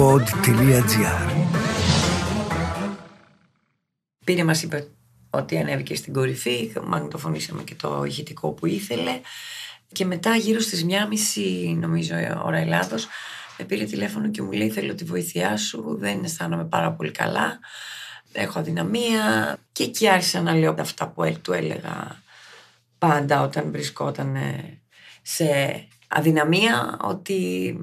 pod.gr 0.00 1.30
Πήρε 4.24 4.44
μας 4.44 4.62
είπε 4.62 4.88
ότι 5.30 5.58
ανέβηκε 5.58 5.94
στην 5.94 6.12
κορυφή, 6.12 6.72
μαγνητοφωνήσαμε 6.86 7.62
και 7.62 7.74
το 7.74 8.04
ηχητικό 8.04 8.52
που 8.52 8.66
ήθελε 8.66 9.20
και 9.92 10.04
μετά 10.04 10.36
γύρω 10.36 10.60
στις 10.60 10.84
μία 10.84 11.06
μισή 11.06 11.76
νομίζω 11.80 12.14
ώρα 12.44 12.56
Ελλάδος 12.56 13.08
με 13.58 13.64
πήρε 13.64 13.84
τηλέφωνο 13.84 14.30
και 14.30 14.42
μου 14.42 14.52
λέει 14.52 14.70
θέλω 14.70 14.94
τη 14.94 15.04
βοήθειά 15.04 15.56
σου, 15.56 15.96
δεν 15.98 16.24
αισθάνομαι 16.24 16.64
πάρα 16.64 16.92
πολύ 16.92 17.10
καλά, 17.10 17.58
έχω 18.32 18.58
αδυναμία 18.58 19.56
και 19.72 19.82
εκεί 19.82 20.08
άρχισα 20.08 20.40
να 20.40 20.54
λέω 20.54 20.74
αυτά 20.78 21.08
που 21.08 21.36
του 21.42 21.52
έλεγα 21.52 22.22
πάντα 22.98 23.42
όταν 23.42 23.70
βρισκόταν 23.70 24.36
σε 25.22 25.46
αδυναμία 26.08 26.98
ότι 27.02 27.76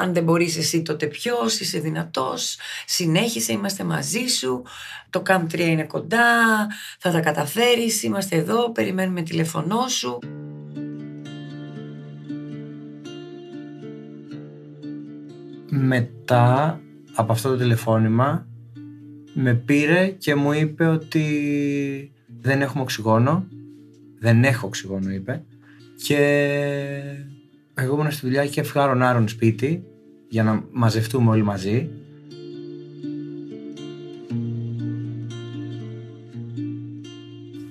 αν 0.00 0.12
δεν 0.14 0.24
μπορείς 0.24 0.56
εσύ 0.56 0.82
τότε 0.82 1.06
ποιος, 1.06 1.60
είσαι 1.60 1.78
δυνατός, 1.78 2.58
συνέχισε, 2.86 3.52
είμαστε 3.52 3.84
μαζί 3.84 4.26
σου, 4.26 4.62
το 5.10 5.20
ΚΑΜ 5.20 5.46
3 5.52 5.58
είναι 5.58 5.84
κοντά, 5.84 6.26
θα 6.98 7.10
τα 7.10 7.20
καταφέρεις, 7.20 8.02
είμαστε 8.02 8.36
εδώ, 8.36 8.72
περιμένουμε 8.72 9.22
τηλεφωνό 9.22 9.88
σου. 9.88 10.18
Μετά 15.70 16.80
από 17.14 17.32
αυτό 17.32 17.48
το 17.48 17.56
τηλεφώνημα 17.56 18.46
με 19.32 19.54
πήρε 19.54 20.08
και 20.08 20.34
μου 20.34 20.52
είπε 20.52 20.86
ότι 20.86 22.12
δεν 22.40 22.62
έχουμε 22.62 22.82
οξυγόνο, 22.82 23.46
δεν 24.18 24.44
έχω 24.44 24.66
οξυγόνο 24.66 25.10
είπε 25.10 25.42
και 26.04 26.18
εγώ 27.78 27.94
ήμουν 27.94 28.10
στη 28.10 28.26
δουλειά 28.26 28.46
και 28.46 28.60
έφυγα 28.60 28.82
άρον 28.82 29.28
σπίτι 29.28 29.84
για 30.28 30.42
να 30.42 30.64
μαζευτούμε 30.70 31.30
όλοι 31.30 31.42
μαζί. 31.42 31.88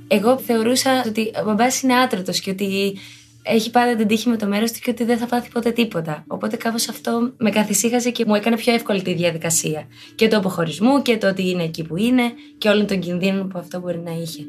Εγώ 0.07 0.37
θεωρούσα 0.37 1.03
ότι 1.07 1.31
ο 1.41 1.43
μπαμπάς 1.43 1.81
είναι 1.81 1.93
άτρωτος 1.93 2.39
και 2.39 2.49
ότι 2.49 2.97
έχει 3.43 3.71
πάντα 3.71 3.95
την 3.95 4.07
τύχη 4.07 4.29
με 4.29 4.37
το 4.37 4.47
μέρος 4.47 4.71
του 4.71 4.79
και 4.79 4.89
ότι 4.89 5.03
δεν 5.03 5.17
θα 5.17 5.25
πάθει 5.25 5.49
ποτέ 5.49 5.71
τίποτα. 5.71 6.23
Οπότε 6.27 6.55
κάπως 6.55 6.89
αυτό 6.89 7.33
με 7.37 7.49
καθησύχασε 7.49 8.09
και 8.09 8.25
μου 8.27 8.35
έκανε 8.35 8.55
πιο 8.55 8.73
εύκολη 8.73 9.01
τη 9.01 9.13
διαδικασία. 9.13 9.87
Και 10.15 10.27
το 10.27 10.37
αποχωρισμού 10.37 11.01
και 11.01 11.17
το 11.17 11.27
ότι 11.27 11.49
είναι 11.49 11.63
εκεί 11.63 11.83
που 11.83 11.97
είναι 11.97 12.23
και 12.57 12.69
όλων 12.69 12.87
των 12.87 12.99
κινδύνων 12.99 13.49
που 13.49 13.59
αυτό 13.59 13.79
μπορεί 13.79 13.99
να 13.99 14.11
είχε. 14.11 14.45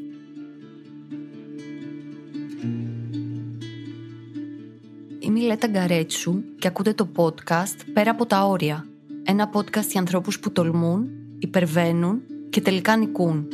Είμαι 5.37 5.45
η 5.45 5.49
Λέτα 5.49 5.67
Γκαρέτσου 5.67 6.43
και 6.59 6.67
ακούτε 6.67 6.93
το 6.93 7.09
podcast 7.15 7.75
«Πέρα 7.93 8.11
από 8.11 8.25
τα 8.25 8.45
όρια». 8.45 8.85
Ένα 9.23 9.49
podcast 9.53 9.87
για 9.91 9.99
ανθρώπους 9.99 10.39
που 10.39 10.51
τολμούν, 10.51 11.09
υπερβαίνουν 11.39 12.21
και 12.49 12.61
τελικά 12.61 12.97
νικούν. 12.97 13.47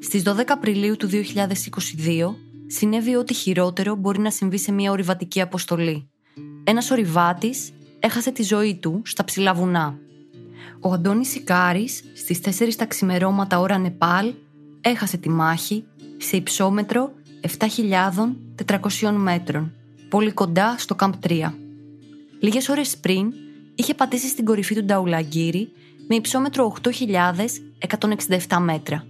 Στις 0.00 0.22
12 0.26 0.42
Απριλίου 0.46 0.96
του 0.96 1.08
2022 1.08 2.34
συνέβη 2.66 3.16
ό,τι 3.16 3.34
χειρότερο 3.34 3.94
μπορεί 3.94 4.20
να 4.20 4.30
συμβεί 4.30 4.58
σε 4.58 4.72
μια 4.72 4.90
ορειβατική 4.90 5.40
αποστολή. 5.40 6.08
Ένας 6.64 6.90
ορειβάτης 6.90 7.72
έχασε 8.00 8.30
τη 8.30 8.42
ζωή 8.42 8.74
του 8.74 9.02
στα 9.04 9.24
ψηλά 9.24 9.54
βουνά. 9.54 9.98
Ο 10.80 10.92
Αντώνης 10.92 11.28
Σικάρης 11.28 12.02
στις 12.14 12.40
4 12.60 12.74
τα 12.76 12.86
ξημερώματα 12.86 13.58
ώρα 13.58 13.78
Νεπάλ 13.78 14.34
έχασε 14.80 15.16
τη 15.16 15.28
μάχη 15.28 15.84
σε 16.16 16.36
υψόμετρο 16.36 17.12
7.400 17.58 19.12
μέτρων, 19.16 19.72
πολύ 20.08 20.32
κοντά 20.32 20.74
στο 20.78 20.94
Καμπ 20.94 21.14
3. 21.26 21.52
Λίγες 22.40 22.68
ώρες 22.68 22.96
πριν 22.96 23.32
είχε 23.74 23.94
πατήσει 23.94 24.28
στην 24.28 24.44
κορυφή 24.44 24.74
του 24.74 24.84
Νταουλαγκύρι 24.84 25.72
με 26.08 26.14
υψόμετρο 26.14 26.76
8.167 26.82 28.58
μέτρα. 28.60 29.06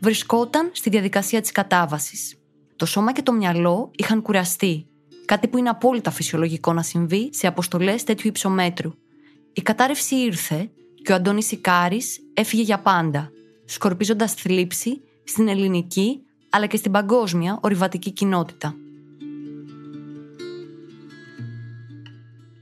Βρισκόταν 0.00 0.70
στη 0.72 0.90
διαδικασία 0.90 1.40
της 1.40 1.52
κατάβασης. 1.52 2.36
Το 2.76 2.86
σώμα 2.86 3.12
και 3.12 3.22
το 3.22 3.32
μυαλό 3.32 3.90
είχαν 3.96 4.22
κουραστεί, 4.22 4.86
κάτι 5.24 5.48
που 5.48 5.58
είναι 5.58 5.68
απόλυτα 5.68 6.10
φυσιολογικό 6.10 6.72
να 6.72 6.82
συμβεί 6.82 7.28
σε 7.32 7.46
αποστολές 7.46 8.04
τέτοιου 8.04 8.28
υψομέτρου. 8.28 8.92
Η 9.52 9.62
κατάρρευση 9.62 10.14
ήρθε 10.14 10.70
και 11.02 11.12
ο 11.12 11.14
Αντώνης 11.14 11.52
Ικάρης 11.52 12.20
έφυγε 12.34 12.62
για 12.62 12.78
πάντα, 12.78 13.30
σκορπίζοντας 13.64 14.34
θλίψη 14.34 15.00
στην 15.24 15.48
ελληνική 15.48 16.23
αλλά 16.54 16.66
και 16.66 16.76
στην 16.76 16.92
παγκόσμια 16.92 17.58
ορειβατική 17.62 18.10
κοινότητα. 18.10 18.74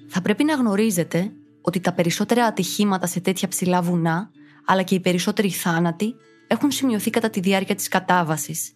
Θα 0.09 0.23
πρέπει 0.23 0.45
να 0.45 0.55
γνωρίζετε 0.55 1.33
ότι 1.61 1.81
τα 1.81 1.93
περισσότερα 1.93 2.45
ατυχήματα 2.45 3.07
σε 3.07 3.21
τέτοια 3.21 3.49
ψηλά 3.49 3.83
βουνά, 3.83 4.31
αλλά 4.65 4.83
και 4.83 4.95
οι 4.95 5.01
περισσότεροι 5.01 5.51
θάνατοι, 5.51 6.15
έχουν 6.47 6.71
σημειωθεί 6.71 7.11
κατά 7.11 7.31
τη 7.31 7.41
διάρκεια 7.41 7.75
της 7.75 7.89
κατάβασης. 7.89 8.73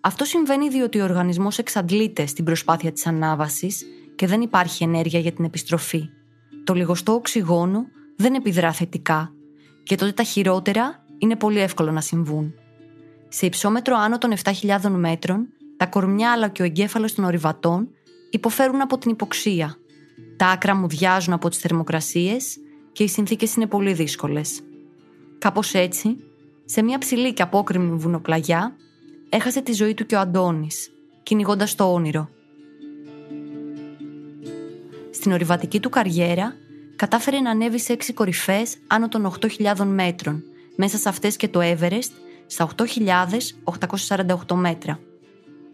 Αυτό 0.00 0.24
συμβαίνει 0.24 0.68
διότι 0.68 1.00
ο 1.00 1.04
οργανισμός 1.04 1.58
εξαντλείται 1.58 2.26
στην 2.26 2.44
προσπάθεια 2.44 2.92
της 2.92 3.06
ανάβασης 3.06 3.86
και 4.16 4.26
δεν 4.26 4.40
υπάρχει 4.40 4.84
ενέργεια 4.84 5.20
για 5.20 5.32
την 5.32 5.44
επιστροφή. 5.44 6.08
Το 6.64 6.74
λιγοστό 6.74 7.12
οξυγόνο 7.12 7.86
δεν 8.16 8.34
επιδρά 8.34 8.72
θετικά 8.72 9.32
και 9.82 9.96
τότε 9.96 10.12
τα 10.12 10.22
χειρότερα 10.22 11.04
είναι 11.18 11.36
πολύ 11.36 11.60
εύκολο 11.60 11.90
να 11.90 12.00
συμβούν. 12.00 12.54
Σε 13.28 13.46
υψόμετρο 13.46 13.96
άνω 13.96 14.18
των 14.18 14.32
7.000 14.42 14.90
μέτρων, 14.90 15.46
τα 15.76 15.86
κορμιά 15.86 16.32
αλλά 16.32 16.48
και 16.48 16.62
ο 16.62 16.64
εγκέφαλος 16.64 17.14
των 17.14 17.24
ορειβατών 17.24 17.88
υποφέρουν 18.30 18.80
από 18.80 18.98
την 18.98 19.10
υποξία. 19.10 19.76
Τα 20.36 20.46
άκρα 20.46 20.74
μου 20.74 20.88
διάζουν 20.88 21.32
από 21.32 21.48
τις 21.48 21.58
θερμοκρασίες 21.58 22.56
και 22.92 23.02
οι 23.02 23.08
συνθήκες 23.08 23.54
είναι 23.54 23.66
πολύ 23.66 23.92
δύσκολες. 23.92 24.60
Κάπως 25.38 25.74
έτσι, 25.74 26.16
σε 26.64 26.82
μια 26.82 26.98
ψηλή 26.98 27.32
και 27.32 27.42
απόκρημη 27.42 27.96
βουνοπλαγιά, 27.96 28.76
έχασε 29.28 29.60
τη 29.60 29.72
ζωή 29.72 29.94
του 29.94 30.06
και 30.06 30.14
ο 30.14 30.18
Αντώνης, 30.18 30.90
κυνηγώντας 31.22 31.74
το 31.74 31.92
όνειρο. 31.92 32.28
Στην 35.10 35.32
ορειβατική 35.32 35.80
του 35.80 35.88
καριέρα, 35.88 36.54
κατάφερε 36.96 37.40
να 37.40 37.50
ανέβει 37.50 37.78
σε 37.78 37.92
έξι 37.92 38.12
κορυφές 38.12 38.76
άνω 38.86 39.08
των 39.08 39.32
8.000 39.40 39.84
μέτρων, 39.84 40.42
μέσα 40.76 40.96
σε 40.96 41.08
αυτές 41.08 41.36
και 41.36 41.48
το 41.48 41.60
Everest 41.62 42.12
στα 42.48 42.68
8.848 42.76 44.54
μέτρα. 44.54 45.00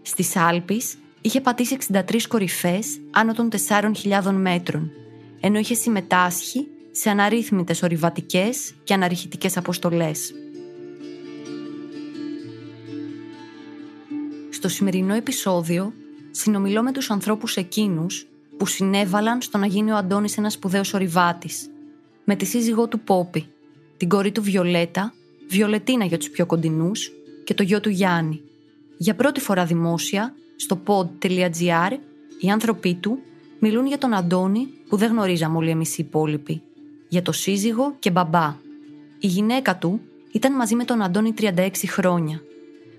Στις 0.02 0.36
Άλπεις 0.36 0.98
είχε 1.20 1.40
πατήσει 1.40 1.76
63 1.90 2.26
κορυφές 2.28 3.00
άνω 3.10 3.32
των 3.32 3.48
4.000 3.68 4.32
μέτρων, 4.32 4.90
ενώ 5.40 5.58
είχε 5.58 5.74
συμμετάσχει 5.74 6.66
σε 6.90 7.10
αναρρύθμιτες 7.10 7.82
ορειβατικές 7.82 8.74
και 8.84 8.94
αναρριχητικές 8.94 9.56
αποστολές. 9.56 10.34
Στο 14.50 14.68
σημερινό 14.68 15.14
επεισόδιο 15.14 15.92
συνομιλώ 16.30 16.82
με 16.82 16.92
τους 16.92 17.10
ανθρώπους 17.10 17.56
εκείνους 17.56 18.26
που 18.56 18.66
συνέβαλαν 18.66 19.42
στο 19.42 19.58
να 19.58 19.66
γίνει 19.66 19.90
ο 19.90 19.96
Αντώνης 19.96 20.36
ένας 20.36 20.52
σπουδαίος 20.52 20.94
ορειβάτης, 20.94 21.70
με 22.24 22.36
τη 22.36 22.44
σύζυγό 22.44 22.88
του 22.88 23.00
Πόπη, 23.00 23.46
την 23.96 24.08
κόρη 24.08 24.32
του 24.32 24.42
Βιολέτα 24.42 25.12
Βιολετίνα 25.54 26.04
για 26.04 26.18
τους 26.18 26.30
πιο 26.30 26.46
κοντινούς 26.46 27.12
και 27.44 27.54
το 27.54 27.62
γιο 27.62 27.80
του 27.80 27.88
Γιάννη. 27.88 28.40
Για 28.96 29.14
πρώτη 29.14 29.40
φορά 29.40 29.64
δημόσια, 29.64 30.34
στο 30.56 30.80
pod.gr, 30.86 31.92
οι 32.40 32.50
άνθρωποι 32.50 32.94
του 32.94 33.18
μιλούν 33.58 33.86
για 33.86 33.98
τον 33.98 34.14
Αντώνη 34.14 34.68
που 34.88 34.96
δεν 34.96 35.10
γνωρίζαμε 35.10 35.56
όλοι 35.56 35.70
εμείς 35.70 35.98
οι 35.98 36.04
υπόλοιποι, 36.06 36.62
για 37.08 37.22
το 37.22 37.32
σύζυγο 37.32 37.94
και 37.98 38.10
μπαμπά. 38.10 38.56
Η 39.18 39.26
γυναίκα 39.26 39.76
του 39.76 40.00
ήταν 40.32 40.52
μαζί 40.54 40.74
με 40.74 40.84
τον 40.84 41.02
Αντώνη 41.02 41.34
36 41.38 41.70
χρόνια. 41.86 42.42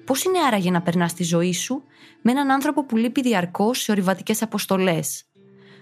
Πώς 0.06 0.24
είναι 0.24 0.40
άραγε 0.48 0.72
να 0.72 0.82
περνάς 0.82 1.14
τη 1.14 1.24
ζωή 1.24 1.54
σου 1.54 1.84
με 2.22 2.32
έναν 2.32 2.52
άνθρωπο 2.52 2.84
που 2.86 2.98
λείπει 2.98 3.22
διαρκώς 3.22 3.82
σε 3.82 3.92
ορειβατικές 3.92 4.42
αποστολές; 4.42 5.24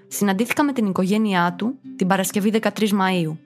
Συναντήθηκα 0.07 0.63
με 0.63 0.73
την 0.73 0.85
οικογένειά 0.85 1.55
του 1.57 1.79
την 1.95 2.07
Παρασκευή 2.07 2.51
13 2.61 2.89
Μαου. 2.89 3.39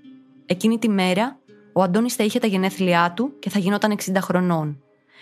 Εκείνη 0.45 0.79
τη 0.79 0.89
μέρα 0.89 1.39
ο 1.77 1.81
Αντώνης 1.81 2.15
θα 2.15 2.23
είχε 2.23 2.39
τα 2.39 2.47
γενέθλιά 2.47 3.13
του 3.15 3.33
και 3.39 3.49
θα 3.49 3.59
γινόταν 3.59 3.97
60 4.05 4.15
χρονών. 4.21 4.81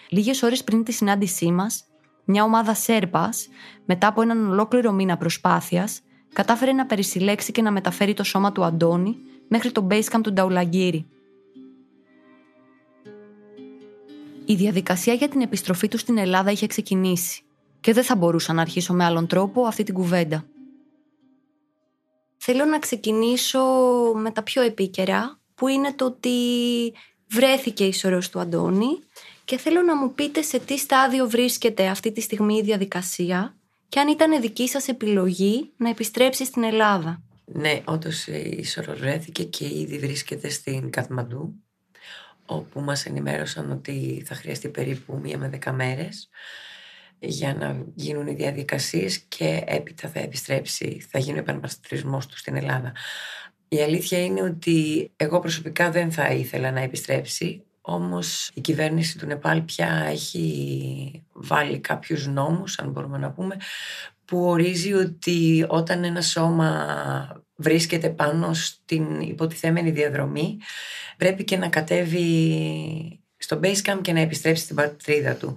Λίγες 0.09 0.43
ώρες 0.43 0.63
πριν 0.63 0.83
τη 0.83 0.91
συνάντησή 0.91 1.51
μας, 1.51 1.83
μια 2.25 2.43
ομάδα 2.43 2.73
Σέρπας, 2.73 3.47
μετά 3.85 4.07
από 4.07 4.21
έναν 4.21 4.49
ολόκληρο 4.51 4.91
μήνα 4.91 5.17
προσπάθειας, 5.17 6.01
κατάφερε 6.33 6.71
να 6.71 6.85
περισυλλέξει 6.85 7.51
και 7.51 7.61
να 7.61 7.71
μεταφέρει 7.71 8.13
το 8.13 8.23
σώμα 8.23 8.51
του 8.51 8.63
Αντώνη 8.63 9.17
μέχρι 9.47 9.71
το 9.71 9.87
basecamp 9.91 10.19
του 10.23 10.33
Νταουλαγκύρι. 10.33 11.05
Η 14.45 14.55
διαδικασία 14.55 15.13
για 15.13 15.29
την 15.29 15.41
επιστροφή 15.41 15.87
του 15.87 15.97
στην 15.97 16.17
Ελλάδα 16.17 16.51
είχε 16.51 16.67
ξεκινήσει 16.67 17.43
και 17.79 17.93
δεν 17.93 18.03
θα 18.03 18.15
μπορούσα 18.15 18.53
να 18.53 18.61
αρχίσω 18.61 18.93
με 18.93 19.03
άλλον 19.03 19.27
τρόπο 19.27 19.65
αυτή 19.65 19.83
την 19.83 19.93
κουβέντα. 19.93 20.45
Θέλω 22.37 22.65
να 22.65 22.79
ξεκινήσω 22.79 23.61
με 24.15 24.31
τα 24.31 24.43
πιο 24.43 24.61
επίκαιρα 24.61 25.39
που 25.55 25.67
είναι 25.67 25.93
το 25.93 26.05
ότι 26.05 26.29
βρέθηκε 27.27 27.83
η 27.85 27.93
σωρός 27.93 28.29
του 28.29 28.39
Αντώνη 28.39 28.99
και 29.45 29.57
θέλω 29.57 29.81
να 29.81 29.95
μου 29.95 30.13
πείτε 30.13 30.41
σε 30.41 30.59
τι 30.59 30.77
στάδιο 30.77 31.29
βρίσκεται 31.29 31.87
αυτή 31.87 32.11
τη 32.11 32.21
στιγμή 32.21 32.55
η 32.55 32.61
διαδικασία 32.61 33.55
και 33.89 33.99
αν 33.99 34.07
ήταν 34.07 34.41
δική 34.41 34.67
σας 34.67 34.87
επιλογή 34.87 35.71
να 35.77 35.89
επιστρέψει 35.89 36.45
στην 36.45 36.63
Ελλάδα. 36.63 37.21
Ναι, 37.45 37.81
όντως 37.85 38.27
ισορροπήθηκε 38.27 39.43
και 39.43 39.65
ήδη 39.65 39.99
βρίσκεται 39.99 40.49
στην 40.49 40.89
Καθμαντού, 40.89 41.53
όπου 42.45 42.81
μας 42.81 43.05
ενημέρωσαν 43.05 43.71
ότι 43.71 44.23
θα 44.25 44.35
χρειαστεί 44.35 44.69
περίπου 44.69 45.19
μία 45.23 45.37
με 45.37 45.49
δέκα 45.49 45.73
μέρες 45.73 46.29
για 47.19 47.53
να 47.53 47.85
γίνουν 47.95 48.27
οι 48.27 48.33
διαδικασίες 48.33 49.17
και 49.17 49.63
έπειτα 49.65 50.09
θα 50.09 50.19
επιστρέψει, 50.19 51.05
θα 51.09 51.19
γίνει 51.19 51.37
ο 51.37 51.41
επαναπατρισμός 51.41 52.25
του 52.25 52.37
στην 52.37 52.55
Ελλάδα. 52.55 52.93
Η 53.67 53.81
αλήθεια 53.81 54.23
είναι 54.23 54.41
ότι 54.41 55.11
εγώ 55.15 55.39
προσωπικά 55.39 55.91
δεν 55.91 56.11
θα 56.11 56.31
ήθελα 56.31 56.71
να 56.71 56.79
επιστρέψει, 56.79 57.63
όμως 57.81 58.51
η 58.53 58.61
κυβέρνηση 58.61 59.17
του 59.17 59.25
Νεπάλ 59.25 59.61
πια 59.61 60.07
έχει 60.09 61.23
βάλει 61.33 61.79
κάποιους 61.79 62.27
νόμους, 62.27 62.79
αν 62.79 62.89
μπορούμε 62.89 63.17
να 63.17 63.31
πούμε, 63.31 63.57
που 64.25 64.45
ορίζει 64.45 64.93
ότι 64.93 65.65
όταν 65.67 66.03
ένα 66.03 66.21
σώμα 66.21 67.43
βρίσκεται 67.55 68.09
πάνω 68.09 68.53
στην 68.53 69.21
υποτιθέμενη 69.21 69.91
διαδρομή 69.91 70.57
πρέπει 71.17 71.43
και 71.43 71.57
να 71.57 71.69
κατέβει 71.69 73.19
στο 73.37 73.59
base 73.63 73.81
camp 73.83 73.99
και 74.01 74.13
να 74.13 74.19
επιστρέψει 74.19 74.63
στην 74.63 74.75
πατρίδα 74.75 75.33
του. 75.35 75.55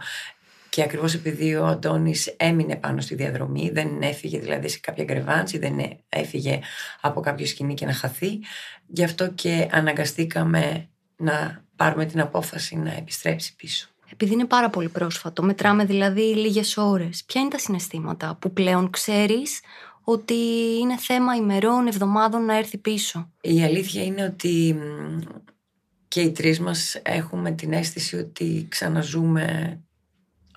Και 0.70 0.82
ακριβώς 0.82 1.14
επειδή 1.14 1.54
ο 1.54 1.66
Αντώνης 1.66 2.26
έμεινε 2.26 2.76
πάνω 2.76 3.00
στη 3.00 3.14
διαδρομή, 3.14 3.70
δεν 3.70 4.02
έφυγε 4.02 4.38
δηλαδή 4.38 4.68
σε 4.68 4.78
κάποια 4.78 5.04
γκρεβάνση, 5.04 5.58
δεν 5.58 5.74
έφυγε 6.08 6.60
από 7.00 7.20
κάποιο 7.20 7.46
σκηνή 7.46 7.74
και 7.74 7.86
να 7.86 7.92
χαθεί, 7.92 8.38
γι' 8.86 9.04
αυτό 9.04 9.30
και 9.30 9.68
αναγκαστήκαμε 9.70 10.88
να 11.16 11.64
πάρουμε 11.76 12.04
την 12.04 12.20
απόφαση 12.20 12.76
να 12.76 12.94
επιστρέψει 12.94 13.56
πίσω. 13.56 13.88
Επειδή 14.12 14.32
είναι 14.32 14.44
πάρα 14.44 14.70
πολύ 14.70 14.88
πρόσφατο, 14.88 15.42
μετράμε 15.42 15.84
δηλαδή 15.84 16.20
λίγες 16.20 16.76
ώρες. 16.76 17.24
Ποια 17.24 17.40
είναι 17.40 17.50
τα 17.50 17.58
συναισθήματα 17.58 18.36
που 18.40 18.52
πλέον 18.52 18.90
ξέρεις 18.90 19.60
ότι 20.02 20.34
είναι 20.80 20.96
θέμα 20.98 21.34
ημερών, 21.34 21.86
εβδομάδων 21.86 22.44
να 22.44 22.56
έρθει 22.56 22.78
πίσω; 22.78 23.32
Η 23.40 23.62
αλήθεια 23.62 24.04
είναι 24.04 24.24
ότι 24.24 24.78
και 26.08 26.20
οι 26.20 26.32
τρεις 26.32 26.60
μας 26.60 27.00
έχουμε 27.02 27.50
την 27.50 27.72
αίσθηση 27.72 28.16
ότι 28.16 28.66
ξαναζούμε 28.68 29.78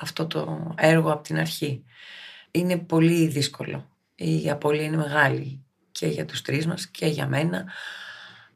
αυτό 0.02 0.28
το 0.28 0.74
έργο 0.78 1.12
από 1.12 1.24
την 1.24 1.38
αρχή. 1.38 1.84
Είναι 2.52 2.78
πολύ 2.78 3.28
δύσκολο. 3.28 3.90
Η 4.16 4.50
απώλεια 4.50 4.84
είναι 4.84 4.98
μεγάλη 4.98 5.64
και 5.92 6.08
για 6.08 6.26
τους 6.26 6.42
τρεις 6.42 6.68
μας 6.68 6.88
και 6.88 7.06
για 7.06 7.28
μένα. 7.28 7.66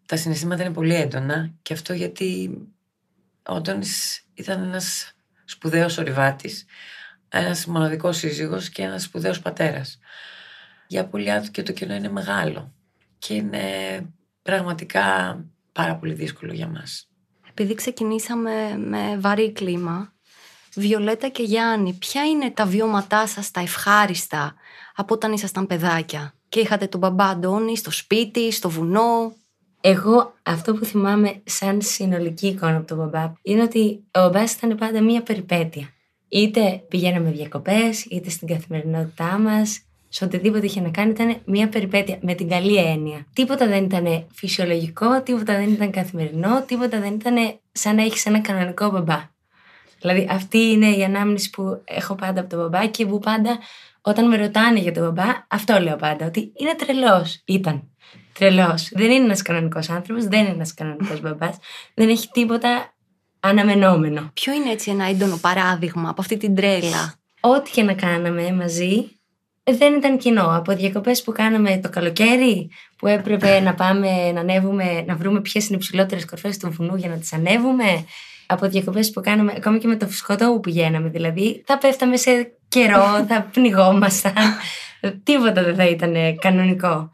Τα 0.06 0.18
συναισθήματα 0.18 0.64
είναι 0.64 0.74
πολύ 0.74 0.96
έντονα 0.96 1.54
και 1.62 1.74
αυτό 1.74 1.94
γιατί 1.94 2.58
ο 3.48 3.56
Αντώνης 3.56 4.26
ήταν 4.34 4.64
ένας 4.64 5.14
σπουδαίος 5.46 5.98
ορειβάτης, 5.98 6.66
ένας 7.30 7.66
μοναδικός 7.66 8.18
σύζυγος 8.18 8.70
και 8.70 8.82
ένας 8.82 9.04
σπουδαίος 9.04 9.40
πατέρας. 9.40 10.00
Η 10.88 10.98
απώλειά 10.98 11.42
του 11.42 11.52
και 11.52 11.64
το 11.64 11.72
κενό 11.72 11.96
είναι 11.96 12.10
μεγάλο 12.10 12.74
και 13.18 13.34
είναι 13.34 13.62
πραγματικά 14.42 15.40
πάρα 15.72 15.96
πολύ 15.96 16.14
δύσκολο 16.14 16.54
για 16.54 16.68
μας. 16.68 17.10
Επειδή 17.50 17.74
ξεκινήσαμε 17.74 18.78
με 18.78 19.18
βαρύ 19.20 19.52
κλίμα, 19.52 20.15
Βιολέτα 20.76 21.28
και 21.28 21.44
Γιάννη, 21.44 21.94
ποια 21.94 22.26
είναι 22.26 22.52
τα 22.52 22.66
βιώματά 22.66 23.28
σας 23.28 23.52
τα 23.52 23.60
ευχάριστα 23.60 24.54
από 24.96 25.14
όταν 25.14 25.34
ήσασταν 25.34 25.68
παιδάκια; 25.68 26.34
Και 26.50 26.60
είχατε 26.60 26.88
τον 26.88 27.00
μπαμπά 27.00 27.26
Αντώνη 27.26 27.78
στο 27.78 27.92
σπίτι, 27.92 28.52
στο 28.52 28.70
βουνό; 28.70 29.34
Εγώ 29.82 30.34
αυτό 30.44 30.74
που 30.74 30.86
θυμάμαι 30.86 31.42
σαν 31.44 31.82
συνολική 31.82 32.48
εικόνα 32.48 32.76
από 32.76 32.88
τον 32.88 32.98
μπαμπά 32.98 33.34
είναι 33.42 33.62
ότι 33.62 34.04
ο 34.12 34.20
μπαμπάς 34.20 34.54
ήταν 34.54 34.76
πάντα 34.78 35.02
μία 35.02 35.22
περιπέτεια. 35.22 35.90
Είτε 36.28 36.84
πηγαίναμε 36.88 37.32
διακοπές, 37.32 38.06
είτε 38.06 38.30
στην 38.30 38.48
καθημερινότητά 38.48 39.38
μας, 39.38 39.82
σε 40.10 40.24
οτιδήποτε 40.24 40.66
είχε 40.66 40.82
να 40.82 40.90
κάνει 40.90 41.12
ήταν 41.12 41.38
μια 41.46 41.70
περιπέτεια 41.70 42.18
με 42.22 42.34
την 42.34 42.50
καλή 42.50 42.76
έννοια. 42.76 43.26
Τίποτα 43.34 43.68
δεν 43.68 43.84
ήταν 43.84 44.28
φυσιολογικό, 44.34 45.22
τίποτα 45.22 45.56
δεν 45.56 45.72
ήταν 45.72 45.92
καθημερινό, 45.92 46.64
τίποτα 46.68 47.00
δεν 47.00 47.14
ήταν 47.14 47.60
σαν 47.72 47.96
να 47.96 48.04
έχεις 48.04 48.26
ένα 48.26 48.40
κανονικό 48.40 48.90
μπαμπά. 48.90 49.34
Δηλαδή 50.06 50.28
αυτή 50.30 50.58
είναι 50.58 50.88
η 50.88 51.04
ανάμνηση 51.04 51.50
που 51.50 51.82
έχω 51.86 52.16
πάντα 52.16 52.40
από 52.40 52.50
τον 52.50 52.60
μπαμπά 52.60 52.86
και 52.86 53.06
που 53.06 53.20
πάντα 53.20 53.60
όταν 54.02 54.28
με 54.28 54.38
ρωτάνε 54.38 54.80
για 54.80 54.92
τον 54.92 55.04
μπαμπά, 55.04 55.26
αυτό 55.48 55.80
λέω 55.80 55.96
πάντα, 55.96 56.26
ότι 56.26 56.52
είναι 56.56 56.76
τρελός. 56.76 57.42
Ήταν. 57.46 57.84
Τρελός. 58.34 58.90
Δεν 58.92 59.12
είναι 59.12 59.24
ένας 59.24 59.42
κανονικός 59.42 59.90
άνθρωπος, 59.90 60.26
δεν 60.26 60.40
είναι 60.40 60.50
ένας 60.50 60.74
κανονικός 60.74 61.22
μπαμπάς. 61.22 61.58
Δεν 61.94 62.10
έχει 62.10 62.30
τίποτα 62.32 62.94
αναμενόμενο. 63.40 64.30
Ποιο 64.34 64.54
είναι 64.54 64.72
έτσι 64.72 64.92
ένα 64.92 65.06
έντονο 65.06 65.38
παράδειγμα 65.38 66.10
από 66.10 66.22
αυτή 66.22 66.38
την 66.38 66.56
τρέλα; 66.56 67.14
Ό,τι 67.40 67.72
και 67.72 67.84
να 67.84 67.94
κάναμε 67.94 68.52
μαζί, 68.52 69.10
δεν 69.64 69.94
ήταν 69.94 70.18
κοινό. 70.18 70.56
Από 70.56 70.76
διακοπές 70.76 71.24
που 71.24 71.32
κάναμε 71.32 71.80
το 71.84 71.90
καλοκαίρι, 71.90 72.70
που 72.98 73.08
έπρεπε 73.08 73.60
να 73.60 73.74
πάμε 73.74 74.32
να 74.32 74.40
ανέβουμε, 74.40 75.04
να 75.08 75.16
βρούμε 75.16 75.42
ποιες 75.42 75.68
είναι 75.68 75.76
οι 75.76 75.80
ψηλότερες 75.80 76.26
κορφές 76.26 76.58
του 76.58 76.72
βουνού 76.72 76.96
για 76.96 77.10
να 77.10 77.16
τις 77.18 77.34
ανέβουμε, 77.34 78.06
από 78.46 78.68
διακοπές 78.68 79.12
που 79.12 79.22
κάναμε, 79.22 79.54
ακόμη 79.58 79.80
και 79.80 79.88
με 79.88 79.96
το 79.96 80.08
φουσκωτό 80.08 80.52
που 80.52 80.60
πηγαίναμε. 80.60 81.10
Δηλαδή, 81.10 81.64
θα 81.66 81.78
πέφταμε 81.78 82.18
σε 82.18 82.52
καιρό, 82.68 83.04
θα 83.30 83.50
πνιγόμασταν. 83.52 84.34
Τίποτα 85.24 85.64
δεν 85.64 85.76
θα 85.76 85.86
ήταν 85.86 86.16
κανονικό. 86.40 87.12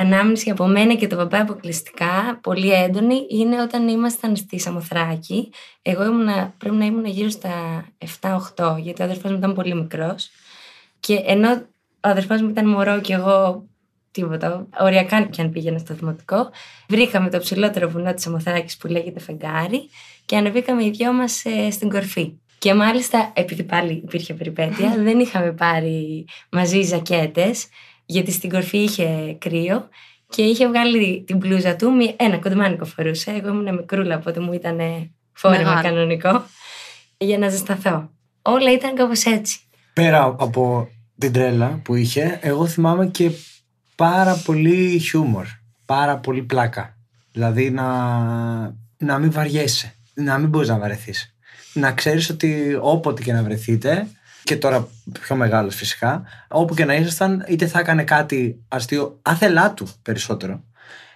Ανάμνηση 0.00 0.50
από 0.50 0.66
μένα 0.66 0.94
και 0.94 1.06
το 1.06 1.16
παπά 1.16 1.40
αποκλειστικά, 1.40 2.38
πολύ 2.42 2.72
έντονη, 2.72 3.26
είναι 3.28 3.62
όταν 3.62 3.88
ήμασταν 3.88 4.36
στη 4.36 4.58
Σαμοθράκη. 4.58 5.52
Εγώ 5.82 6.04
ήμουνα, 6.04 6.54
πρέπει 6.58 6.76
να 6.76 6.84
ήμουν 6.84 7.04
γύρω 7.04 7.28
στα 7.28 7.84
7-8, 8.20 8.76
γιατί 8.78 9.02
ο 9.02 9.04
αδερφός 9.04 9.30
μου 9.30 9.36
ήταν 9.36 9.54
πολύ 9.54 9.74
μικρός. 9.74 10.30
Και 11.00 11.22
ενώ 11.26 11.50
ο 12.00 12.08
αδερφός 12.08 12.42
μου 12.42 12.48
ήταν 12.48 12.68
μωρό 12.68 13.00
και 13.00 13.12
εγώ 13.12 13.68
τίποτα. 14.10 14.66
Οριακά 14.80 15.22
και 15.22 15.42
αν 15.42 15.50
πήγαινα 15.50 15.78
στο 15.78 15.94
δημοτικό. 15.94 16.50
Βρήκαμε 16.88 17.30
το 17.30 17.38
ψηλότερο 17.38 17.88
βουνό 17.88 18.14
της 18.14 18.26
Αμοθράκη 18.26 18.76
που 18.78 18.86
λέγεται 18.86 19.20
Φεγγάρι 19.20 19.90
και 20.24 20.36
ανεβήκαμε 20.36 20.84
οι 20.84 20.90
δυο 20.90 21.12
μας 21.12 21.44
ε, 21.44 21.70
στην 21.70 21.90
κορφή. 21.90 22.32
Και 22.58 22.74
μάλιστα, 22.74 23.32
επειδή 23.34 23.62
πάλι 23.62 23.92
υπήρχε 23.92 24.34
περιπέτεια, 24.34 24.94
δεν 25.06 25.18
είχαμε 25.18 25.52
πάρει 25.52 26.26
μαζί 26.50 26.82
ζακέτες, 26.82 27.66
γιατί 28.06 28.32
στην 28.32 28.50
κορφή 28.50 28.78
είχε 28.78 29.36
κρύο 29.38 29.88
και 30.28 30.42
είχε 30.42 30.68
βγάλει 30.68 31.24
την 31.26 31.36
μπλούζα 31.36 31.76
του, 31.76 31.90
ένα 32.16 32.38
κοντομάνικο 32.38 32.84
φορούσε. 32.84 33.30
Εγώ 33.30 33.48
ήμουν 33.48 33.74
μικρούλα, 33.74 34.16
οπότε 34.16 34.40
μου 34.40 34.52
ήταν 34.52 34.78
φόρεμα 35.32 35.82
κανονικό, 35.82 36.44
για 37.16 37.38
να 37.38 37.48
ζεσταθώ. 37.48 38.10
Όλα 38.42 38.72
ήταν 38.72 38.94
κάπως 38.94 39.24
έτσι. 39.24 39.58
Πέρα 39.92 40.24
από 40.24 40.88
την 41.18 41.32
τρέλα 41.32 41.80
που 41.84 41.94
είχε, 41.94 42.38
εγώ 42.42 42.66
θυμάμαι 42.66 43.06
και 43.06 43.30
πάρα 44.00 44.34
πολύ 44.44 44.98
χιούμορ, 44.98 45.46
πάρα 45.84 46.16
πολύ 46.18 46.42
πλάκα. 46.42 46.96
Δηλαδή 47.32 47.70
να, 47.70 47.84
να 48.96 49.18
μην 49.18 49.30
βαριέσαι, 49.32 49.94
να 50.14 50.38
μην 50.38 50.48
μπορείς 50.48 50.68
να 50.68 50.78
βαρεθείς. 50.78 51.34
Να 51.74 51.92
ξέρεις 51.92 52.30
ότι 52.30 52.78
όποτε 52.80 53.22
και 53.22 53.32
να 53.32 53.42
βρεθείτε, 53.42 54.06
και 54.44 54.56
τώρα 54.56 54.88
πιο 55.20 55.36
μεγάλος 55.36 55.74
φυσικά, 55.74 56.22
όπου 56.48 56.74
και 56.74 56.84
να 56.84 56.94
ήσασταν, 56.94 57.44
είτε 57.48 57.66
θα 57.66 57.78
έκανε 57.78 58.04
κάτι 58.04 58.64
αστείο, 58.68 59.18
άθελά 59.22 59.74
του 59.74 59.88
περισσότερο, 60.02 60.64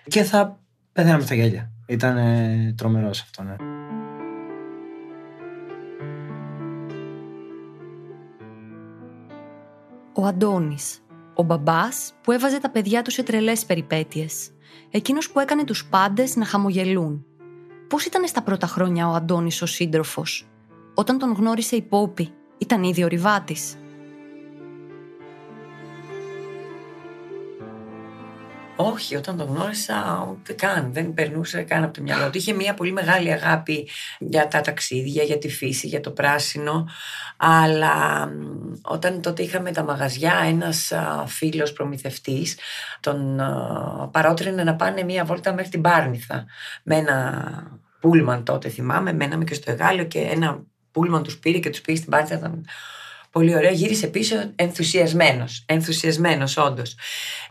και 0.08 0.22
θα 0.22 0.60
πεθαίναμε 0.92 1.22
στα 1.22 1.34
γέλια. 1.34 1.70
Ήταν 1.86 2.16
ε, 2.16 2.74
τρομερός 2.76 3.20
αυτό, 3.20 3.42
ναι. 3.42 3.56
Ο 10.12 10.26
Αντώνης 10.26 11.03
ο 11.34 11.42
μπαμπάς 11.42 12.12
που 12.22 12.32
έβαζε 12.32 12.58
τα 12.58 12.70
παιδιά 12.70 13.02
του 13.02 13.10
σε 13.10 13.22
τρελές 13.22 13.64
περιπέτειες. 13.64 14.50
Εκείνος 14.90 15.30
που 15.30 15.40
έκανε 15.40 15.64
τους 15.64 15.86
πάντες 15.86 16.36
να 16.36 16.44
χαμογελούν. 16.44 17.24
Πώς 17.88 18.04
ήταν 18.04 18.26
στα 18.26 18.42
πρώτα 18.42 18.66
χρόνια 18.66 19.08
ο 19.08 19.12
Αντώνης 19.12 19.62
ο 19.62 19.66
σύντροφος; 19.66 20.48
Όταν 20.94 21.18
τον 21.18 21.32
γνώρισε 21.32 21.76
η 21.76 21.82
Πόπη, 21.82 22.32
ήταν 22.58 22.82
ήδη 22.82 23.04
ο 23.04 23.06
ριβάτης. 23.06 23.74
Όχι, 28.76 29.16
όταν 29.16 29.36
τον 29.36 29.46
γνώρισα 29.46 30.28
ούτε 30.30 30.52
καν. 30.52 30.92
Δεν 30.92 31.14
περνούσε 31.14 31.62
καν 31.62 31.82
από 31.82 31.94
το 31.94 32.02
μυαλό 32.02 32.30
του. 32.30 32.38
Είχε 32.38 32.52
μια 32.52 32.74
πολύ 32.74 32.92
μεγάλη 32.92 33.32
αγάπη 33.32 33.88
για 34.18 34.48
τα 34.48 34.60
ταξίδια, 34.60 35.22
για 35.22 35.38
τη 35.38 35.48
φύση, 35.48 35.86
για 35.86 36.00
το 36.00 36.10
πράσινο. 36.10 36.88
Αλλά 37.36 38.28
όταν 38.82 39.20
τότε 39.20 39.42
είχαμε 39.42 39.72
τα 39.72 39.82
μαγαζιά, 39.82 40.34
ένας 40.46 40.92
φίλος 41.26 41.72
προμηθευτής 41.72 42.58
τον 43.00 43.40
παρότρινε 44.10 44.64
να 44.64 44.74
πάνε 44.74 45.02
μια 45.02 45.24
βόλτα 45.24 45.54
μέχρι 45.54 45.70
την 45.70 45.80
Πάρνηθα 45.80 46.44
με 46.82 46.96
ένα 46.96 47.42
πούλμαν 48.00 48.44
τότε 48.44 48.68
θυμάμαι, 48.68 49.12
μέναμε 49.12 49.44
και 49.44 49.54
στο 49.54 49.70
Εγάλιο 49.70 50.04
και 50.04 50.18
ένα 50.18 50.62
πούλμαν 50.90 51.22
τους 51.22 51.38
πήρε 51.38 51.58
και 51.58 51.70
τους 51.70 51.80
πήγε 51.80 51.98
στην 51.98 52.10
Πάρνηθα 52.10 52.60
Πολύ 53.34 53.54
ωραία, 53.54 53.70
γύρισε 53.70 54.06
πίσω 54.06 54.36
ενθουσιασμένος. 54.56 55.64
Ενθουσιασμένος, 55.66 56.56
όντως. 56.56 56.96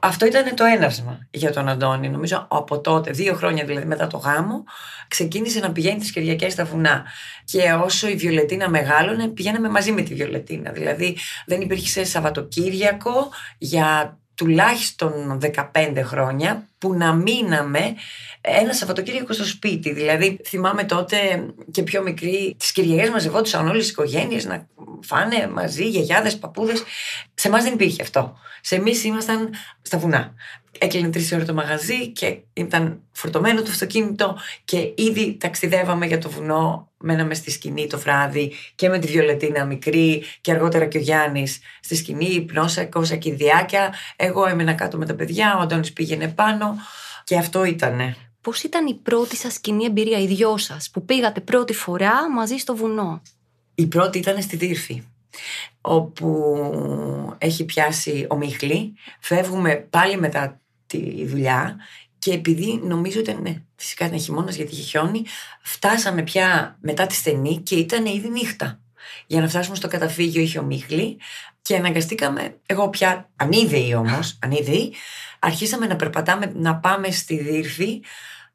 Αυτό 0.02 0.26
ήταν 0.26 0.56
το 0.56 0.64
έναυσμα 0.64 1.28
για 1.32 1.52
τον 1.52 1.70
Αντώνη. 1.70 2.10
Νομίζω 2.10 2.48
από 2.50 2.80
τότε, 2.82 3.12
δύο 3.12 3.34
χρόνια 3.34 3.66
δηλαδή 3.66 3.86
μετά 3.86 4.08
το 4.08 4.18
γάμο, 4.18 4.64
ξεκίνησε 5.08 5.60
να 5.60 5.72
πηγαίνει 5.72 6.00
τις 6.00 6.12
Κυριακές 6.12 6.54
στα 6.54 6.66
βουνά. 6.66 7.06
Και 7.44 7.60
όσο 7.84 8.08
η 8.08 8.16
Βιολετίνα 8.16 8.70
μεγάλωνε, 8.70 9.28
πηγαίναμε 9.28 9.70
μαζί 9.70 9.92
με 9.92 10.02
τη 10.02 10.14
Βιολετίνα. 10.14 10.72
Δηλαδή 10.72 11.18
δεν 11.46 11.62
υπήρχε 11.62 12.04
Σαββατοκύριακο 12.04 13.30
για 13.58 14.18
τουλάχιστον 14.36 15.40
15 15.74 16.02
χρόνια 16.04 16.68
που 16.78 16.94
να 16.94 17.14
μείναμε 17.14 17.96
ένα 18.42 18.74
Σαββατοκύριακο 18.74 19.34
στο 19.34 19.46
σπίτι. 19.46 19.94
Δηλαδή, 19.94 20.40
θυμάμαι 20.46 20.84
τότε 20.84 21.46
και 21.72 21.84
πιο 21.84 22.02
μικρή, 22.02 22.56
τις 22.60 22.72
Κυριακές 22.72 23.10
μαζευόντουσαν 23.10 23.68
όλες 23.68 23.86
οι 23.88 23.90
οικογένειες 23.90 24.46
να 24.46 24.68
φάνε 25.02 25.48
μαζί, 25.48 25.90
γιαγιάδες, 25.90 26.38
παππούδες. 26.38 26.84
Σε 27.34 27.48
εμάς 27.48 27.64
δεν 27.64 27.74
υπήρχε 27.74 28.02
αυτό. 28.02 28.38
Σε 28.62 28.76
εμείς 28.76 29.04
ήμασταν 29.04 29.50
στα 29.82 29.98
βουνά. 29.98 30.34
Έκλεινε 30.80 31.10
τρεις 31.10 31.32
ώρε 31.32 31.44
το 31.44 31.54
μαγαζί 31.54 32.08
και 32.08 32.38
ήταν 32.54 33.02
φορτωμένο 33.12 33.62
το 33.62 33.70
αυτοκίνητο 33.70 34.38
και 34.66 34.94
ήδη 34.96 35.38
ταξιδεύαμε 35.40 36.06
για 36.06 36.18
το 36.18 36.30
βουνό. 36.30 36.92
Μέναμε 36.98 37.34
στη 37.34 37.52
σκηνή 37.52 37.88
το 37.88 38.00
βράδυ 38.00 38.52
και 38.76 38.90
με 38.90 39.00
τη 39.00 39.08
Βιολετίνα 39.08 39.66
μικρή 39.66 40.24
και 40.42 40.52
αργότερα 40.52 40.86
και 40.86 40.98
ο 40.98 41.02
Γιάννης 41.02 41.60
στη 41.82 41.96
σκηνή, 41.96 42.42
πνόσα, 42.42 42.86
κόσα 42.86 43.16
και 43.16 43.34
διάκια. 43.34 43.94
Εγώ 44.16 44.48
έμενα 44.48 44.74
κάτω 44.74 44.98
με 44.98 45.06
τα 45.06 45.16
παιδιά, 45.16 45.56
ο 45.58 45.62
Αντώνης 45.62 45.94
πήγαινε 45.94 46.28
πάνω 46.28 46.76
και 47.24 47.38
αυτό 47.38 47.64
ήτανε. 47.64 48.16
Πώς 48.42 48.64
ήταν 48.64 48.88
η 48.88 48.94
πρώτη 48.94 49.36
σας 49.36 49.60
κοινή 49.60 49.86
εμπειρία, 49.86 50.20
οι 50.20 50.28
δυο 50.28 50.58
σας, 50.58 50.90
που 50.90 51.06
πήγατε 51.06 51.40
πρώτη 51.40 51.74
φορά 51.74 52.32
μαζί 52.32 52.58
στο 52.58 52.76
βουνό; 52.76 53.22
Η 53.76 53.86
πρώτη 53.86 54.18
ήταν 54.18 54.42
στη 54.42 54.56
Δύρφη 54.56 55.04
όπου 55.82 57.36
έχει 57.38 57.66
πιάσει 57.66 58.26
ο 58.30 58.36
Μίχλη. 58.36 58.94
Φεύγουμε 59.20 59.76
πάλι 59.76 60.18
μετά 60.18 60.62
τη 60.98 61.26
δουλειά 61.26 61.78
και 62.20 62.32
επειδή 62.32 62.82
νομίζω 62.84 63.20
ότι 63.20 63.34
ναι, 63.34 63.62
φυσικά 63.76 64.06
ήταν 64.06 64.20
χειμώνας 64.20 64.56
γιατί 64.56 64.72
είχε 64.72 64.82
χιόνι, 64.82 65.24
φτάσαμε 65.62 66.22
πια 66.22 66.78
μετά 66.82 67.08
τη 67.08 67.14
στενή 67.14 67.58
και 67.58 67.76
ήταν 67.76 68.06
ήδη 68.06 68.30
νύχτα. 68.30 68.80
Για 69.28 69.42
να 69.42 69.48
φτάσουμε 69.48 69.76
στο 69.76 69.88
καταφύγιο 69.88 70.42
είχε 70.42 70.60
ο 70.60 70.64
Μίχλη 70.64 71.18
και 71.62 71.76
αναγκαστήκαμε, 71.76 72.58
εγώ 72.66 72.90
πια 72.90 73.30
ανίδεη 73.36 73.96
όμως, 73.96 74.38
ανίδεη, 74.44 74.94
αρχίσαμε 75.40 75.86
να 75.86 75.96
περπατάμε, 75.96 76.52
να 76.56 76.76
πάμε 76.76 77.12
στη 77.12 77.38
Δύρφη, 77.38 78.02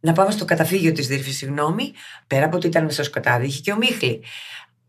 να 0.00 0.12
πάμε 0.12 0.30
στο 0.30 0.44
καταφύγιο 0.44 0.92
της 0.92 1.06
Δύρφης, 1.06 1.36
συγγνώμη, 1.36 1.92
πέρα 2.26 2.44
από 2.44 2.56
ότι 2.56 2.66
ήταν 2.66 2.90
στο 2.90 3.02
σκοτάδι, 3.02 3.46
είχε 3.46 3.60
και 3.60 3.72
ο 3.72 3.76
Μίχλη. 3.76 4.22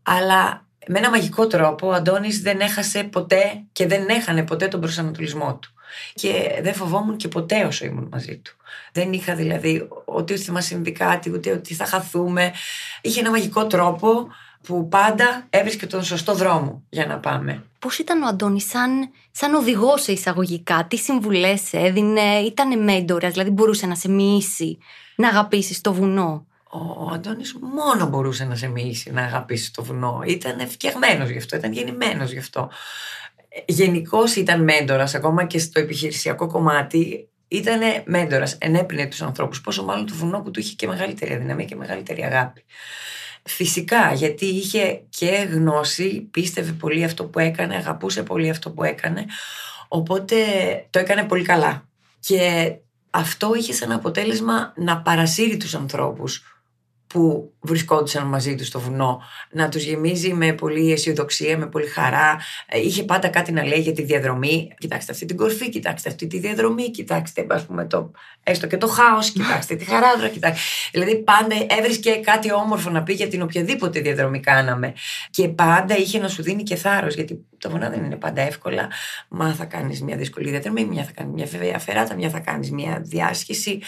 Αλλά 0.03 0.67
με 0.87 0.99
ένα 0.99 1.09
μαγικό 1.09 1.47
τρόπο 1.47 1.87
ο 1.87 1.91
Αντώνης 1.91 2.41
δεν 2.41 2.59
έχασε 2.59 3.03
ποτέ 3.03 3.63
και 3.71 3.87
δεν 3.87 4.07
έχανε 4.09 4.43
ποτέ 4.43 4.67
τον 4.67 4.79
προσανατολισμό 4.81 5.57
του. 5.61 5.73
Και 6.13 6.59
δεν 6.61 6.73
φοβόμουν 6.73 7.17
και 7.17 7.27
ποτέ 7.27 7.63
όσο 7.63 7.85
ήμουν 7.85 8.07
μαζί 8.11 8.37
του. 8.37 8.55
Δεν 8.91 9.13
είχα 9.13 9.35
δηλαδή 9.35 9.87
ότι 10.05 10.37
θα 10.37 10.51
μας 10.51 10.65
συμβεί 10.65 10.91
κάτι, 10.91 11.31
ούτε 11.31 11.51
ότι 11.51 11.73
θα 11.73 11.85
χαθούμε. 11.85 12.53
Είχε 13.01 13.19
ένα 13.19 13.29
μαγικό 13.29 13.67
τρόπο 13.67 14.27
που 14.63 14.87
πάντα 14.87 15.45
έβρισκε 15.49 15.87
τον 15.87 16.03
σωστό 16.03 16.33
δρόμο 16.33 16.83
για 16.89 17.05
να 17.05 17.17
πάμε. 17.19 17.63
Πώς 17.79 17.97
ήταν 17.97 18.21
ο 18.23 18.27
Αντώνης 18.27 18.69
σαν, 18.69 19.09
σαν 19.31 19.53
οδηγός 19.53 20.01
σε 20.01 20.11
εισαγωγικά, 20.11 20.85
τι 20.89 20.97
συμβουλές 20.97 21.73
έδινε, 21.73 22.37
ήταν 22.39 22.83
μέντορας, 22.83 23.31
δηλαδή 23.31 23.49
μπορούσε 23.49 23.85
να 23.85 23.95
σε 23.95 24.09
μοιήσει, 24.09 24.77
να 25.15 25.27
αγαπήσεις 25.27 25.81
το 25.81 25.93
βουνό; 25.93 26.45
Ο 26.71 27.09
Αντώνης 27.13 27.57
μόνο 27.75 28.05
μπορούσε 28.05 28.45
να 28.45 28.55
σε 28.55 28.67
μοιήσει, 28.67 29.11
να 29.11 29.21
αγαπήσει 29.21 29.73
το 29.73 29.83
βουνό. 29.83 30.21
Ήταν 30.25 30.67
φτιαγμένο 30.69 31.25
γι' 31.25 31.37
αυτό, 31.37 31.55
ήταν 31.55 31.71
γεννημένος 31.71 32.31
γι' 32.31 32.39
αυτό. 32.39 32.69
Γενικώς 33.65 34.35
ήταν 34.35 34.63
μέντορας, 34.63 35.15
ακόμα 35.15 35.45
και 35.45 35.59
στο 35.59 35.79
επιχειρησιακό 35.79 36.47
κομμάτι. 36.47 37.29
Ήταν 37.47 37.79
μέντορας, 38.05 38.57
ενέπνεε 38.59 39.05
τους 39.05 39.21
ανθρώπους. 39.21 39.61
Πόσο 39.61 39.83
μάλλον 39.83 40.05
το 40.05 40.13
βουνό 40.13 40.41
που 40.41 40.51
του 40.51 40.59
είχε 40.59 40.73
και 40.75 40.87
μεγαλύτερη 40.87 41.33
αδυναμία 41.33 41.65
και 41.65 41.75
μεγαλύτερη 41.75 42.23
αγάπη. 42.23 42.63
Φυσικά, 43.43 44.13
γιατί 44.13 44.45
είχε 44.45 45.01
και 45.09 45.47
γνώση, 45.51 46.27
πίστευε 46.31 46.71
πολύ 46.71 47.03
αυτό 47.03 47.25
που 47.25 47.39
έκανε, 47.39 47.75
αγαπούσε 47.75 48.23
πολύ 48.23 48.49
αυτό 48.49 48.71
που 48.71 48.83
έκανε, 48.83 49.25
οπότε 49.87 50.35
το 50.89 50.99
έκανε 50.99 51.23
πολύ 51.23 51.43
καλά. 51.43 51.87
Και 52.19 52.73
αυτό 53.09 53.55
είχε 53.55 53.73
σαν 53.73 53.91
αποτέλεσμα 53.91 54.73
να 54.75 55.01
παρασύρει 55.01 55.57
τους 55.57 55.75
ανθρώπους 55.75 56.58
που 57.13 57.53
βρισκόντουσαν 57.59 58.27
μαζί 58.27 58.55
τους 58.55 58.67
στο 58.67 58.79
βουνό, 58.79 59.21
να 59.51 59.69
τους 59.69 59.83
γεμίζει 59.83 60.33
με 60.33 60.53
πολύ 60.53 60.91
αισιοδοξία, 60.91 61.57
με 61.57 61.67
πολύ 61.67 61.85
χαρά. 61.85 62.37
Ε, 62.67 62.79
είχε 62.79 63.03
πάντα 63.03 63.27
κάτι 63.27 63.51
να 63.51 63.65
λέει 63.65 63.79
για 63.79 63.91
τη 63.93 64.01
διαδρομή. 64.01 64.73
Κοιτάξτε 64.77 65.11
αυτή 65.11 65.25
την 65.25 65.37
κορφή, 65.37 65.69
κοιτάξτε 65.69 66.09
αυτή 66.09 66.27
τη 66.27 66.39
διαδρομή, 66.39 66.91
κοιτάξτε 66.91 67.45
ας 67.49 67.65
πούμε, 67.65 67.85
το, 67.85 68.11
έστω 68.43 68.67
και 68.67 68.77
το 68.77 68.87
χάος, 68.87 69.31
κοιτάξτε 69.31 69.75
τη 69.75 69.85
χαράδρα, 69.85 70.27
κοιτάξτε. 70.27 70.61
Δηλαδή 70.91 71.15
πάντα 71.15 71.55
έβρισκε 71.79 72.11
κάτι 72.11 72.53
όμορφο 72.53 72.89
να 72.89 73.03
πει 73.03 73.13
για 73.13 73.27
την 73.27 73.41
οποιαδήποτε 73.41 73.99
διαδρομή 73.99 74.39
κάναμε. 74.39 74.93
Και 75.29 75.47
πάντα 75.47 75.97
είχε 75.97 76.19
να 76.19 76.27
σου 76.27 76.43
δίνει 76.43 76.63
και 76.63 76.75
θάρρος, 76.75 77.15
γιατί 77.15 77.45
τα 77.57 77.69
βουνά 77.69 77.89
δεν 77.89 78.03
είναι 78.03 78.15
πάντα 78.15 78.41
εύκολα. 78.41 78.87
Μα 79.29 79.53
θα 79.53 79.65
κάνεις 79.65 80.01
μια 80.01 80.17
δύσκολη 80.17 80.49
διαδρομή, 80.49 80.85
μια 80.85 81.03
θα 81.03 81.11
κάνεις 81.11 81.51
μια 81.59 81.79
φεράτα, 81.79 82.15
μια 82.15 82.29
θα 82.29 82.39
κάνεις 82.39 82.71
μια 82.71 83.01
διάσχηση, 83.03 83.81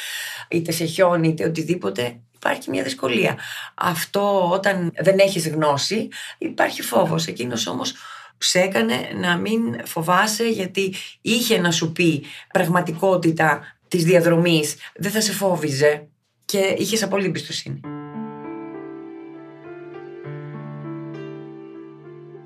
είτε 0.49 0.71
σε 0.71 0.85
χιόνι 0.85 1.27
είτε 1.27 1.45
οτιδήποτε 1.45 2.21
υπάρχει 2.43 2.69
μια 2.69 2.83
δυσκολία. 2.83 3.37
Αυτό 3.75 4.49
όταν 4.51 4.91
δεν 4.97 5.19
έχεις 5.19 5.47
γνώση 5.47 6.07
υπάρχει 6.37 6.81
φόβος. 6.81 7.27
Εκείνος 7.27 7.67
όμως 7.67 7.93
σε 8.37 8.59
έκανε 8.59 8.95
να 9.15 9.37
μην 9.37 9.85
φοβάσαι 9.85 10.47
γιατί 10.47 10.93
είχε 11.21 11.57
να 11.57 11.71
σου 11.71 11.91
πει 11.91 12.23
πραγματικότητα 12.53 13.61
της 13.87 14.03
διαδρομής. 14.03 14.75
Δεν 14.95 15.11
θα 15.11 15.21
σε 15.21 15.31
φόβιζε 15.31 16.07
και 16.45 16.75
είχες 16.77 17.03
απόλυτη 17.03 17.27
εμπιστοσύνη. 17.27 17.79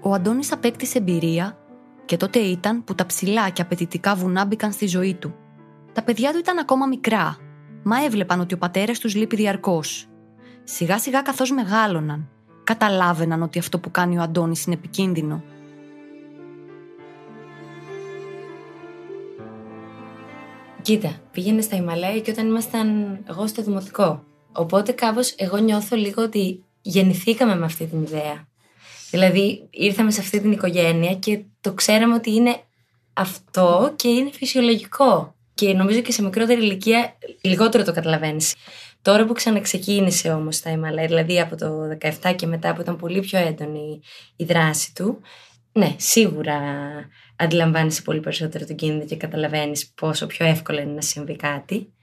Ο 0.02 0.14
Αντώνης 0.14 0.52
απέκτησε 0.52 0.98
εμπειρία 0.98 1.58
και 2.06 2.18
τότε 2.18 2.40
ήταν 2.40 2.84
που 2.84 2.96
τα 2.96 3.06
ψηλά 3.06 3.50
και 3.50 3.62
απαιτητικά 3.62 4.16
βουνά 4.16 4.46
μπήκαν 4.46 4.72
στη 4.72 4.88
ζωή 4.88 5.14
του. 5.14 5.36
Τα 5.94 6.04
παιδιά 6.04 6.32
του 6.32 6.38
ήταν 6.38 6.58
ακόμα 6.58 6.86
μικρά, 6.86 7.38
μα 7.86 8.04
έβλεπαν 8.04 8.39
ότι 8.39 8.54
ο 8.54 8.58
πατέρας 8.58 9.00
τους 9.00 9.15
λείπει 9.15 9.36
διαρκώς 9.36 10.10
Σιγά 10.68 11.00
σιγά 11.00 11.22
καθώς 11.22 11.51
μεγάλωναν, 11.51 12.30
καταλάβαιναν 12.63 13.42
ότι 13.42 13.60
αυτό 13.60 13.80
που 13.80 13.92
κάνει 13.92 14.18
ο 14.18 14.22
Αντώνης 14.22 14.65
είναι 14.65 14.75
επικίνδυνο. 14.75 15.44
Κοίτα, 20.82 21.22
πήγαινε 21.32 21.62
στα 21.62 21.75
Ιμαλάια 21.75 22.20
και 22.20 22.32
όταν 22.32 22.48
ήμασταν 22.48 23.18
εγώ 23.30 23.48
στο 23.48 23.62
δημοτικό. 23.62 24.24
Οπότε 24.51 24.92
κάπως 24.92 25.34
εγώ 25.38 25.58
νιώθω 25.58 25.96
λίγο 25.96 26.24
ότι 26.24 26.63
γεννηθήκαμε 26.82 27.56
με 27.56 27.65
αυτή 27.65 27.86
την 27.86 28.01
ιδέα. 28.01 28.48
Δηλαδή 29.12 29.68
ήρθαμε 29.70 30.12
σε 30.12 30.22
αυτή 30.22 30.39
την 30.42 30.51
οικογένεια 30.51 31.13
και 31.15 31.44
το 31.62 31.74
ξέραμε 31.74 32.13
ότι 32.13 32.32
είναι 32.32 32.60
αυτό 33.13 33.94
και 33.96 34.08
είναι 34.08 34.32
φυσιολογικό. 34.32 35.35
Και 35.56 35.74
νομίζω 35.74 36.02
και 36.02 36.12
σε 36.12 36.24
μικρότερη 36.24 36.62
ηλικία 36.62 37.18
λιγότερο 37.42 37.84
το 37.84 37.94
καταλαβαίνεις. 37.94 38.56
Τώρα 39.02 39.26
που 39.26 39.34
ξαναξεκίνησε 39.34 40.32
όμως 40.32 40.60
τα 40.60 40.70
Ιμαλάια, 40.70 41.08
δηλαδή 41.08 41.40
από 41.40 41.56
το 41.56 41.98
17 42.22 42.36
και 42.36 42.46
μετά 42.46 42.74
που 42.74 42.82
ήταν 42.82 42.96
πολύ 42.96 43.20
πιο 43.20 43.40
έντονη 43.40 44.02
η 44.36 44.44
δράση 44.44 44.94
του, 44.94 45.22
ναι, 45.72 45.96
σίγουρα 45.98 46.60
αντιλαμβάνεσαι 47.36 48.02
πολύ 48.02 48.20
περισσότερο 48.20 48.66
τον 48.66 48.76
κίνδυνο 48.76 49.06
και 49.06 49.16
καταλαβαίνεις 49.16 49.92
πόσο 49.96 50.26
πιο 50.26 50.46
εύκολο 50.46 50.80
είναι 50.80 50.92
να 50.92 51.02
συμβεί 51.02 51.36
κάτι. 51.36 51.94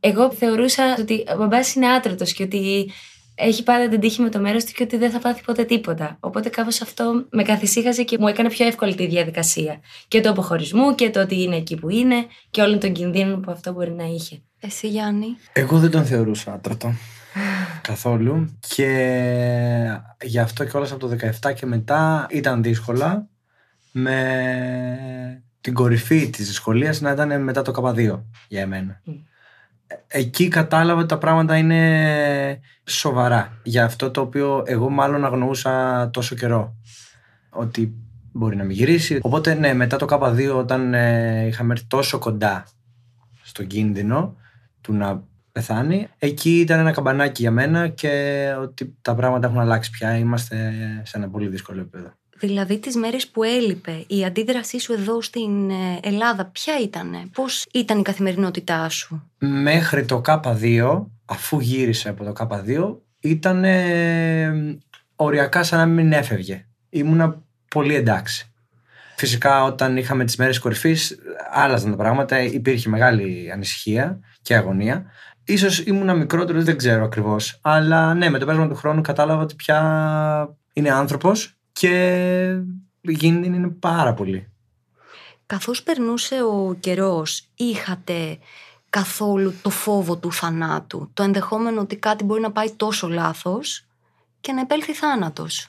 Εγώ 0.00 0.32
θεωρούσα 0.32 0.96
ότι 0.98 1.24
ο 1.32 1.36
μπαμπάς 1.36 1.74
είναι 1.74 1.86
άτρωτος 1.86 2.32
και 2.32 2.42
ότι 2.42 2.90
έχει 3.38 3.62
πάντα 3.62 3.88
την 3.88 4.00
τύχη 4.00 4.22
με 4.22 4.28
το 4.28 4.40
μέρος 4.40 4.64
του 4.64 4.72
και 4.72 4.82
ότι 4.82 4.96
δεν 4.96 5.10
θα 5.10 5.18
πάθει 5.18 5.42
ποτέ 5.42 5.64
τίποτα. 5.64 6.16
Οπότε 6.20 6.48
κάπως 6.48 6.80
αυτό 6.80 7.26
με 7.30 7.42
καθησύχασε 7.42 8.02
και 8.02 8.16
μου 8.20 8.28
έκανε 8.28 8.48
πιο 8.48 8.66
εύκολη 8.66 8.94
τη 8.94 9.06
διαδικασία. 9.06 9.80
Και 10.08 10.20
το 10.20 10.30
αποχωρισμού 10.30 10.94
και 10.94 11.10
το 11.10 11.20
ότι 11.20 11.42
είναι 11.42 11.56
εκεί 11.56 11.76
που 11.76 11.88
είναι 11.90 12.26
και 12.50 12.62
όλων 12.62 12.78
των 12.78 12.92
κινδύνων 12.92 13.40
που 13.40 13.50
αυτό 13.50 13.72
μπορεί 13.72 13.90
να 13.90 14.04
είχε. 14.04 14.42
Εσύ 14.60 14.88
Γιάννη; 14.88 15.26
Εγώ 15.52 15.78
δεν 15.78 15.90
τον 15.90 16.04
θεωρούσα 16.04 16.52
άτρωτο. 16.52 16.94
καθόλου. 17.82 18.58
Και 18.68 18.88
γι' 20.22 20.38
αυτό 20.38 20.64
και 20.64 20.76
όλα 20.76 20.86
από 20.92 21.08
το 21.08 21.16
17 21.42 21.52
και 21.54 21.66
μετά 21.66 22.26
ήταν 22.30 22.62
δύσκολα. 22.62 23.28
Με 23.98 25.42
την 25.60 25.74
κορυφή 25.74 26.30
της 26.30 26.54
σχολείας 26.54 27.00
να 27.00 27.10
ήταν 27.10 27.42
μετά 27.42 27.62
το 27.62 27.72
K2 27.76 28.20
για 28.48 28.60
εμένα. 28.60 29.02
Εκεί 30.06 30.48
κατάλαβα 30.48 30.98
ότι 30.98 31.08
τα 31.08 31.18
πράγματα 31.18 31.56
είναι 31.56 32.60
σοβαρά. 32.84 33.60
Για 33.62 33.84
αυτό 33.84 34.10
το 34.10 34.20
οποίο 34.20 34.62
εγώ 34.66 34.88
μάλλον 34.88 35.24
αγνοούσα 35.24 36.10
τόσο 36.12 36.34
καιρό. 36.34 36.76
Ότι 37.50 37.94
μπορεί 38.32 38.56
να 38.56 38.64
μην 38.64 38.76
γυρίσει. 38.76 39.18
Οπότε 39.22 39.54
ναι, 39.54 39.74
μετά 39.74 39.96
το 39.96 40.06
K2 40.10 40.54
όταν 40.56 40.94
ε, 40.94 41.46
είχαμε 41.46 41.72
έρθει 41.72 41.86
τόσο 41.86 42.18
κοντά 42.18 42.64
στον 43.42 43.66
κίνδυνο 43.66 44.36
του 44.80 44.92
να 44.92 45.22
πεθάνει, 45.52 46.08
εκεί 46.18 46.60
ήταν 46.60 46.78
ένα 46.78 46.92
καμπανάκι 46.92 47.42
για 47.42 47.50
μένα 47.50 47.88
και 47.88 48.54
ότι 48.60 48.96
τα 49.02 49.14
πράγματα 49.14 49.46
έχουν 49.46 49.60
αλλάξει 49.60 49.90
πια. 49.90 50.16
Είμαστε 50.16 50.72
σε 51.02 51.16
ένα 51.16 51.28
πολύ 51.28 51.48
δύσκολο 51.48 51.80
επίπεδο. 51.80 52.12
Δηλαδή 52.38 52.78
τις 52.78 52.96
μέρες 52.96 53.28
που 53.28 53.42
έλειπε, 53.42 54.04
η 54.06 54.24
αντίδρασή 54.24 54.78
σου 54.78 54.92
εδώ 54.92 55.22
στην 55.22 55.70
ε, 55.70 56.00
Ελλάδα 56.02 56.44
ποια 56.44 56.78
ήτανε, 56.82 57.28
πώς 57.32 57.66
ήταν 57.72 57.98
η 57.98 58.02
καθημερινότητά 58.02 58.88
σου; 58.88 59.30
Μέχρι 59.38 60.04
το 60.04 60.22
K2, 60.26 61.04
αφού 61.24 61.60
γύρισε 61.60 62.08
από 62.08 62.24
το 62.24 62.32
K2, 62.38 62.96
ήταν 63.20 63.64
ε, 63.64 64.78
οριακά 65.16 65.62
σαν 65.62 65.78
να 65.78 65.86
μην 65.86 66.12
έφευγε. 66.12 66.66
Ήμουνα 66.90 67.42
πολύ 67.68 67.94
εντάξει. 67.94 68.50
Φυσικά 69.16 69.62
όταν 69.62 69.96
είχαμε 69.96 70.24
τις 70.24 70.36
μέρες 70.36 70.58
κορυφής 70.58 71.18
άλλαζαν 71.52 71.90
τα 71.90 71.96
πράγματα, 71.96 72.42
υπήρχε 72.42 72.88
μεγάλη 72.88 73.50
ανησυχία 73.52 74.20
και 74.42 74.56
αγωνία. 74.56 75.04
Ίσως 75.44 75.78
ήμουνα 75.78 76.14
μικρότερος, 76.14 76.64
δεν 76.64 76.76
ξέρω 76.76 77.04
ακριβώς. 77.04 77.58
Αλλά 77.62 78.14
ναι, 78.14 78.30
με 78.30 78.38
το 78.38 78.44
πέρασμα 78.44 78.68
του 78.68 78.74
χρόνου 78.74 79.00
κατάλαβα 79.00 79.42
ότι 79.42 79.54
πια 79.54 80.56
είναι 80.72 80.90
άνθρωπος 80.90 81.55
και 81.78 82.60
γίνει 83.00 83.46
είναι 83.46 83.68
πάρα 83.68 84.14
πολύ. 84.14 84.50
Καθώς 85.46 85.82
περνούσε 85.82 86.42
ο 86.42 86.76
καιρός, 86.80 87.48
είχατε 87.54 88.38
καθόλου 88.90 89.54
το 89.62 89.70
φόβο 89.70 90.16
του 90.16 90.32
θανάτου, 90.32 91.10
το 91.14 91.22
ενδεχόμενο 91.22 91.80
ότι 91.80 91.96
κάτι 91.96 92.24
μπορεί 92.24 92.40
να 92.40 92.52
πάει 92.52 92.70
τόσο 92.70 93.08
λάθος 93.08 93.86
και 94.40 94.52
να 94.52 94.60
επέλθει 94.60 94.92
θάνατος; 94.92 95.68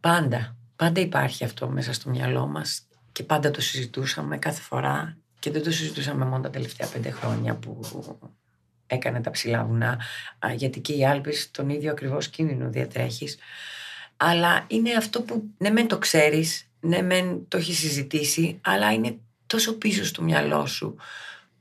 Πάντα. 0.00 0.56
Πάντα 0.76 1.00
υπάρχει 1.00 1.44
αυτό 1.44 1.68
μέσα 1.68 1.92
στο 1.92 2.10
μυαλό 2.10 2.46
μας 2.46 2.86
και 3.12 3.22
πάντα 3.22 3.50
το 3.50 3.60
συζητούσαμε 3.60 4.38
κάθε 4.38 4.60
φορά 4.60 5.16
και 5.38 5.50
δεν 5.50 5.62
το 5.62 5.70
συζητούσαμε 5.70 6.24
μόνο 6.24 6.42
τα 6.42 6.50
τελευταία 6.50 6.86
πέντε 6.86 7.10
χρόνια 7.10 7.54
που 7.54 7.80
έκανε 8.86 9.20
τα 9.20 9.30
ψηλά 9.30 9.64
βουνά 9.64 10.00
γιατί 10.54 10.80
και 10.80 10.92
οι 10.92 11.06
Άλπες 11.06 11.50
τον 11.50 11.68
ίδιο 11.68 11.90
ακριβώς 11.90 12.28
κίνδυνο 12.28 12.70
διατρέχεις 12.70 13.38
αλλά 14.16 14.64
είναι 14.68 14.92
αυτό 14.92 15.22
που 15.22 15.50
ναι 15.58 15.70
μεν 15.70 15.86
το 15.86 15.98
ξέρεις 15.98 16.70
ναι 16.80 17.02
μεν 17.02 17.44
το 17.48 17.56
έχεις 17.56 17.78
συζητήσει 17.78 18.58
αλλά 18.62 18.92
είναι 18.92 19.18
τόσο 19.46 19.78
πίσω 19.78 20.04
στο 20.04 20.22
μυαλό 20.22 20.66
σου 20.66 20.96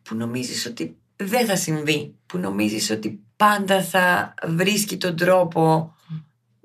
που 0.01 0.15
νομίζεις 0.15 0.65
ότι 0.65 0.96
δεν 1.15 1.46
θα 1.46 1.55
συμβεί 1.55 2.15
που 2.25 2.38
νομίζεις 2.38 2.89
ότι 2.89 3.20
πάντα 3.36 3.84
θα 3.84 4.34
βρίσκει 4.48 4.98
τον 4.98 5.15
τρόπο 5.15 5.96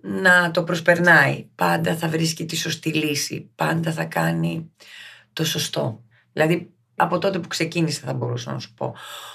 να 0.06 0.50
το 0.50 0.62
προσπερνάει. 0.62 1.46
Πάντα 1.54 1.96
θα 1.96 2.08
βρίσκει 2.08 2.44
τη 2.44 2.56
σωστή 2.56 2.92
λύση. 2.92 3.50
Πάντα 3.54 3.92
θα 3.92 4.04
κάνει 4.04 4.70
το 5.32 5.44
σωστό. 5.44 6.02
Δηλαδή, 6.32 6.70
από 6.96 7.18
τότε 7.18 7.38
που 7.38 7.48
ξεκίνησε 7.48 8.00
θα 8.04 8.12
μπορούσα 8.12 8.52
να 8.52 8.58
σου 8.58 8.74
πω 8.74 8.94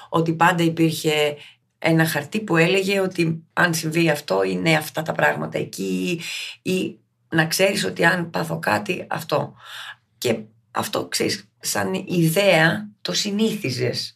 ότι 0.10 0.34
πάντα 0.34 0.63
υπήρχε 0.63 1.38
ένα 1.83 2.05
χαρτί 2.05 2.39
που 2.39 2.57
έλεγε 2.57 3.00
ότι 3.00 3.43
αν 3.53 3.73
συμβεί 3.73 4.09
αυτό 4.09 4.43
είναι 4.43 4.75
αυτά 4.75 5.01
τα 5.01 5.11
πράγματα 5.11 5.57
εκεί 5.57 6.21
ή 6.61 6.97
να 7.29 7.45
ξέρεις 7.45 7.85
ότι 7.85 8.05
αν 8.05 8.29
πάθω 8.29 8.59
κάτι 8.59 9.05
αυτό. 9.09 9.53
Και 10.17 10.39
αυτό 10.71 11.05
ξέρεις 11.05 11.50
σαν 11.59 11.93
ιδέα 11.93 12.89
το 13.01 13.13
συνήθιζες. 13.13 14.15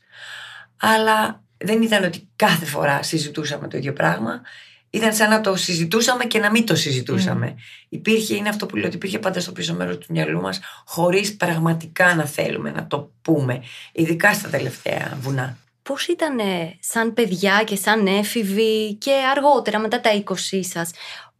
Αλλά 0.78 1.44
δεν 1.58 1.82
ήταν 1.82 2.04
ότι 2.04 2.30
κάθε 2.36 2.66
φορά 2.66 3.04
συζητούσαμε 3.04 3.68
το 3.68 3.78
ίδιο 3.78 3.94
πράγμα 3.94 4.42
ήταν 4.90 5.14
σαν 5.14 5.30
να 5.30 5.42
το 5.42 5.56
συζητούσαμε 5.56 6.26
και 6.26 6.40
να 6.40 6.52
μην 6.52 6.66
το 6.66 6.76
συζητούσαμε. 6.76 7.56
Υπήρχε, 7.90 8.36
είναι 8.36 8.50
αυτό 8.50 8.66
που 8.66 8.76
λέω, 8.76 8.86
ότι 8.86 8.96
υπήρχε 8.96 9.20
πάντα 9.20 9.40
στο 9.40 9.52
πίσω 9.52 9.74
μέρος 9.74 9.98
του 9.98 10.06
μυαλού 10.10 10.42
μας, 10.42 10.60
χωρίς 10.86 11.36
πραγματικά 11.36 12.16
να 12.16 12.26
θέλουμε 12.26 12.72
να 12.72 12.88
το 12.88 13.12
πούμε, 13.22 13.64
ειδικά 13.92 14.34
στα 14.34 14.50
τελευταία 14.50 15.18
βουνά. 15.22 15.58
Πώς 15.90 16.08
ήταν 16.08 16.40
σαν 16.80 17.14
παιδιά 17.14 17.64
και 17.66 17.76
σαν 17.76 18.08
έφηβοι 18.08 18.94
και 18.94 19.12
αργότερα 19.36 19.80
μετά 19.80 20.02
τα 20.02 20.24
20 20.24 20.34
σας, 20.62 20.92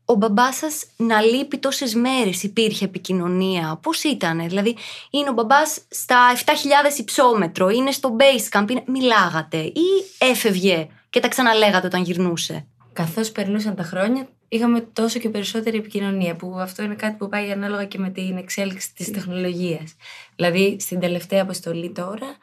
ο 0.06 0.14
μπαμπάς 0.14 0.56
σας 0.56 0.86
να 0.98 1.22
λείπει 1.22 1.58
τόσες 1.58 1.94
μέρες, 1.96 2.44
υπήρχε 2.44 2.86
επικοινωνία; 2.86 3.80
Πώς 3.82 4.04
ήταν, 4.04 4.48
Δηλαδή, 4.48 4.76
είναι 5.10 5.30
ο 5.30 5.34
μπαμπάς 5.34 5.82
στα 5.90 6.18
7.000 6.36 7.00
υψόμετρο, 7.00 7.70
είναι 7.70 7.92
στο 7.92 8.16
base 8.20 8.60
camp, 8.60 8.68
μιλάγατε 8.86 9.58
ή 9.58 9.84
έφευγε 10.18 10.88
και 11.10 11.20
τα 11.20 11.28
ξαναλέγατε 11.28 11.88
όταν 11.88 12.04
γυρνούσε; 12.04 12.66
Καθώς 12.94 13.32
περνούσαν 13.32 13.76
τα 13.76 13.84
χρόνια, 13.84 14.28
είχαμε 14.48 14.82
τόσο 14.82 15.20
και 15.20 15.30
περισσότερη 15.30 15.78
επικοινωνία, 15.78 16.36
που 16.36 16.56
αυτό 16.60 16.84
είναι 16.84 16.96
κάτι 16.96 17.16
που 17.18 17.30
πάει 17.30 17.52
ανάλογα 17.52 17.86
και 17.86 17.98
με 17.98 18.10
την 18.10 18.38
εξέλιξη 18.38 18.94
της 18.94 19.12
τεχνολογίας. 19.12 19.96
Δηλαδή, 20.36 20.78
στην 20.80 21.00
τελευταία 21.00 21.42
αποστολή 21.42 21.92
τώρα, 21.92 22.38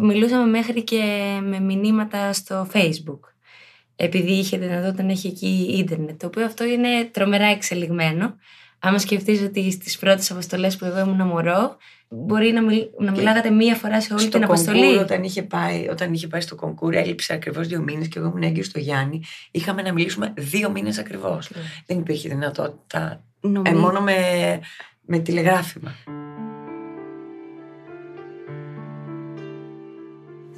μιλούσαμε 0.00 0.50
μέχρι 0.50 0.82
και 0.82 1.02
με 1.42 1.60
μηνύματα 1.60 2.32
στο 2.32 2.68
Facebook. 2.72 3.20
Επειδή 3.96 4.32
είχε 4.32 4.58
δυνατότητα 4.58 5.02
να 5.02 5.10
έχει 5.10 5.26
εκεί 5.26 5.74
ίντερνετ, 5.78 6.20
το 6.20 6.26
οποίο 6.26 6.44
αυτό 6.44 6.64
είναι 6.64 6.88
τρομερά 7.10 7.46
εξελιγμένο. 7.46 8.36
Άμα 8.78 8.98
σκεφτείς 8.98 9.42
ότι 9.42 9.70
στις 9.70 9.98
πρώτες 9.98 10.30
αποστολές 10.30 10.76
που 10.76 10.84
εγώ 10.84 10.98
ήμουν 10.98 11.26
μωρό, 11.26 11.76
μπορεί 12.08 12.52
να, 12.52 12.62
μιλ, 12.62 12.86
να 12.98 13.10
μιλάγατε 13.10 13.50
μία 13.50 13.74
φορά 13.74 14.00
σε 14.00 14.14
όλη 14.14 14.28
την 14.28 14.44
αποστολή. 14.44 14.80
Κονκούρ, 14.80 15.02
όταν, 15.02 15.22
είχε 15.22 15.42
πάει, 15.42 15.88
όταν 15.88 16.12
είχε 16.12 16.26
πάει 16.26 16.40
στο 16.40 16.54
κονκούρ, 16.54 16.94
έλειψε 16.94 17.32
ακριβώς 17.32 17.66
δύο 17.66 17.80
μήνες 17.80 18.08
και 18.08 18.18
εγώ 18.18 18.28
ήμουν 18.28 18.42
έγκυος 18.42 18.66
στο 18.66 18.78
Γιάννη. 18.78 19.22
Είχαμε 19.50 19.82
να 19.82 19.92
μιλήσουμε 19.92 20.32
δύο 20.36 20.70
μήνες 20.70 20.98
ακριβώς. 20.98 21.50
Δεν 21.86 21.98
υπήρχε 21.98 22.28
δυνατότητα. 22.28 23.24
Ε, 23.62 23.72
μόνο 23.72 24.00
με, 24.00 24.14
με 25.00 25.18
τηλεγράφημα. 25.18 25.94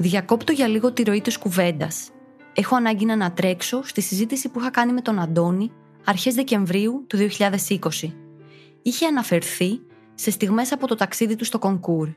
Διακόπτω 0.01 0.53
για 0.53 0.69
λίγο 0.69 0.93
τη 0.93 1.03
ροή 1.03 1.21
της 1.21 1.39
κουβέντας. 1.39 2.11
Έχω 2.55 2.77
ανάγκη 2.77 3.05
να 3.05 3.13
ανατρέξω 3.13 3.83
στη 3.83 4.01
συζήτηση 4.01 4.49
που 4.49 4.61
είχα 4.61 4.71
κάνει 4.71 4.93
με 4.93 5.01
τον 5.01 5.19
Αντώνη 5.19 5.73
αρχές 6.05 6.35
Δεκεμβρίου 6.35 7.05
του 7.07 7.17
2020. 7.17 7.79
Είχε 8.83 9.07
αναφερθεί 9.07 9.81
σε 10.15 10.31
στιγμές 10.31 10.73
από 10.73 10.87
το 10.87 10.95
ταξίδι 10.95 11.37
του 11.37 11.45
στο 11.45 11.59
κονκούρ. 11.59 12.09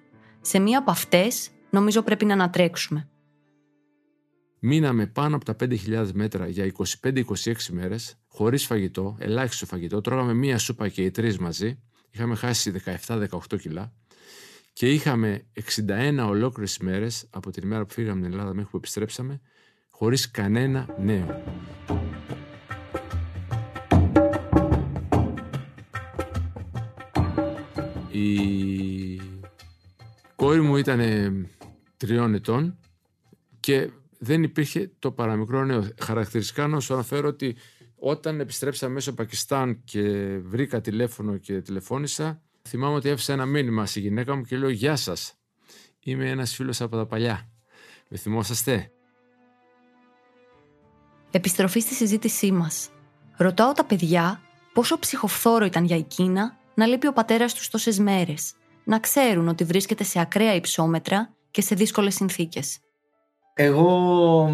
Σε 0.41 0.59
μία 0.59 0.79
από 0.79 0.91
αυτές 0.91 1.49
νομίζω 1.69 2.01
πρέπει 2.01 2.25
να 2.25 2.33
ανατρέξουμε. 2.33 3.09
Μείναμε 4.59 5.07
πάνω 5.07 5.35
από 5.35 5.45
τα 5.45 5.55
5.000 5.59 6.09
μέτρα 6.13 6.47
για 6.47 6.71
25-26 7.01 7.23
μέρες, 7.69 8.15
χωρίς 8.27 8.65
φαγητό, 8.65 9.15
ελάχιστο 9.19 9.65
φαγητό. 9.65 10.01
Τρώγαμε 10.01 10.33
μία 10.33 10.57
σούπα 10.57 10.87
και 10.87 11.03
οι 11.03 11.11
τρεις 11.11 11.37
μαζί. 11.37 11.79
Είχαμε 12.11 12.35
χάσει 12.35 12.71
17-18 13.07 13.27
κιλά. 13.61 13.93
Και 14.73 14.91
είχαμε 14.91 15.45
61 15.87 16.25
ολόκληρες 16.27 16.77
μέρες 16.77 17.27
από 17.29 17.51
την 17.51 17.63
ημέρα 17.63 17.85
που 17.85 17.93
φύγαμε 17.93 18.21
την 18.21 18.31
Ελλάδα 18.31 18.53
μέχρι 18.53 18.69
που 18.69 18.77
επιστρέψαμε, 18.77 19.41
χωρίς 19.89 20.31
κανένα 20.31 20.95
νέο. 20.99 21.43
Η 28.11 29.21
κόρη 30.35 30.61
μου 30.61 30.75
ήταν 30.75 30.99
τριών 31.97 32.33
ετών 32.33 32.77
και 33.59 33.89
δεν 34.19 34.43
υπήρχε 34.43 34.91
το 34.99 35.11
παραμικρό 35.11 35.65
νέο. 35.65 35.87
Χαρακτηριστικά 35.99 36.67
να 36.67 36.79
σου 36.79 36.93
αναφέρω 36.93 37.27
ότι 37.27 37.55
όταν 37.95 38.39
επιστρέψαμε 38.39 38.93
μέσω 38.93 39.13
Πακιστάν 39.13 39.83
και 39.83 40.01
βρήκα 40.43 40.81
τηλέφωνο 40.81 41.37
και 41.37 41.61
τηλεφώνησα, 41.61 42.41
θυμάμαι 42.67 42.95
ότι 42.95 43.09
έφυσα 43.09 43.33
ένα 43.33 43.45
μήνυμα 43.45 43.85
στη 43.85 43.99
γυναίκα 43.99 44.35
μου 44.35 44.41
και 44.41 44.57
λέω 44.57 44.69
«Γεια 44.69 44.95
σας, 44.95 45.33
είμαι 45.99 46.29
ένας 46.29 46.55
φίλος 46.55 46.81
από 46.81 46.97
τα 46.97 47.05
παλιά. 47.05 47.49
Με 48.07 48.17
θυμόσαστε» 48.17 48.91
Επιστροφή 51.31 51.79
στη 51.79 51.93
συζήτησή 51.93 52.51
μας. 52.51 52.89
Ρωτάω 53.37 53.71
τα 53.71 53.85
παιδιά 53.85 54.41
πόσο 54.73 54.99
ψυχοφθόρο 54.99 55.65
ήταν 55.65 55.85
για 55.85 55.95
εκείνα 55.95 56.57
να 56.73 56.85
λείπει 56.85 57.07
ο 57.07 57.13
πατέρας 57.13 57.53
τους 57.53 57.69
τόσες 57.69 57.99
μέρες, 57.99 58.53
να 58.83 58.99
ξέρουν 58.99 59.47
ότι 59.47 59.63
βρίσκεται 59.63 60.03
σε 60.03 60.19
ακραία 60.19 60.55
υψόμετρα 60.55 61.33
και 61.51 61.61
σε 61.61 61.75
δύσκολες 61.75 62.15
συνθήκες. 62.15 62.79
Εγώ 63.53 64.49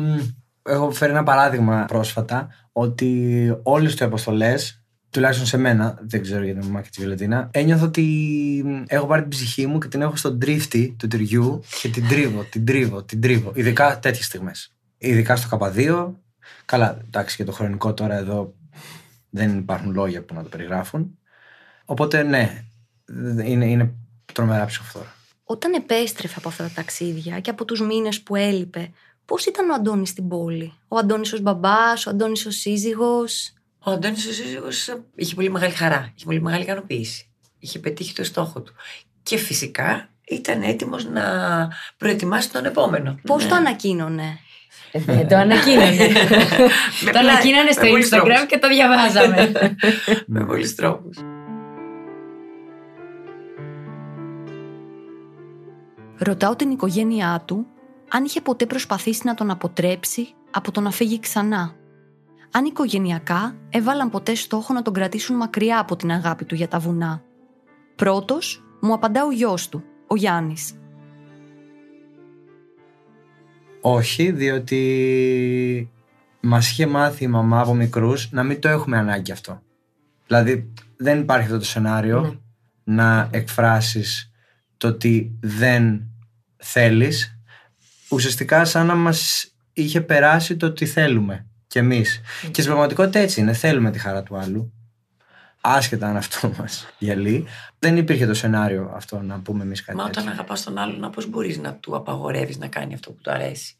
έχω 0.63 0.91
φέρει 0.91 1.11
ένα 1.11 1.23
παράδειγμα 1.23 1.85
πρόσφατα 1.85 2.47
ότι 2.71 3.59
όλες 3.63 3.95
τι 3.95 4.05
αποστολές, 4.05 4.83
τουλάχιστον 5.17 5.47
σε 5.47 5.57
μένα, 5.57 5.97
δεν 6.01 6.21
ξέρω 6.21 6.43
για 6.43 6.55
την 6.55 6.69
μάχη 6.69 6.89
τη 6.89 6.99
Βιολετίνα, 6.99 7.49
ένιωθω 7.51 7.85
ότι 7.85 8.85
έχω 8.87 9.05
πάρει 9.05 9.21
την 9.21 9.29
ψυχή 9.29 9.67
μου 9.67 9.77
και 9.77 9.87
την 9.87 10.01
έχω 10.01 10.15
στον 10.15 10.39
τρίφτη 10.39 10.95
του 10.99 11.07
τυριού 11.07 11.63
και 11.81 11.89
την 11.89 12.07
τρίβω, 12.07 12.43
την 12.43 12.65
τρίβω, 12.65 13.03
την 13.03 13.21
τρίβω. 13.21 13.51
Ειδικά 13.55 13.99
τέτοιες 13.99 14.25
στιγμές. 14.25 14.73
Ειδικά 14.97 15.35
στο 15.35 15.47
Καπαδίο. 15.47 16.19
Καλά, 16.65 16.97
εντάξει, 17.05 17.35
και 17.35 17.43
το 17.43 17.51
χρονικό 17.51 17.93
τώρα 17.93 18.15
εδώ 18.15 18.53
δεν 19.29 19.57
υπάρχουν 19.57 19.93
λόγια 19.93 20.23
που 20.23 20.33
να 20.33 20.43
το 20.43 20.49
περιγράφουν. 20.49 21.17
Οπότε 21.85 22.23
ναι, 22.23 22.63
είναι, 23.43 23.65
είναι 23.65 23.93
τρομερά 24.33 24.65
ψυχοφθόρα. 24.65 25.15
Όταν 25.43 25.73
επέστρεφε 25.73 26.35
από 26.37 26.47
αυτά 26.47 26.63
τα 26.63 26.71
ταξίδια 26.75 27.39
και 27.39 27.49
από 27.49 27.65
τους 27.65 27.81
μήνες 27.81 28.21
που 28.21 28.35
έλειπε, 28.35 28.91
πώς 29.25 29.45
ήταν 29.45 29.69
ο 29.69 29.73
Αντώνης 29.73 30.09
στην 30.09 30.27
πόλη; 30.27 30.73
Ο 30.87 30.97
Αντώνης 30.97 31.33
ως 31.33 31.41
μπαμπάς, 31.41 32.05
ο 32.05 32.09
Αντώνης 32.09 32.45
ως 32.45 32.55
σύζυγος; 32.55 33.51
Ο 33.87 33.91
Αντώνης 33.91 34.27
ο 34.27 34.33
σύζυγος 34.33 34.87
ε, 34.87 35.03
είχε 35.15 35.35
πολύ 35.35 35.49
μεγάλη 35.49 35.73
χαρά, 35.73 36.11
είχε 36.15 36.25
πολύ 36.25 36.41
μεγάλη 36.41 36.63
ικανοποίηση. 36.63 37.29
Είχε 37.59 37.79
πετύχει 37.79 38.13
το 38.13 38.23
στόχο 38.23 38.61
του. 38.61 38.73
Και 39.23 39.37
φυσικά 39.37 40.09
ήταν 40.27 40.61
έτοιμος 40.61 41.05
να 41.05 41.23
προετοιμάσει 41.97 42.51
τον 42.51 42.65
επόμενο. 42.65 43.19
Πώς 43.23 43.43
ναι. 43.43 43.49
το 43.49 43.55
ανακοίνωνε; 43.55 44.39
Δεν 44.91 45.27
το 45.27 45.35
ανακοίνωνε. 45.35 46.07
το 47.13 47.19
ανακοίνωνε 47.19 47.71
στο 47.71 47.81
Instagram 47.83 48.45
και 48.47 48.57
το 48.57 48.67
διαβάζαμε. 48.67 49.51
με 50.33 50.45
πολλούς 50.45 50.75
τρόπους. 50.75 51.17
Ρωτάω 56.17 56.55
την 56.55 56.71
οικογένειά 56.71 57.43
του 57.45 57.65
αν 58.09 58.23
είχε 58.23 58.41
ποτέ 58.41 58.65
προσπαθήσει 58.65 59.21
να 59.23 59.33
τον 59.33 59.51
αποτρέψει 59.51 60.27
από 60.51 60.71
το 60.71 60.81
να 60.81 60.91
φύγει 60.91 61.19
ξανά. 61.19 61.75
Αν 62.51 62.65
οικογενειακά 62.65 63.55
έβαλαν 63.69 64.09
ποτέ 64.09 64.35
στόχο 64.35 64.73
να 64.73 64.81
τον 64.81 64.93
κρατήσουν 64.93 65.35
μακριά 65.35 65.79
από 65.79 65.95
την 65.95 66.11
αγάπη 66.11 66.45
του 66.45 66.55
για 66.55 66.67
τα 66.67 66.79
βουνά. 66.79 67.21
Πρώτος 67.95 68.63
μου 68.81 68.93
απαντά 68.93 69.25
ο 69.25 69.31
γιος 69.31 69.69
του, 69.69 69.83
ο 70.07 70.15
Γιάννης. 70.15 70.73
Όχι, 73.81 74.31
διότι 74.31 75.91
μας 76.39 76.69
είχε 76.71 76.87
μάθει 76.87 77.23
η 77.23 77.27
μαμά 77.27 77.61
από 77.61 77.73
μικρούς 77.73 78.31
να 78.31 78.43
μην 78.43 78.61
το 78.61 78.67
έχουμε 78.67 78.97
ανάγκη 78.97 79.31
αυτό. 79.31 79.61
Δηλαδή 80.27 80.73
δεν 80.97 81.19
υπάρχει 81.19 81.45
αυτό 81.45 81.57
το 81.57 81.65
σενάριο 81.65 82.21
Ναι. 82.21 82.93
να 82.95 83.29
εκφράσεις 83.31 84.31
το 84.77 84.87
ότι 84.87 85.37
δεν 85.41 86.01
θέλεις. 86.57 87.39
Ουσιαστικά 88.09 88.65
σαν 88.65 88.85
να 88.85 88.95
μας 88.95 89.51
είχε 89.73 90.01
περάσει 90.01 90.57
το 90.57 90.65
ότι 90.65 90.85
θέλουμε 90.85 91.45
κι 91.67 91.77
εμείς. 91.77 92.21
Και 92.41 92.61
στην 92.61 92.65
πραγματικότητα 92.65 93.19
έτσι 93.19 93.41
είναι, 93.41 93.53
θέλουμε 93.53 93.91
τη 93.91 93.99
χαρά 93.99 94.23
του 94.23 94.37
άλλου. 94.37 94.71
Άσχετα 95.61 96.07
αν 96.07 96.17
αυτό 96.17 96.51
μας 96.59 96.87
γελεί. 96.99 97.45
Δεν 97.79 97.97
υπήρχε 97.97 98.25
το 98.25 98.33
σενάριο 98.33 98.91
αυτό 98.95 99.21
να 99.21 99.39
πούμε 99.39 99.63
εμείς 99.63 99.83
κάτι 99.83 99.97
Μα 99.97 100.03
τέτοιο. 100.05 100.21
όταν 100.21 100.33
αγαπάς 100.33 100.63
τον 100.63 100.77
άλλον, 100.77 101.11
πώς 101.11 101.29
μπορείς 101.29 101.57
να 101.57 101.73
του 101.73 101.95
απαγορεύεις 101.95 102.57
να 102.57 102.67
κάνει 102.67 102.93
αυτό 102.93 103.11
που 103.11 103.21
του 103.21 103.31
αρέσει; 103.31 103.75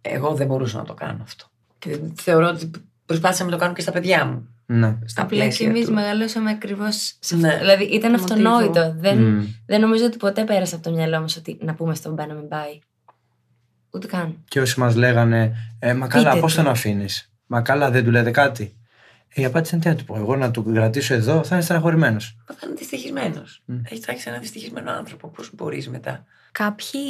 Εγώ 0.00 0.34
δεν 0.34 0.46
μπορούσα 0.46 0.78
να 0.78 0.84
το 0.84 0.94
κάνω 0.94 1.22
αυτό. 1.22 1.46
Και 1.78 1.98
θεωρώ 2.14 2.48
ότι 2.48 2.70
προσπάθησα 3.06 3.44
να 3.44 3.50
το 3.50 3.56
κάνω 3.56 3.72
και 3.72 3.80
στα 3.80 3.92
παιδιά 3.92 4.24
μου. 4.24 4.48
Ναι. 4.66 4.98
Στα 5.04 5.22
Απλά 5.22 5.36
και 5.38 5.42
πλαίσια 5.44 5.68
εμείς 5.68 5.86
του. 5.86 5.92
μεγαλώσαμε 5.92 6.50
ακριβώς 6.50 7.16
σε 7.20 7.36
Ναι. 7.36 7.48
αυτό. 7.48 7.58
Δηλαδή 7.60 7.84
ήταν 7.84 8.12
Το 8.16 8.22
αυτονόητο. 8.22 8.80
μοτίβο. 8.80 8.94
Δεν, 9.00 9.18
Μμ. 9.22 9.44
δεν 9.66 9.80
νομίζω 9.80 10.04
ότι 10.04 10.16
ποτέ 10.16 10.44
πέρασε 10.44 10.74
από 10.74 10.84
το 10.84 10.90
μυαλό 10.90 11.20
μας 11.20 11.36
ότι 11.36 11.58
να 11.60 11.74
πούμε 11.74 11.94
στον 11.94 12.12
μπα 12.14 12.26
να 12.26 12.34
μην 12.34 12.48
πάει. 12.48 12.78
Ούτε 13.94 14.06
καν. 14.06 14.38
Και 14.48 14.60
όσοι 14.60 14.80
μας 14.80 14.94
λέγανε, 14.94 15.56
ε, 15.78 15.94
Μα 15.94 16.06
καλά, 16.06 16.28
Πείτε 16.28 16.40
πώς 16.40 16.54
του. 16.54 16.62
τον 16.62 16.70
αφήνεις; 16.70 17.32
Μα 17.46 17.60
καλά, 17.60 17.90
δεν 17.90 18.04
του 18.04 18.10
λέτε 18.10 18.30
κάτι. 18.30 18.76
Ε, 19.28 19.40
η 19.40 19.44
απάντηση 19.44 19.74
είναι 19.74 19.84
τι 19.84 19.90
να 19.90 19.96
του 19.96 20.04
πω. 20.04 20.16
Εγώ 20.16 20.36
να 20.36 20.50
του 20.50 20.72
κρατήσω 20.72 21.14
εδώ, 21.14 21.44
θα 21.44 21.54
είναι 21.54 21.64
στεναχωρημένος. 21.64 22.36
Μα 22.48 22.54
θα 22.54 22.66
είναι 22.66 22.74
δυστυχισμένος. 22.78 23.62
Μμ. 23.64 23.76
Έχει 23.90 24.00
τάξει 24.00 24.24
ένα 24.28 24.38
δυστυχισμένο 24.38 24.90
άνθρωπο. 24.90 25.28
Πώς 25.28 25.50
μπορείς 25.54 25.88
μετά. 25.88 26.24
Κάποιοι 26.52 27.00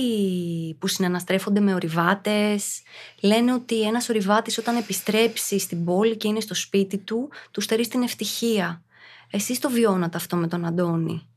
που 0.79 0.87
συναναστρέφονται 0.87 1.61
με 1.61 1.75
ορειβάτες 1.75 2.83
λένε 3.23 3.53
ότι 3.53 3.83
ένας 3.83 4.09
ορειβάτης 4.09 4.59
όταν 4.59 4.77
επιστρέψει 4.77 5.59
στην 5.59 5.85
πόλη 5.85 6.17
και 6.17 6.29
είναι 6.29 6.41
στο 6.41 6.55
σπίτι 6.55 6.99
του, 6.99 7.31
του 7.51 7.61
στερεί 7.61 7.89
την 7.89 8.03
ευτυχία. 8.03 8.83
Εσείς 9.31 9.59
το 9.59 9.71
βιώνατε 9.71 10.17
αυτό 10.17 10.37
με 10.37 10.47
τον 10.47 10.65
Αντώνη; 10.65 11.29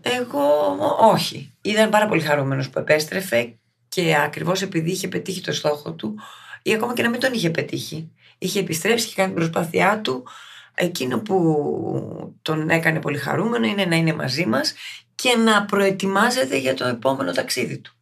Εγώ 0.00 0.76
όχι. 1.00 1.54
Ήταν 1.62 1.90
πάρα 1.90 2.06
πολύ 2.06 2.20
χαρούμενος 2.20 2.70
που 2.70 2.78
επέστρεφε 2.78 3.54
και 3.92 4.16
ακριβώς 4.16 4.62
επειδή 4.62 4.90
είχε 4.90 5.08
πετύχει 5.08 5.40
το 5.40 5.52
στόχο 5.52 5.92
του 5.92 6.14
ή 6.62 6.74
ακόμα 6.74 6.92
και 6.92 7.02
να 7.02 7.10
μην 7.10 7.20
τον 7.20 7.32
είχε 7.32 7.50
πετύχει. 7.50 8.10
Είχε 8.38 8.60
επιστρέψει 8.60 9.06
και 9.06 9.12
κάνει 9.14 9.32
την 9.32 9.38
προσπάθειά 9.38 10.00
του. 10.00 10.26
Εκείνο 10.74 11.18
που 11.20 12.36
τον 12.42 12.70
έκανε 12.70 13.00
πολύ 13.00 13.18
χαρούμενο 13.18 13.66
είναι 13.66 13.84
να 13.84 13.96
είναι 13.96 14.12
μαζί 14.12 14.46
μας 14.46 14.74
και 15.14 15.36
να 15.36 15.64
προετοιμάζεται 15.64 16.56
για 16.56 16.74
το 16.74 16.84
επόμενο 16.84 17.32
ταξίδι 17.32 17.78
του. 17.78 17.94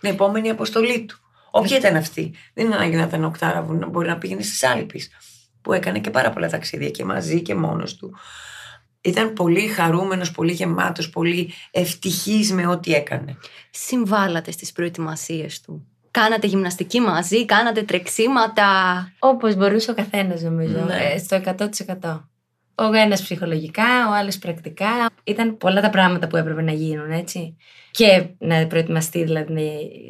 Την 0.00 0.10
επόμενη 0.10 0.50
αποστολή 0.50 1.04
του. 1.04 1.18
Όποια 1.50 1.76
ήταν 1.76 1.96
αυτή. 1.96 2.34
Δεν 2.54 2.64
είναι 2.66 2.74
ανάγκη 2.74 2.96
να 2.96 3.02
ήταν 3.02 3.24
οκτάρα 3.24 3.62
βουνά, 3.62 3.86
μπορεί 3.86 4.08
να 4.08 4.18
πήγαινε 4.18 4.42
στις 4.42 4.62
Άλπεις 4.62 5.10
που 5.62 5.72
έκανε 5.72 5.98
και 5.98 6.10
πάρα 6.10 6.30
πολλά 6.30 6.48
ταξίδια 6.48 6.90
και 6.90 7.04
μαζί 7.04 7.42
και 7.42 7.54
μόνος 7.54 7.96
του. 7.96 8.16
Ήταν 9.00 9.32
πολύ 9.32 9.66
χαρούμενος, 9.68 10.30
πολύ 10.30 10.52
γεμάτος, 10.52 11.10
πολύ 11.10 11.52
ευτυχής 11.70 12.52
με 12.52 12.66
ό,τι 12.66 12.92
έκανε. 12.92 13.36
Συμβάλατε 13.70 14.50
στις 14.50 14.72
προετοιμασίες 14.72 15.60
του. 15.60 15.86
Κάνατε 16.10 16.46
γυμναστική 16.46 17.00
μαζί, 17.00 17.44
κάνατε 17.44 17.82
τρεξίματα. 17.82 18.66
Όπως 19.18 19.54
μπορούσε 19.54 19.90
ο 19.90 19.94
καθένας, 19.94 20.42
νομίζω. 20.42 20.78
Ναι. 20.78 20.96
ε, 21.14 21.18
στο 21.18 21.40
100%. 22.00 22.24
Ο 22.74 22.92
ένα 22.92 23.14
ψυχολογικά, 23.14 24.08
ο 24.08 24.12
άλλος 24.12 24.38
πρακτικά. 24.38 25.10
Ήταν 25.24 25.56
πολλά 25.56 25.80
τα 25.80 25.90
πράγματα 25.90 26.26
που 26.26 26.36
έπρεπε 26.36 26.62
να 26.62 26.72
γίνουν, 26.72 27.10
έτσι. 27.10 27.56
Και 27.90 28.26
να 28.38 28.66
προετοιμαστεί 28.66 29.24
δηλαδή 29.24 29.52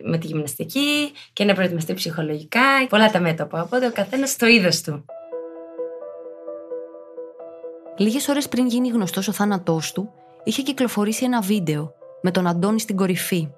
με 0.04 0.18
τη 0.18 0.26
γυμναστική 0.26 1.12
και 1.32 1.44
να 1.44 1.54
προετοιμαστεί 1.54 1.94
ψυχολογικά. 1.94 2.60
Πολλά 2.88 3.10
τα 3.10 3.20
μέτωπα. 3.20 3.62
Οπότε 3.62 3.86
ο 3.86 3.92
καθένας 3.92 4.30
στο 4.30 4.46
είδος 4.46 4.80
του. 4.80 5.04
Λίγες 8.00 8.28
ώρες 8.28 8.48
πριν 8.48 8.66
γίνει 8.66 8.88
γνωστός 8.88 9.28
ο 9.28 9.32
θάνατός 9.32 9.92
του, 9.92 10.10
είχε 10.44 10.62
κυκλοφορήσει 10.62 11.24
ένα 11.24 11.40
βίντεο 11.40 11.92
με 12.22 12.30
τον 12.30 12.46
Αντώνη 12.46 12.80
στην 12.80 12.96
κορυφή. 12.96 13.48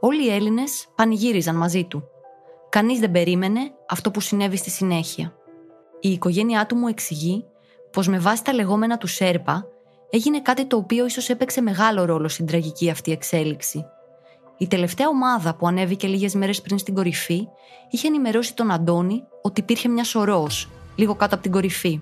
Όλοι 0.00 0.26
οι 0.26 0.30
Έλληνες 0.30 0.88
πανηγύριζαν 0.94 1.56
μαζί 1.56 1.84
του. 1.84 2.04
Κανείς 2.68 2.98
δεν 2.98 3.10
περίμενε 3.10 3.60
αυτό 3.88 4.10
που 4.10 4.20
συνέβη 4.20 4.56
στη 4.56 4.70
συνέχεια. 4.70 5.34
Η 6.00 6.10
οικογένειά 6.10 6.66
του 6.66 6.76
μου 6.76 6.86
εξηγεί 6.86 7.44
πως 7.92 8.08
με 8.08 8.18
βάση 8.18 8.44
τα 8.44 8.52
λεγόμενα 8.52 8.98
του 8.98 9.06
Σέρπα 9.06 9.66
έγινε 10.10 10.40
κάτι 10.40 10.64
το 10.64 10.76
οποίο 10.76 11.06
ίσως 11.06 11.28
έπαιξε 11.28 11.60
μεγάλο 11.60 12.04
ρόλο 12.04 12.28
στην 12.28 12.46
τραγική 12.46 12.90
αυτή 12.90 13.12
εξέλιξη. 13.12 13.84
Η 14.58 14.66
τελευταία 14.66 15.08
ομάδα 15.08 15.54
που 15.54 15.66
ανέβηκε 15.66 16.06
λίγες 16.06 16.34
μέρες 16.34 16.62
πριν 16.62 16.78
στην 16.78 16.94
κορυφή 16.94 17.48
είχε 17.90 18.06
ενημερώσει 18.06 18.54
τον 18.54 18.70
Αντώνη 18.70 19.24
ότι 19.42 19.60
υπήρχε 19.60 19.88
μια 19.88 20.04
σωρός, 20.04 20.68
λίγο 20.96 21.14
κάτω 21.14 21.34
από 21.34 21.42
την 21.42 21.52
κορυφή. 21.52 22.00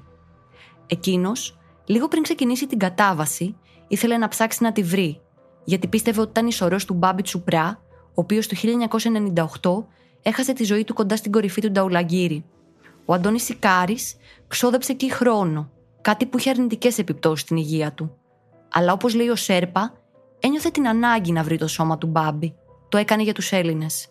Εκείνος, 0.86 1.59
λίγο 1.84 2.08
πριν 2.08 2.22
ξεκινήσει 2.22 2.66
την 2.66 2.78
κατάβαση, 2.78 3.56
ήθελε 3.88 4.16
να 4.16 4.28
ψάξει 4.28 4.62
να 4.62 4.72
τη 4.72 4.82
βρει, 4.82 5.20
γιατί 5.64 5.86
πίστευε 5.86 6.20
ότι 6.20 6.30
ήταν 6.30 6.46
η 6.46 6.52
σωρός 6.52 6.84
του 6.84 6.94
Μπάμπη 6.94 7.22
Τσουπρά, 7.22 7.80
ο 8.04 8.12
οποίος 8.14 8.46
το 8.46 8.56
1998 9.60 9.84
έχασε 10.22 10.52
τη 10.52 10.64
ζωή 10.64 10.84
του 10.84 10.94
κοντά 10.94 11.16
στην 11.16 11.32
κορυφή 11.32 11.60
του 11.60 11.70
Νταουλαγκύρη. 11.70 12.44
Ο 13.04 13.14
Αντώνης 13.14 13.42
Σικάρης 13.42 14.16
ξόδεψε 14.48 14.92
εκεί 14.92 15.12
χρόνο, 15.12 15.70
κάτι 16.00 16.26
που 16.26 16.38
είχε 16.38 16.50
αρνητικές 16.50 16.98
επιπτώσεις 16.98 17.40
στην 17.40 17.56
υγεία 17.56 17.92
του. 17.92 18.16
Αλλά 18.72 18.92
όπως 18.92 19.14
λέει 19.14 19.28
ο 19.28 19.36
Σέρπα, 19.36 19.92
ένιωθε 20.40 20.70
την 20.70 20.88
ανάγκη 20.88 21.32
να 21.32 21.42
βρει 21.42 21.58
το 21.58 21.66
σώμα 21.66 21.98
του 21.98 22.06
Μπάμπη. 22.06 22.54
Το 22.88 22.98
έκανε 22.98 23.22
για 23.22 23.34
τους 23.34 23.52
Έλληνες. 23.52 24.08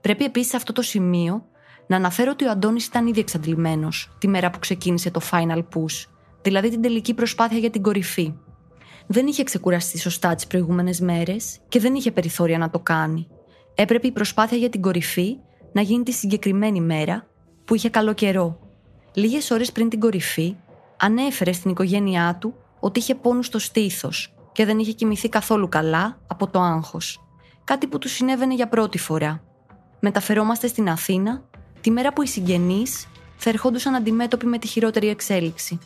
Πρέπει 0.00 0.24
επίσης 0.24 0.50
σε 0.50 0.56
αυτό 0.56 0.72
το 0.72 0.82
σημείο 0.82 1.44
να 1.86 1.96
αναφέρω 1.96 2.30
ότι 2.30 2.46
ο 2.46 2.50
Αντώνης 2.50 2.86
ήταν 2.86 3.06
ήδη 3.06 3.20
εξαντλημένος 3.20 4.16
τη 4.18 4.28
μέρα 4.28 4.50
που 4.50 4.58
ξεκίνησε 4.58 5.10
το 5.10 5.20
final 5.30 5.58
push, 5.58 6.04
δηλαδή 6.44 6.70
την 6.70 6.80
τελική 6.80 7.14
προσπάθεια 7.14 7.58
για 7.58 7.70
την 7.70 7.82
κορυφή. 7.82 8.34
Δεν 9.06 9.26
είχε 9.26 9.42
ξεκουραστεί 9.42 9.98
σωστά 9.98 10.34
τις 10.34 10.46
προηγούμενες 10.46 11.00
μέρες 11.00 11.58
και 11.68 11.80
δεν 11.80 11.94
είχε 11.94 12.10
περιθώρια 12.10 12.58
να 12.58 12.70
το 12.70 12.78
κάνει. 12.78 13.26
Έπρεπε 13.74 14.06
η 14.06 14.12
προσπάθεια 14.12 14.56
για 14.56 14.68
την 14.68 14.80
κορυφή 14.80 15.36
να 15.72 15.80
γίνει 15.80 16.02
τη 16.02 16.12
συγκεκριμένη 16.12 16.80
μέρα 16.80 17.26
που 17.64 17.74
είχε 17.74 17.88
καλό 17.88 18.12
καιρό. 18.12 18.58
Λίγες 19.14 19.50
ώρες 19.50 19.72
πριν 19.72 19.88
την 19.88 20.00
κορυφή, 20.00 20.56
ανέφερε 20.96 21.52
στην 21.52 21.70
οικογένειά 21.70 22.36
του 22.40 22.54
ότι 22.80 22.98
είχε 22.98 23.14
πόνους 23.14 23.46
στο 23.46 23.58
στήθος 23.58 24.34
και 24.52 24.64
δεν 24.64 24.78
είχε 24.78 24.92
κοιμηθεί 24.92 25.28
καθόλου 25.28 25.68
καλά 25.68 26.18
από 26.26 26.46
το 26.46 26.60
άγχος. 26.60 27.20
Κάτι 27.64 27.86
που 27.86 27.98
του 27.98 28.08
συνέβαινε 28.08 28.54
για 28.54 28.68
πρώτη 28.68 28.98
φορά. 28.98 29.42
Μεταφερόμαστε 30.00 30.66
στην 30.66 30.88
Αθήνα 30.88 31.44
τη 31.80 31.90
μέρα 31.90 32.12
που 32.12 32.22
οι 32.22 32.26
συγγενείς 32.26 33.08
θα 33.36 33.50
ερχόντουσαν 33.50 33.94
αντιμέτωποι 33.94 34.46
με 34.46 34.58
τη 34.58 34.66
χειρότερη 34.66 35.08
εξέλιξη. 35.08 35.78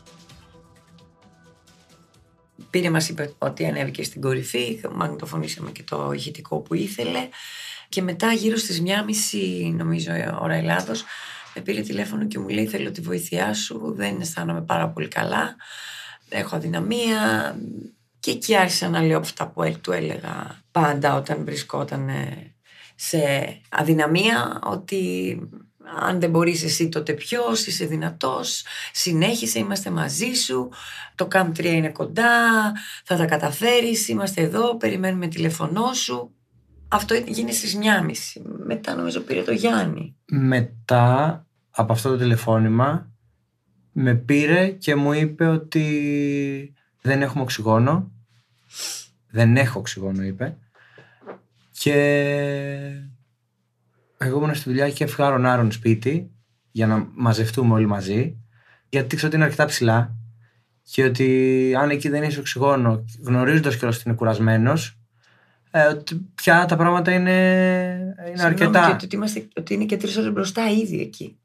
Πήρε, 2.71 2.91
μας 2.91 3.09
είπε 3.09 3.33
ότι 3.39 3.67
ανέβηκε 3.67 4.03
στην 4.03 4.21
κορυφή, 4.21 4.81
μαγνητοφωνήσαμε 4.95 5.71
και 5.71 5.83
το 5.83 6.13
ηχητικό 6.13 6.61
που 6.61 6.75
ήθελε 6.75 7.29
και 7.89 8.03
μετά 8.03 8.33
γύρω 8.33 8.57
στις 8.57 8.83
1.30 9.33 9.73
νομίζω 9.77 10.13
ώρα 10.41 10.55
Ελλάδος 10.55 11.05
με 11.55 11.63
πήρε 11.63 11.81
τηλέφωνο 11.81 12.27
και 12.27 12.39
μου 12.39 12.49
λέει 12.49 12.67
θέλω 12.67 12.91
τη 12.91 13.01
βοήθειά 13.01 13.55
σου, 13.55 13.93
δεν 13.97 14.21
αισθάνομαι 14.21 14.63
πάρα 14.63 14.89
πολύ 14.89 15.09
καλά, 15.09 15.57
έχω 16.29 16.57
αδυναμία 16.57 17.55
και 18.21 18.31
εκεί 18.31 18.57
άρχισα 18.57 18.89
να 18.89 19.03
λέω 19.03 19.19
αυτά 19.19 19.49
που 19.49 19.77
του 19.81 19.93
έλεγα 19.93 20.63
πάντα 20.71 21.17
όταν 21.17 21.45
βρισκόταν 21.45 22.09
ε, 22.09 22.55
σε 22.95 23.19
αδυναμία 23.69 24.61
ότι 24.65 25.39
αν 25.97 26.21
δεν 26.21 26.31
μπορείς 26.31 26.63
εσύ 26.63 26.89
τότε 26.89 27.13
ποιος, 27.13 27.67
είσαι 27.67 27.87
δυνατός, 27.87 28.65
συνέχισε, 28.93 29.59
είμαστε 29.59 29.91
μαζί 29.91 30.33
σου, 30.33 30.69
το 31.15 31.29
CAM 31.33 31.47
3 31.47 31.65
είναι 31.65 31.89
κοντά, 31.89 32.73
θα 33.05 33.17
τα 33.17 33.25
καταφέρεις, 33.25 34.09
είμαστε 34.09 34.43
εδώ, 34.43 34.77
περιμένουμε 34.77 35.27
τηλεφωνό 35.27 35.93
σου. 35.93 36.33
Αυτό 36.89 37.15
γίνει 37.15 37.53
στις 37.53 37.79
1.30. 38.37 38.43
Μετά 38.65 38.95
νομίζω 38.95 39.21
πήρε 39.21 39.43
το 39.43 39.53
Γιάννη. 39.53 40.17
Μετά 40.27 41.47
από 41.71 41.93
αυτό 41.93 42.11
το 42.11 42.17
τηλεφώνημα 42.17 43.11
με 43.93 44.15
πήρε 44.15 44.69
και 44.69 44.95
μου 44.95 45.13
είπε 45.13 45.47
ότι 45.47 46.75
δεν 47.01 47.23
έχουμε 47.23 47.43
οξυγόνο. 47.43 48.11
Δεν 49.31 49.57
έχω 49.57 49.79
οξυγόνο 49.79 50.23
είπε. 50.23 50.57
Και 51.71 51.93
εγώ 54.19 54.37
ήμουν 54.37 54.55
στη 54.55 54.69
δουλειά 54.69 54.91
και 54.91 55.05
έφυγα 55.05 55.29
ρονάρων 55.29 55.73
σπίτι 55.73 56.31
για 56.71 56.87
να 56.87 57.07
μαζευτούμε 57.15 57.75
όλοι 57.75 57.87
μαζί. 57.87 58.37
Γιατί 58.89 59.09
ξέρω 59.17 59.27
ότι 59.29 59.37
είναι 59.37 59.45
αρκετά 59.45 59.65
ψηλά 59.65 60.15
και 60.83 61.05
ότι 61.05 61.73
αν 61.79 61.91
εκεί 61.91 62.09
δεν 62.09 62.23
είσαι 62.23 62.39
οξυγόνο, 62.41 63.05
γνωρίζοντας 63.25 63.77
κιόλας 63.77 63.97
ότι 63.97 64.05
είναι 64.09 64.17
κουρασμένος, 64.17 64.99
ε, 65.71 65.83
ότι 65.87 66.27
πια 66.35 66.65
τα 66.67 66.77
πράγματα 66.77 67.13
είναι, 67.13 67.31
είναι 68.19 68.37
Συγγνώμη, 68.37 68.49
αρκετά. 68.49 68.97
Και 68.99 69.05
ότι, 69.05 69.17
είμαστε, 69.17 69.49
ότι 69.57 69.75
είναι 69.75 69.85
και 69.85 69.97
τρεις 69.97 70.17
ώρες 70.17 70.33
μπροστά 70.33 70.69
ήδη 70.71 71.01
εκεί. 71.01 71.39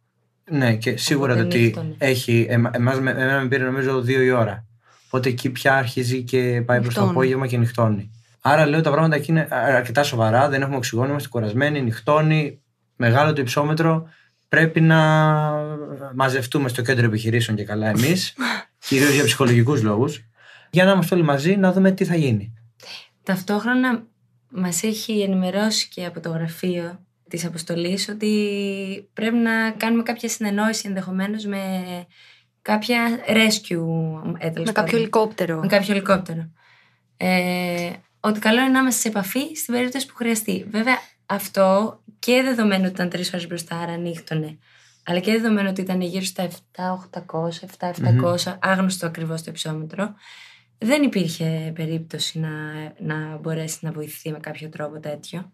Ναι, 0.52 0.76
και 0.76 0.98
σίγουρα 0.98 1.32
Οπότε 1.34 1.44
το 1.48 1.56
ότι 1.56 1.64
νύχτωνε. 1.64 1.96
έχει. 1.98 2.46
Εμα, 2.50 2.72
εμάς, 2.74 3.00
με- 3.00 3.12
εμένα 3.12 3.42
με 3.42 3.48
πήρε 3.48 3.64
νομίζω 3.64 4.02
δύο 4.02 4.22
η 4.22 4.32
ώρα. 4.32 4.66
Οπότε 5.08 5.30
εκεί 5.30 5.50
πια 5.50 5.76
αρχίζει 5.76 6.24
και 6.24 6.40
πάει 6.66 6.80
προς 6.82 6.94
το 6.94 7.00
Νυχτώνει. 7.00 7.10
απόγευμα 7.10 7.48
και 7.48 7.58
νυχτώνει. 7.58 8.12
Άρα 8.42 8.66
λέω 8.66 8.82
τα 8.82 8.92
πράγματα 8.92 9.16
εκεί 9.16 9.32
είναι 9.32 9.42
α- 9.42 9.76
αρκετά 9.76 10.04
σοβαρά. 10.04 10.50
Δεν 10.50 10.62
έχουμε 10.62 10.76
οξυγόνο, 10.76 11.10
είμαστε 11.10 11.30
κουρασμένοι, 11.30 11.82
νυχτώνει, 11.82 12.62
μεγάλο 12.96 13.34
το 13.34 13.42
υψόμετρο. 13.42 14.10
Πρέπει 14.50 14.82
να 14.82 15.00
μαζευτούμε 16.16 16.70
στο 16.70 16.82
κέντρο 16.82 17.06
επιχειρήσεων 17.06 17.58
και 17.58 17.64
καλά 17.64 17.88
εμείς, 17.90 18.34
κυρίως 18.88 19.14
για 19.14 19.24
ψυχολογικούς 19.24 19.82
λόγους, 19.82 20.26
για 20.70 20.86
να 20.86 20.92
είμαστε 20.92 21.16
όλοι 21.16 21.24
μαζί 21.24 21.56
να 21.56 21.72
δούμε 21.72 21.92
τι 21.92 22.06
θα 22.06 22.16
γίνει. 22.16 22.54
Ταυτόχρονα 23.24 24.04
μας 24.50 24.84
έχει 24.84 25.22
ενημερώσει 25.22 25.90
και 25.90 26.06
από 26.06 26.20
το 26.20 26.30
γραφείο 26.30 27.00
της 27.30 27.46
αποστολής 27.46 28.10
ότι 28.10 29.10
πρέπει 29.14 29.36
να 29.36 29.72
κάνουμε 29.72 30.04
κάποια 30.04 30.30
συνεννόηση 30.30 30.88
ενδεχομένως 30.88 31.46
με 31.46 31.60
κάποια 32.62 33.20
rescue 33.28 33.84
ε, 34.38 34.50
τέλος 34.50 34.66
Με 34.68 34.72
κάποιο 34.72 34.74
πάντων. 34.74 35.00
ελικόπτερο. 35.00 35.60
με 35.60 35.68
κάποιο 35.68 35.94
ελικόπτερο. 35.94 36.50
Ε, 37.18 37.92
ότι 38.20 38.40
καλό 38.40 38.60
είναι 38.62 38.70
να 38.70 38.80
είμαστε 38.80 39.02
σε 39.02 39.08
επαφή 39.08 39.56
στην 39.56 39.74
περίπτωση 39.74 40.06
που 40.06 40.16
χρειαστεί. 40.16 40.68
Βέβαια, 40.72 40.98
αυτό 41.26 42.00
και 42.26 42.42
δεδομένου 42.42 42.84
ότι 42.84 42.94
ήταν 42.94 43.10
τρεις 43.10 43.34
ώρες 43.34 43.48
μπροστά, 43.48 43.80
άρα 43.80 43.98
νύχτωνε, 43.98 44.58
αλλά 45.04 45.20
και 45.20 45.32
δεδομένου 45.32 45.68
ότι 45.70 45.82
ήταν 45.82 46.02
γύρω 46.02 46.24
στα 46.24 46.48
7-800, 46.76 47.92
7-700, 48.46 48.58
άγνωστο 48.60 49.06
ακριβώς 49.06 49.44
το 49.44 49.52
υψόμετρο, 49.52 50.14
δεν 50.78 51.04
υπήρχε 51.04 51.72
περίπτωση 51.76 52.40
να, 52.40 52.50
να 53.00 53.38
μπορέσει 53.38 53.78
να 53.82 53.92
βοηθηθεί 53.92 54.32
με 54.32 54.40
κάποιο 54.40 54.70
τρόπο 54.70 55.00
τέτοιο. 55.00 55.52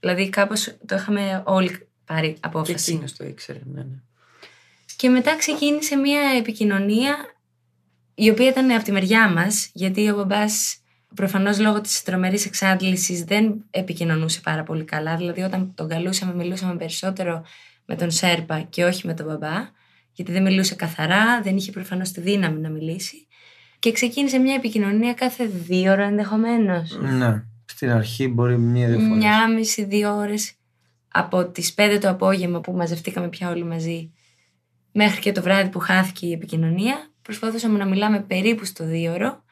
Δηλαδή, 0.00 0.28
κάπως 0.28 0.76
το 0.86 0.94
είχαμε 0.94 1.42
όλοι 1.46 1.88
πάρει 2.04 2.32
Και 2.32 2.38
απόφαση. 2.40 2.90
εκείνος 2.92 3.16
το 3.16 3.24
ήξερε. 3.24 3.60
Ναι, 3.64 3.82
ναι. 3.82 3.96
Και 4.96 5.08
μετά 5.08 5.36
ξεκίνησε 5.36 5.96
μια 5.96 6.20
επικοινωνία 6.38 7.16
η 8.14 8.30
οποία 8.30 8.48
ήταν 8.48 8.70
από 8.70 8.84
τη 8.84 8.92
μεριά 8.92 9.28
μας, 9.28 9.70
γιατί 9.72 10.10
ο 10.10 10.14
μπαμπάς 10.14 10.80
προφανώς 11.14 11.58
λόγω 11.58 11.80
της 11.80 12.02
τρομερής 12.02 12.46
εξάντλησης 12.46 13.24
δεν 13.24 13.64
επικοινωνούσε 13.70 14.40
πάρα 14.40 14.62
πολύ 14.62 14.84
καλά. 14.84 15.16
Δηλαδή 15.16 15.42
όταν 15.42 15.72
τον 15.74 15.88
καλούσαμε 15.88 16.34
μιλούσαμε 16.34 16.76
περισσότερο 16.76 17.44
με 17.84 17.96
τον 17.96 18.10
Σέρπα 18.10 18.60
και 18.60 18.84
όχι 18.84 19.06
με 19.06 19.14
τον 19.14 19.26
μπαμπά, 19.26 19.68
γιατί 20.12 20.32
δεν 20.32 20.42
μιλούσε 20.42 20.74
καθαρά, 20.74 21.42
δεν 21.42 21.56
είχε 21.56 21.70
προφανώς 21.70 22.10
τη 22.10 22.20
δύναμη 22.20 22.60
να 22.60 22.68
μιλήσει. 22.68 23.26
Και 23.78 23.92
ξεκίνησε 23.92 24.38
μια 24.38 24.54
επικοινωνία 24.54 25.14
κάθε 25.14 25.46
δύο 25.46 25.92
ώρα 25.92 26.04
ενδεχομένως. 26.04 26.98
Ναι. 27.00 27.44
Στην 27.64 27.90
αρχή 27.90 28.28
μπορεί 28.28 28.58
μία-δύο 28.58 28.98
φορές. 28.98 29.16
Μια 29.16 29.48
μισή, 29.48 29.84
δύο 29.84 30.16
ώρες 30.16 30.54
από 31.12 31.46
τις 31.46 31.74
πέντε 31.74 31.98
το 31.98 32.08
απόγευμα 32.08 32.60
που 32.60 32.72
μαζευτήκαμε 32.72 33.28
πια 33.28 33.50
όλοι 33.50 33.64
μαζί 33.64 34.12
μέχρι 34.92 35.20
και 35.20 35.32
το 35.32 35.42
βράδυ 35.42 35.68
που 35.68 35.78
χάθηκε 35.78 36.26
η 36.26 36.32
επικοινωνία 36.32 37.10
προσπαθούσαμε 37.22 37.78
να 37.78 37.86
μιλάμε 37.86 38.20
περίπου 38.20 38.64
στο 38.64 38.84
δύο 38.84 39.12
ώρο 39.12 39.44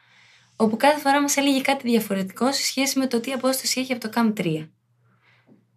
όπου 0.61 0.77
κάθε 0.77 0.99
φορά 0.99 1.21
μας 1.21 1.37
έλεγε 1.37 1.61
κάτι 1.61 1.89
διαφορετικό 1.89 2.51
σε 2.51 2.63
σχέση 2.63 2.99
με 2.99 3.07
το 3.07 3.19
τι 3.19 3.31
απόσταση 3.31 3.79
έχει 3.79 3.91
από 3.91 4.01
το 4.01 4.09
ΚΑΜ 4.09 4.33
3. 4.37 4.67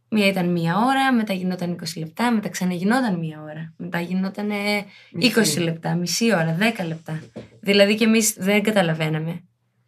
Μία 0.09 0.27
ήταν 0.27 0.49
μία 0.53 0.77
ώρα, 0.77 1.13
μετά 1.13 1.33
γινόταν 1.33 1.77
20 1.81 1.87
λεπτά, 1.97 2.31
μετά 2.33 2.49
ξαναγινόταν 2.49 3.19
μία 3.19 3.43
ώρα. 3.43 3.73
Μετά 3.77 4.01
γινόταν 4.01 4.51
ε, 4.51 4.85
20 5.21 5.37
Μισή. 5.37 5.61
λεπτά, 5.61 5.95
μισή 5.95 6.35
ώρα, 6.35 6.57
10 6.81 6.87
λεπτά. 6.87 7.21
Δηλαδή 7.61 7.95
και 7.95 8.05
εμείς 8.05 8.35
δεν 8.39 8.63
καταλαβαίναμε 8.63 9.43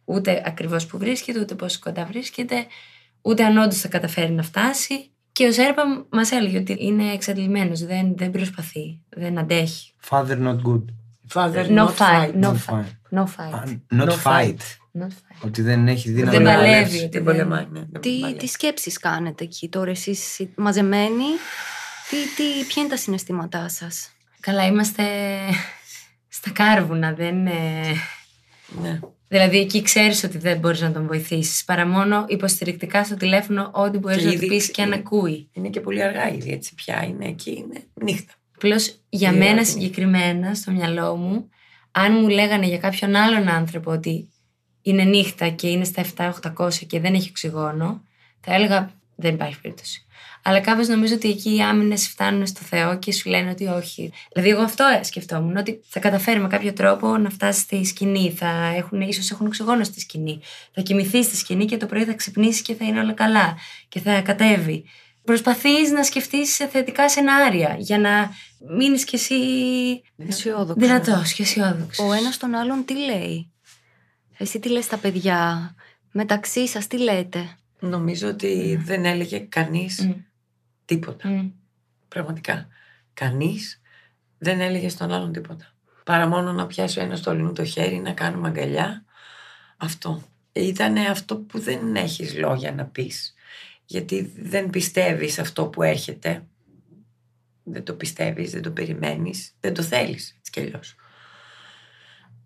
ούτε 0.05 0.43
ακριβώς 0.45 0.85
που 0.85 0.97
βρίσκεται, 0.97 1.39
ούτε 1.39 1.55
πόσο 1.55 1.79
κοντά 1.81 2.05
βρίσκεται, 2.05 2.65
ούτε 3.21 3.43
αν 3.45 3.57
όντως 3.57 3.79
θα 3.79 3.87
καταφέρει 3.87 4.31
να 4.31 4.43
φτάσει. 4.43 5.09
Και 5.31 5.47
ο 5.47 5.51
Σέρπα 5.51 5.83
μας 6.09 6.31
έλεγε 6.31 6.57
ότι 6.57 6.77
είναι 6.79 7.11
εξαντλημένος, 7.11 7.85
δεν, 7.85 8.13
δεν 8.17 8.31
προσπαθεί, 8.31 9.01
δεν 9.09 9.37
αντέχει. 9.37 9.93
Father 10.09 10.37
not 10.47 10.55
good. 10.67 10.83
Father, 11.33 11.65
No 11.69 11.85
not 11.85 11.89
fight, 11.95 11.97
fight. 11.97 12.33
no 12.41 12.51
Not 12.51 12.55
fight. 12.55 12.85
fight. 13.09 13.17
No 13.17 13.21
Α, 13.21 13.27
fight. 13.37 13.79
Not 13.99 14.07
No 14.07 14.11
fight. 14.23 14.57
Fight. 14.97 15.01
Not 15.01 15.07
fight. 15.07 15.45
Ότι 15.45 15.61
δεν 15.61 15.87
έχει 15.87 16.11
δύναμη 16.11 16.31
Δεν 16.37 16.41
να 16.45 16.53
παλεύει. 16.53 16.71
παλέψει. 16.73 16.95
ότι 16.95 17.07
Δεν 17.07 17.23
δεν- 17.23 17.23
πολεμάει. 17.23 17.65
Ναι, 17.71 17.79
δεν 17.91 18.01
Τι, 18.01 18.19
παλεύει. 18.19 18.39
τι 18.39 18.47
σκέψεις 18.47 18.97
κάνετε 18.99 19.43
εκεί 19.43 19.69
τώρα 19.69 19.89
εσείς 19.91 20.39
οι 20.39 20.49
μαζεμένοι, 20.55 21.23
τι, 22.09 22.15
τι, 22.35 22.65
ποια 22.67 22.81
είναι 22.81 22.91
τα 22.91 22.97
συναισθήματά 22.97 23.69
σας; 23.69 24.09
Καλά, 24.39 24.65
είμαστε 24.65 25.03
στα 26.27 26.49
κάρβουνα, 26.51 27.13
δεν... 27.13 27.47
ε, 27.47 27.53
Ναι. 28.81 28.99
Δηλαδή 29.27 29.57
εκεί 29.59 29.81
ξέρεις 29.81 30.23
ότι 30.23 30.37
δεν 30.37 30.57
μπορείς 30.57 30.81
να 30.81 30.91
τον 30.91 31.07
βοηθήσεις, 31.07 31.63
παρά 31.63 31.87
μόνο 31.87 32.25
υποστηρικτικά 32.27 33.03
στο 33.03 33.15
τηλέφωνο 33.15 33.69
ό,τι 33.73 33.97
μπορείς 33.97 34.17
Και 34.17 34.23
να 34.23 34.29
του 34.29 34.35
ήδη- 34.37 34.47
πεις 34.47 34.71
και 34.71 34.81
αν 34.81 34.93
ακούει. 34.93 35.49
Είναι 35.53 35.69
και 35.69 35.79
πολύ 35.79 36.03
αργά 36.03 36.29
ήδη 36.33 36.51
έτσι 36.51 36.75
πια. 36.75 37.03
Είναι 37.03 37.25
εκεί, 37.27 37.51
είναι 37.51 37.83
νύχτα. 37.93 38.33
Απλώς 38.55 38.99
για 39.09 39.29
Τι 39.31 39.37
μένα 39.37 39.51
ώρα 39.51 39.65
συγκεκριμένα 39.65 40.53
στο 40.55 40.71
μυαλό 40.71 41.15
μου, 41.15 41.49
αν 41.91 42.11
μου 42.13 42.27
λέγανε 42.27 42.65
για 42.65 42.77
κάποιον 42.77 43.15
άλλον 43.15 43.47
άνθρωπο 43.49 43.91
ότι 43.91 44.29
είναι 44.85 45.03
νύχτα 45.03 45.49
και 45.49 45.67
είναι 45.67 45.83
στα 45.83 46.05
7-800 46.57 46.73
και 46.87 46.99
δεν 46.99 47.13
έχει 47.13 47.29
οξυγόνο, 47.29 48.01
θα 48.41 48.53
έλεγα 48.53 48.91
δεν 49.15 49.33
υπάρχει 49.33 49.61
περίπτωση. 49.61 50.05
Αλλά 50.41 50.59
κάπως 50.59 50.87
νομίζω 50.87 51.13
ότι 51.15 51.29
εκεί 51.29 51.55
οι 51.55 51.61
άμυνες 51.61 52.07
φτάνουν 52.07 52.47
στο 52.47 52.61
Θεό 52.61 52.99
και 52.99 53.11
σου 53.11 53.29
λένε 53.29 53.49
ότι 53.49 53.65
όχι. 53.65 54.11
Δηλαδή, 54.33 54.49
εγώ 54.49 54.61
αυτό 54.61 54.85
σκεφτόμουν, 55.01 55.57
ότι 55.57 55.79
θα 55.87 55.99
καταφέρει 55.99 56.39
με 56.39 56.47
κάποιο 56.47 56.73
τρόπο 56.73 57.17
να 57.17 57.29
φτάσει 57.29 57.59
στη 57.59 57.85
σκηνή. 57.85 58.31
Θα 58.31 58.73
έχουν, 58.75 59.01
ίσως 59.01 59.31
έχουν 59.31 59.45
οξυγόνο 59.45 59.83
στη 59.83 59.99
σκηνή. 59.99 60.39
Θα 60.73 60.81
κοιμηθεί 60.81 61.23
στη 61.23 61.35
σκηνή 61.35 61.65
και 61.65 61.77
το 61.77 61.85
πρωί 61.85 62.03
θα 62.03 62.13
ξυπνήσει 62.13 62.61
και 62.61 62.73
θα 62.73 62.85
είναι 62.85 62.99
όλα 62.99 63.13
καλά. 63.13 63.57
Και 63.89 63.99
θα 63.99 64.21
κατέβει. 64.21 64.83
Προσπαθείς 65.23 65.91
να 65.91 66.03
σκεφτείς 66.03 66.53
σε 66.53 66.67
θετικά 66.67 67.09
σενάρια 67.09 67.75
για 67.79 67.99
να 67.99 68.31
μείνεις 68.77 69.03
κι 69.03 69.15
εσύ 69.15 69.35
Αισιόδοξος. 70.17 70.87
δυνατός 70.87 71.33
και 71.33 71.41
αισιόδοξος. 71.41 72.07
Ο 72.07 72.13
ένας 72.13 72.37
τον 72.37 72.55
άλλον 72.55 72.85
τι 72.85 72.93
λέει; 72.93 73.51
Εσύ 74.37 74.59
τι 74.59 74.69
λες 74.69 74.85
στα 74.85 74.97
παιδιά; 74.97 75.75
Μεταξύ 76.11 76.67
σας 76.67 76.87
τι 76.87 76.97
λέτε; 76.99 77.57
Νομίζω 77.79 78.27
ότι 78.27 78.79
δεν 78.83 79.05
έλεγε 79.05 79.39
κανείς 79.39 80.09
τίποτα. 80.85 81.51
Πραγματικά. 82.07 82.67
Κανείς 83.13 83.81
δεν 84.37 84.59
έλεγε 84.59 84.89
στον 84.89 85.11
άλλον 85.11 85.31
τίποτα. 85.31 85.73
Παρά 86.03 86.27
μόνο 86.27 86.51
να 86.51 86.67
πιάσει 86.67 86.99
ο 86.99 87.01
ένας 87.01 87.21
το 87.21 87.31
αλλού 87.31 87.51
το 87.51 87.63
χέρι, 87.63 87.95
να 87.95 88.11
κάνουμε 88.11 88.47
αγκαλιά. 88.47 89.05
Αυτό. 89.77 90.23
Ήταν 90.51 90.97
αυτό 90.97 91.37
που 91.37 91.59
δεν 91.59 91.95
έχεις 91.95 92.37
λόγια 92.37 92.71
να 92.71 92.85
πεις. 92.85 93.33
Γιατί 93.85 94.33
δεν 94.37 94.69
πιστεύεις 94.69 95.39
αυτό 95.39 95.67
που 95.67 95.83
έρχεται. 95.83 96.45
Δεν 97.63 97.83
το 97.83 97.93
πιστεύεις, 97.93 98.51
δεν 98.51 98.61
το 98.61 98.71
περιμένεις, 98.71 99.51
δεν 99.59 99.73
το 99.73 99.81
θέλεις 99.81 100.35
έτσι 100.37 100.51
κι 100.51 100.59
αλλιώς. 100.59 100.95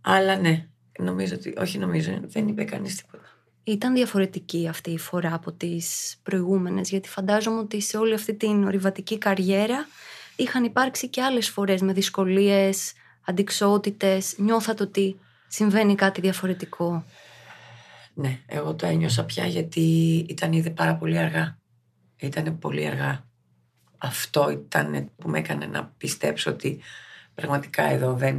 Αλλά 0.02 0.38
ναι, 0.38 0.68
νομίζω 1.00 1.36
ότι, 1.36 1.54
όχι 1.58 1.78
νομίζω, 1.78 2.20
δεν 2.22 2.48
είπε 2.48 2.64
κανείς 2.64 2.96
τίποτα. 2.96 3.28
Ήταν 3.64 3.94
διαφορετική 3.94 4.68
αυτή 4.68 4.92
η 4.92 4.98
φορά 4.98 5.34
από 5.34 5.52
τις 5.52 6.18
προηγούμενες 6.24 6.90
γιατί 6.90 7.10
φαντάζομαι 7.10 7.60
ότι 7.60 7.82
σε 7.82 7.98
όλη 7.98 8.14
αυτή 8.14 8.34
την 8.34 8.64
ορειβατική 8.64 9.18
καριέρα 9.18 9.88
είχαν 10.36 10.64
υπάρξει 10.64 11.08
και 11.08 11.22
άλλες 11.22 11.50
φορές 11.50 11.82
με 11.82 11.94
δυσκολίες, 11.94 12.94
αντικσότητες. 13.26 14.36
Νιώθατε 14.38 14.84
ότι 14.84 15.20
συμβαίνει 15.48 15.96
κάτι 15.96 16.22
διαφορετικό; 16.22 17.04
Ναι, 18.14 18.40
εγώ 18.46 18.76
το 18.76 18.86
ένιωσα 18.86 19.26
πια 19.26 19.46
γιατί 19.46 20.16
ήταν 20.30 20.54
ήδη 20.54 20.70
πάρα 20.70 20.96
πολύ 20.96 21.18
αργά. 21.18 21.58
Ήταν 22.18 22.60
πολύ 22.60 22.88
αργά. 22.88 23.24
Αυτό 23.98 24.50
ήταν 24.50 25.12
που 25.16 25.30
με 25.30 25.40
έκανε 25.40 25.66
να 25.66 25.94
πιστέψω 25.98 26.52
ότι 26.52 26.80
πραγματικά 27.36 27.84
εδώ 27.84 28.14
δεν 28.14 28.38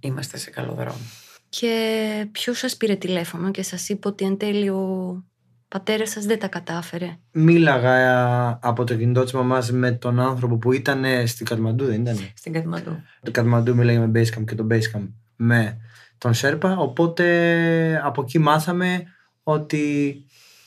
είμαστε 0.00 0.36
σε 0.36 0.50
καλό 0.50 0.74
δρόμο. 0.74 1.21
Και 1.60 2.26
ποιος 2.32 2.58
σας 2.58 2.76
πήρε 2.76 2.94
τηλέφωνο 2.94 3.50
και 3.50 3.62
σας 3.62 3.88
είπε 3.88 4.08
ότι 4.08 4.24
εν 4.24 4.36
τέλει 4.36 4.68
ο 4.68 5.24
πατέρας 5.68 6.10
σας 6.10 6.24
δεν 6.24 6.38
τα 6.38 6.48
κατάφερε; 6.48 7.18
Μίλαγα 7.32 7.94
ε, 7.94 8.58
από 8.62 8.84
το 8.84 8.96
κινητό 8.96 9.22
της 9.22 9.32
μαμάς 9.32 9.72
με 9.72 9.92
τον 9.92 10.20
άνθρωπο 10.20 10.56
που 10.56 10.72
ήταν 10.72 11.26
στην 11.26 11.46
Κατμαντού, 11.46 11.84
δεν 11.84 12.00
ήταν. 12.00 12.16
Στην 12.36 12.52
Κατμαντού. 12.52 13.02
Το 13.22 13.30
Κατμαντού 13.30 13.74
μίλαγε 13.74 13.98
με 13.98 14.20
Basecamp 14.20 14.44
και 14.44 14.54
το 14.54 14.66
Basecamp 14.70 15.08
με 15.36 15.80
τον 16.18 16.34
Σέρπα. 16.34 16.76
Οπότε 16.76 18.00
από 18.04 18.22
εκεί 18.22 18.38
μάθαμε 18.38 19.04
ότι 19.42 20.16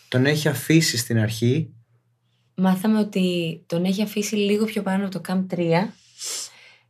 τον 0.07 0.25
έχει 0.25 0.47
αφήσει 0.47 0.97
στην 0.97 1.19
αρχή. 1.19 1.73
Μάθαμε 2.55 2.99
ότι 2.99 3.63
τον 3.65 3.85
έχει 3.85 4.01
αφήσει 4.01 4.35
λίγο 4.35 4.65
πιο 4.65 4.81
πάνω 4.81 5.03
από 5.03 5.11
το 5.11 5.19
ΚΑΜ 5.19 5.45
3 5.51 5.57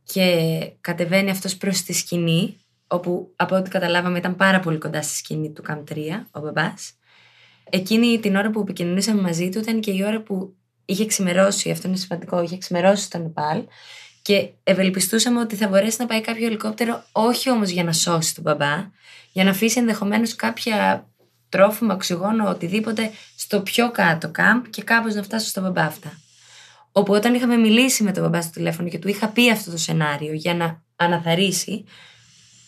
και 0.02 0.26
κατεβαίνει 0.80 1.30
αυτός 1.30 1.56
προς 1.56 1.82
τη 1.82 1.92
σκηνή 1.92 2.56
όπου 2.86 3.32
από 3.36 3.56
ό,τι 3.56 3.70
καταλάβαμε 3.70 4.18
ήταν 4.18 4.36
πάρα 4.36 4.60
πολύ 4.60 4.78
κοντά 4.78 5.02
στη 5.02 5.14
σκηνή 5.14 5.52
του 5.52 5.62
ΚΑΜ 5.62 5.82
3 5.90 5.96
ο 6.30 6.40
μπαμπάς. 6.40 6.92
Εκείνη 7.70 8.20
την 8.20 8.36
ώρα 8.36 8.50
που 8.50 8.60
επικοινωνήσαμε 8.60 9.20
μαζί 9.20 9.48
του 9.48 9.58
ήταν 9.58 9.80
και 9.80 9.90
η 9.90 10.04
ώρα 10.06 10.20
που 10.20 10.56
είχε 10.84 11.06
ξημερώσει, 11.06 11.70
αυτό 11.70 11.88
είναι 11.88 11.96
σημαντικό, 11.96 12.42
είχε 12.42 12.58
ξημερώσει 12.58 13.04
στο 13.04 13.18
Νεπάλ 13.18 13.62
και 14.22 14.50
ευελπιστούσαμε 14.62 15.40
ότι 15.40 15.56
θα 15.56 15.68
μπορέσει 15.68 15.96
να 16.00 16.06
πάει 16.06 16.20
κάποιο 16.20 16.46
ελικόπτερο 16.46 17.04
όχι 17.12 17.50
όμως 17.50 17.68
για 17.68 17.84
να 17.84 17.92
σώσει 17.92 18.34
τον 18.34 18.42
μπαμπά, 18.42 18.90
για 19.32 19.44
να 19.44 19.50
αφήσει 19.50 19.78
ενδεχομένως 19.78 20.34
κάποια 20.34 21.06
τρόφιμα, 21.48 21.94
οξυγόνο, 21.94 22.48
οτιδήποτε 22.48 23.10
στο 23.36 23.60
πιο 23.60 23.90
κάτω 23.90 24.30
κάμπ 24.30 24.64
και 24.64 24.82
κάπως 24.82 25.14
να 25.14 25.22
φτάσω 25.22 25.46
στο 25.46 25.60
μπαμπά 25.60 25.82
αυτά. 25.82 26.20
Όπου 26.92 27.12
όταν 27.12 27.34
είχαμε 27.34 27.56
μιλήσει 27.56 28.02
με 28.02 28.12
τον 28.12 28.22
μπαμπά 28.22 28.42
στο 28.42 28.50
τηλέφωνο 28.50 28.88
και 28.88 28.98
του 28.98 29.08
είχα 29.08 29.28
πει 29.28 29.50
αυτό 29.50 29.70
το 29.70 29.76
σενάριο 29.76 30.32
για 30.32 30.54
να 30.54 30.82
αναθαρίσει, 30.96 31.84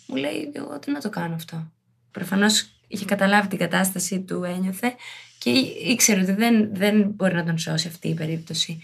μου 0.09 0.17
λέει: 0.17 0.51
Εγώ 0.53 0.79
τι 0.79 0.91
να 0.91 1.01
το 1.01 1.09
κάνω 1.09 1.35
αυτό. 1.35 1.71
Προφανώς 2.11 2.71
είχε 2.89 3.05
καταλάβει 3.05 3.49
την 3.49 3.59
κατάσταση 3.59 4.21
του, 4.21 4.45
ένιωθε 4.45 4.95
και 5.39 5.51
ήξερε 5.91 6.21
ότι 6.21 6.33
δεν, 6.33 6.69
δεν 6.73 7.03
μπορεί 7.09 7.35
να 7.35 7.45
τον 7.45 7.59
σώσει 7.59 7.89
αυτή 7.89 8.09
η 8.09 8.15
περίπτωση. 8.15 8.83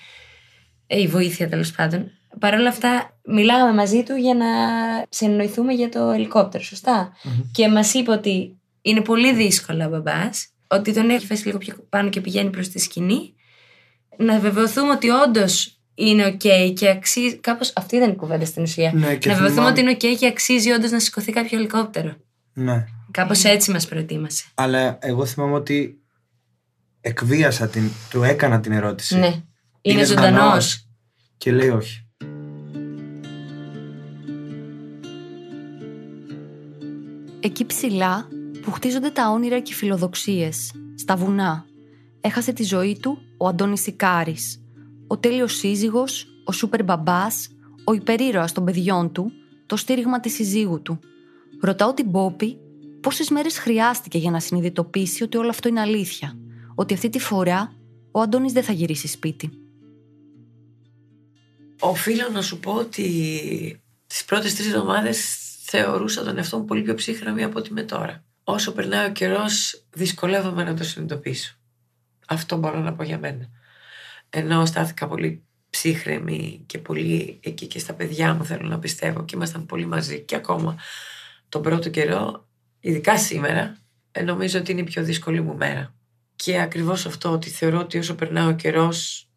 Ε, 0.87 1.01
η 1.01 1.07
βοήθεια 1.07 1.49
τέλος 1.49 1.73
πάντων. 1.73 2.11
Παρ' 2.39 2.55
όλα 2.55 2.69
αυτά, 2.69 3.19
μιλάγαμε 3.25 3.73
μαζί 3.73 4.03
του 4.03 4.15
για 4.15 4.35
να 4.35 4.47
συνεννοηθούμε 5.09 5.73
για 5.73 5.89
το 5.89 6.11
ελικόπτερο, 6.11 6.65
Και 7.53 7.69
μας 7.69 7.95
είπε 7.95 8.11
ότι 8.11 8.59
είναι 8.83 9.01
πολύ 9.01 9.35
δύσκολο 9.35 9.85
ο 9.85 9.89
μπαμπάς, 9.89 10.49
ότι 10.69 10.93
τον 10.93 11.11
έχει 11.11 11.27
φέσει 11.27 11.47
λίγο 11.47 11.59
πιο 11.59 11.87
πάνω 11.89 12.09
και 12.09 12.21
πηγαίνει 12.21 12.51
προς 12.51 12.69
τη 12.69 12.79
σκηνή. 12.79 13.35
Να 14.17 14.39
βεβαιωθούμε 14.39 14.91
ότι 14.91 15.11
όντως 15.11 15.79
είναι 15.95 16.37
OK 16.37 16.73
και 16.77 16.89
αξίζει. 16.89 17.37
Κάπως 17.37 17.73
αυτή 17.77 17.97
ήταν 17.97 18.11
η 18.11 18.15
κουβέντα 18.15 18.45
στην 18.45 18.63
ουσία. 18.63 18.93
Ναι, 18.95 19.19
να 19.27 19.35
βεβαιωθούμε 19.35 19.67
ότι 19.67 19.81
είναι 19.81 19.93
OK 19.93 20.17
και 20.19 20.27
αξίζει 20.27 20.71
όντως 20.71 20.91
να 20.91 21.01
σηκωθεί 21.01 21.33
κάποιο 21.33 21.59
ελικόπτερο. 21.59 22.17
Ναι. 22.53 22.85
Κάπως 23.11 23.45
έτσι 23.45 23.71
μας 23.71 23.87
προετοίμασε. 23.87 24.45
Αλλά 24.55 24.99
εγώ 25.01 25.27
θυμάμαι 25.27 25.55
ότι 25.55 25.99
εκβίασα 27.01 27.69
την, 27.69 27.91
του 28.11 28.23
έκανα 28.23 28.61
την 28.61 28.73
ερώτηση. 28.73 29.19
Ναι. 29.19 29.43
Είναι, 29.81 30.05
ζωντανός. 30.05 30.89
Και 31.37 31.53
λέει 31.53 31.69
όχι. 31.69 31.99
Εκεί 37.41 37.65
ψηλά 37.65 38.29
που 38.63 38.73
χτίζονται 38.73 39.11
τα 39.11 39.31
όνειρα 39.31 39.61
και 39.61 39.73
οι 39.73 39.75
φιλοδοξίες, 39.75 40.71
στα 40.95 41.17
βουνά, 41.17 41.65
έχασε 42.21 42.53
τη 42.53 42.63
ζωή 42.63 42.99
του 43.01 43.19
ο 43.39 43.49
Αντώνης 43.49 43.81
Σικάρης, 43.81 44.64
ο 45.07 45.19
τέλειος 45.19 45.55
σύζυγος, 45.57 46.27
ο 46.45 46.53
σούπερ 46.53 46.85
μπαμπάς, 46.85 47.49
ο 47.85 47.93
υπερήρωας 47.93 48.53
των 48.53 48.65
παιδιών 48.65 49.13
του, 49.13 49.33
το 49.67 49.77
στήριγμα 49.77 50.21
της 50.21 50.35
συζύγου 50.35 50.83
του. 50.83 50.99
Ρωτάω 51.61 51.95
την 51.95 52.11
Πόπη 52.11 52.59
πόσες 53.01 53.31
μέρες 53.31 53.59
χρειάστηκε 53.59 54.19
για 54.19 54.31
να 54.31 54.41
συνειδητοποιήσει 54.41 55.23
ότι 55.23 55.37
όλο 55.37 55.49
αυτό 55.49 55.69
είναι 55.69 55.81
αλήθεια, 55.81 56.39
ότι 56.75 56.95
αυτή 56.95 57.09
τη 57.09 57.19
φορά 57.19 57.73
ο 58.11 58.21
Αντώνης 58.21 58.53
δεν 58.53 58.63
θα 58.63 58.73
γυρίσει 58.73 59.09
σπίτι. 59.09 59.51
Οφείλω 61.81 62.29
να 62.33 62.43
σου 62.43 62.61
πω 62.61 62.73
ότι 62.73 63.83
τις 64.07 64.25
πρώτες 64.25 64.55
τρεις 64.55 64.67
εβδομάδες 64.67 65.39
θεωρούσα 65.65 66.25
τον 66.25 66.37
εαυτό 66.37 66.59
μου 66.59 66.65
πολύ 66.65 66.83
πιο 66.83 66.95
ψύχρεμη 66.95 67.43
από 67.43 67.59
ό,τι 67.59 67.73
με 67.73 67.83
τώρα. 67.83 68.25
Όσο 68.45 68.73
περνάει 68.73 69.09
ο 69.09 69.13
καιρός, 69.13 69.85
δυσκολεύομαι 69.93 70.65
να 70.65 70.75
το 70.75 70.85
συνειδητοποιήσω. 70.85 71.57
Αυτό 72.29 72.57
μπορώ 72.57 72.79
να 72.79 72.95
πω 72.95 73.03
για 73.03 73.19
μένα. 73.19 73.49
Ενώ 74.37 74.67
στάθηκα 74.67 75.07
πολύ 75.07 75.43
ψύχρεμη 75.71 76.63
και 76.67 76.79
πολύ 76.79 77.39
εκεί 77.43 77.67
και 77.67 77.79
στα 77.79 77.93
παιδιά 77.93 78.35
μου 78.35 78.45
θέλω 78.45 78.69
να 78.69 78.79
πιστεύω 78.79 79.25
και 79.25 79.37
ήμασταν 79.37 79.67
πολύ 79.67 79.87
μαζί 79.87 80.21
και 80.21 80.37
ακόμα 80.37 80.77
τον 81.49 81.63
πρώτο 81.63 81.91
καιρό, 81.91 82.49
ειδικά 82.81 83.19
σήμερα, 83.19 83.77
ε, 84.13 84.23
νομίζω 84.23 84.59
ότι 84.59 84.73
είναι 84.73 84.81
η 84.81 84.85
πιο 84.85 85.03
δύσκολη 85.03 85.41
μου 85.41 85.57
μέρα. 85.57 85.95
Και 86.37 86.61
ακριβώς 86.61 87.07
αυτό 87.07 87.31
ότι 87.31 87.51
θεωρώ 87.51 87.79
ότι 87.79 87.99
όσο 87.99 88.15
περνάει 88.15 88.49
ο 88.49 88.53
καιρός 88.53 89.29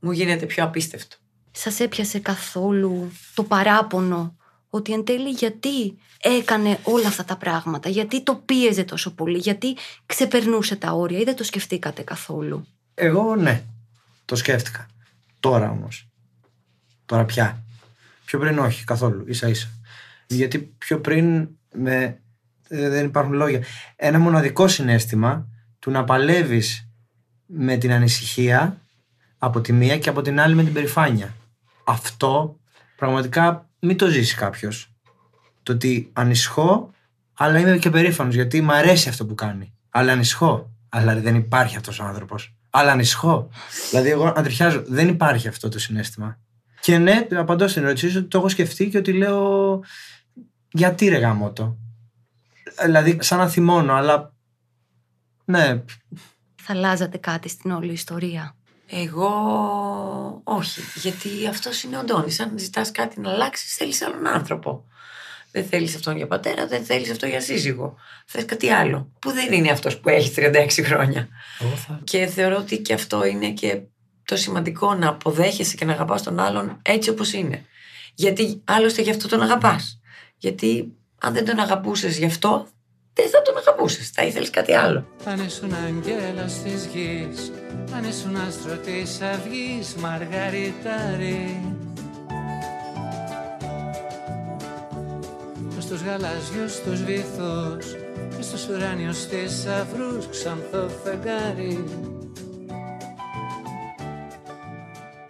μου 0.00 0.10
γίνεται 0.10 0.46
πιο 0.46 0.64
απίστευτο. 0.64 1.16
Σας 1.50 1.80
έπιασε 1.80 2.18
καθόλου 2.18 3.12
το 3.34 3.44
παράπονο 3.44 4.36
ότι 4.70 4.92
εν 4.92 5.04
τέλει 5.04 5.30
γιατί 5.30 5.98
έκανε 6.20 6.78
όλα 6.82 7.06
αυτά 7.06 7.24
τα 7.24 7.36
πράγματα, 7.36 7.88
γιατί 7.88 8.22
το 8.22 8.42
πίεζε 8.44 8.84
τόσο 8.84 9.14
πολύ, 9.14 9.38
γιατί 9.38 9.76
ξεπερνούσε 10.06 10.76
τα 10.76 10.92
όρια 10.92 11.18
ή 11.18 11.24
δεν 11.24 11.36
το 11.36 11.44
σκεφτήκατε 11.44 12.02
καθόλου; 12.02 12.66
Εγώ 12.94 13.36
ναι, 13.36 13.64
το 14.30 14.36
σκέφτηκα. 14.36 14.86
Τώρα 15.40 15.70
όμως. 15.70 16.08
Τώρα 17.06 17.24
πια. 17.24 17.62
Πιο 18.24 18.38
πριν 18.38 18.58
όχι 18.58 18.84
καθόλου, 18.84 19.24
ίσα 19.26 19.48
ίσα. 19.48 19.68
Γιατί 20.26 20.58
πιο 20.58 21.00
πριν 21.00 21.48
με... 21.74 22.20
Ε, 22.68 22.88
δεν 22.88 23.06
υπάρχουν 23.06 23.32
λόγια. 23.32 23.62
Ένα 23.96 24.18
μοναδικό 24.18 24.68
συνέστημα 24.68 25.48
του 25.78 25.90
να 25.90 26.04
παλεύεις 26.04 26.88
με 27.46 27.76
την 27.76 27.92
ανησυχία 27.92 28.80
από 29.38 29.60
τη 29.60 29.72
μία 29.72 29.98
και 29.98 30.08
από 30.08 30.22
την 30.22 30.40
άλλη 30.40 30.54
με 30.54 30.64
την 30.64 30.72
περηφάνεια. 30.72 31.34
Αυτό 31.84 32.58
πραγματικά 32.96 33.68
μην 33.80 33.96
το 33.96 34.06
ζήσει 34.06 34.34
κάποιος. 34.34 34.92
Το 35.62 35.72
ότι 35.72 36.10
ανισχώ, 36.12 36.90
αλλά 37.34 37.58
είμαι 37.58 37.78
και 37.78 37.90
περήφανος 37.90 38.34
γιατί 38.34 38.60
μου 38.60 38.72
αρέσει 38.72 39.08
αυτό 39.08 39.26
που 39.26 39.34
κάνει. 39.34 39.72
Αλλά 39.90 40.12
ανισχώ. 40.12 40.74
Αλλά 40.88 41.14
δεν 41.20 41.34
υπάρχει 41.34 41.76
αυτός 41.76 41.98
ο 41.98 42.04
άνθρωπος. 42.04 42.54
Αλλά 42.70 42.92
ανισχώ. 42.92 43.50
δηλαδή, 43.90 44.10
εγώ 44.10 44.32
αντριχιάζω. 44.36 44.82
Δεν 44.86 45.08
υπάρχει 45.08 45.48
αυτό 45.48 45.68
το 45.68 45.78
συνέστημα. 45.78 46.38
Και 46.80 46.98
ναι, 46.98 47.26
απαντώ 47.30 47.68
στην 47.68 47.84
ερώτησή 47.84 48.16
ότι 48.16 48.26
το 48.26 48.38
έχω 48.38 48.48
σκεφτεί 48.48 48.88
και 48.88 48.98
ότι 48.98 49.12
λέω. 49.12 49.80
Γιατί 50.72 51.08
ρε 51.08 51.18
γαμώτο. 51.18 51.76
Δηλαδή, 52.84 53.18
σαν 53.20 53.38
να 53.38 53.48
θυμώνω, 53.48 53.94
αλλά. 53.94 54.34
Ναι. 55.44 55.82
Θα 56.62 56.72
αλλάζατε 56.72 57.18
κάτι 57.18 57.48
στην 57.48 57.70
όλη 57.70 57.92
ιστορία; 57.92 58.56
Εγώ 58.86 59.30
όχι, 60.44 60.80
γιατί 60.94 61.46
αυτός 61.48 61.82
είναι 61.82 61.98
ο 61.98 62.04
Ντόνι. 62.04 62.36
Αν 62.38 62.58
ζητάς 62.58 62.90
κάτι 62.90 63.20
να 63.20 63.30
αλλάξεις, 63.30 63.74
θέλεις 63.74 64.02
άλλον 64.02 64.26
άνθρωπο. 64.26 64.84
Δεν 65.52 65.64
θέλεις 65.64 65.94
αυτόν 65.94 66.16
για 66.16 66.26
πατέρα, 66.26 66.66
δεν 66.66 66.84
θέλεις 66.84 67.10
αυτό 67.10 67.26
για 67.26 67.40
σύζυγο. 67.40 67.96
Θες 68.26 68.44
κάτι 68.44 68.70
άλλο. 68.70 69.10
Που 69.18 69.32
δεν 69.32 69.52
είναι 69.52 69.70
αυτός 69.70 69.98
που 69.98 70.08
έχει 70.08 70.32
36 70.36 70.82
χρόνια. 70.84 71.28
Και 72.04 72.26
θεωρώ 72.26 72.56
ότι 72.56 72.78
και 72.78 72.92
αυτό 72.92 73.24
είναι 73.24 73.50
και 73.50 73.80
το 74.24 74.36
σημαντικό 74.36 74.94
να 74.94 75.08
αποδέχεσαι 75.08 75.76
και 75.76 75.84
να 75.84 75.92
αγαπάς 75.92 76.22
τον 76.22 76.40
άλλον 76.40 76.78
έτσι 76.82 77.10
όπως 77.10 77.32
είναι. 77.32 77.64
Γιατί 78.14 78.60
άλλωστε 78.64 79.02
γι' 79.02 79.10
αυτό 79.10 79.28
τον 79.28 79.42
αγαπάς. 79.42 80.00
Γιατί 80.36 80.92
αν 81.20 81.32
δεν 81.32 81.44
τον 81.44 81.58
αγαπούσες 81.58 82.18
γι' 82.18 82.24
αυτό, 82.24 82.66
δεν 83.12 83.28
θα 83.28 83.42
τον 83.42 83.56
αγαπούσες. 83.56 84.10
Θα 84.10 84.24
ήθελες 84.24 84.50
κάτι 84.50 84.72
άλλο. 84.72 85.06
Αν 85.24 85.44
ήσουν 85.46 85.74
αγγέλος 85.74 86.52
της 86.62 86.88
γης, 86.94 87.52
αν 87.94 88.04
ήσουν 88.04 88.36
άστρο 88.36 88.76
τη 88.76 89.02
αυγής, 89.24 89.94
μαργαριτάρι. 89.94 91.79
Στους 95.90 96.02
γαλάζιους 96.02 96.80
τους 96.84 97.04
βυθούς 97.04 97.96
και 98.36 98.42
στους 98.42 98.68
ουράνιους 98.68 99.24
θησαυρού, 99.24 100.28
ξανθό 100.30 100.88
φεγγάρι. 101.04 101.84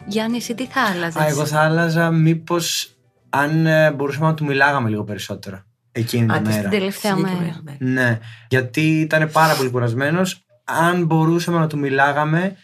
Γιάννης, 0.07 0.43
εσύ 0.43 0.55
τι 0.55 0.67
θα 0.67 0.81
άλλαζες; 0.81 1.23
εγώ 1.31 1.47
θα 1.47 1.61
άλλαζα 1.61 2.11
μήπως 2.11 2.97
αν 3.31 3.67
ε, 3.67 3.93
μπορούσαμε 3.93 4.27
να 4.27 4.35
του 4.35 4.45
μιλάγαμε 4.45 4.89
λίγο 4.89 5.05
περισσότερο 5.05 5.63
εκείνη 5.93 6.27
τη 6.27 6.41
μέρα. 6.41 6.61
Την 6.61 6.71
τελευταία 6.71 7.17
μέρα. 7.17 7.63
Ναι, 7.79 8.19
γιατί 8.49 9.01
ήταν 9.01 9.31
πάρα 9.31 9.55
πολύ 9.55 9.71
κουρασμένος. 9.71 10.45
Αν 10.65 11.05
μπορούσαμε 11.05 11.59
να 11.59 11.67
του 11.67 11.79
μιλάγαμε, 11.79 12.57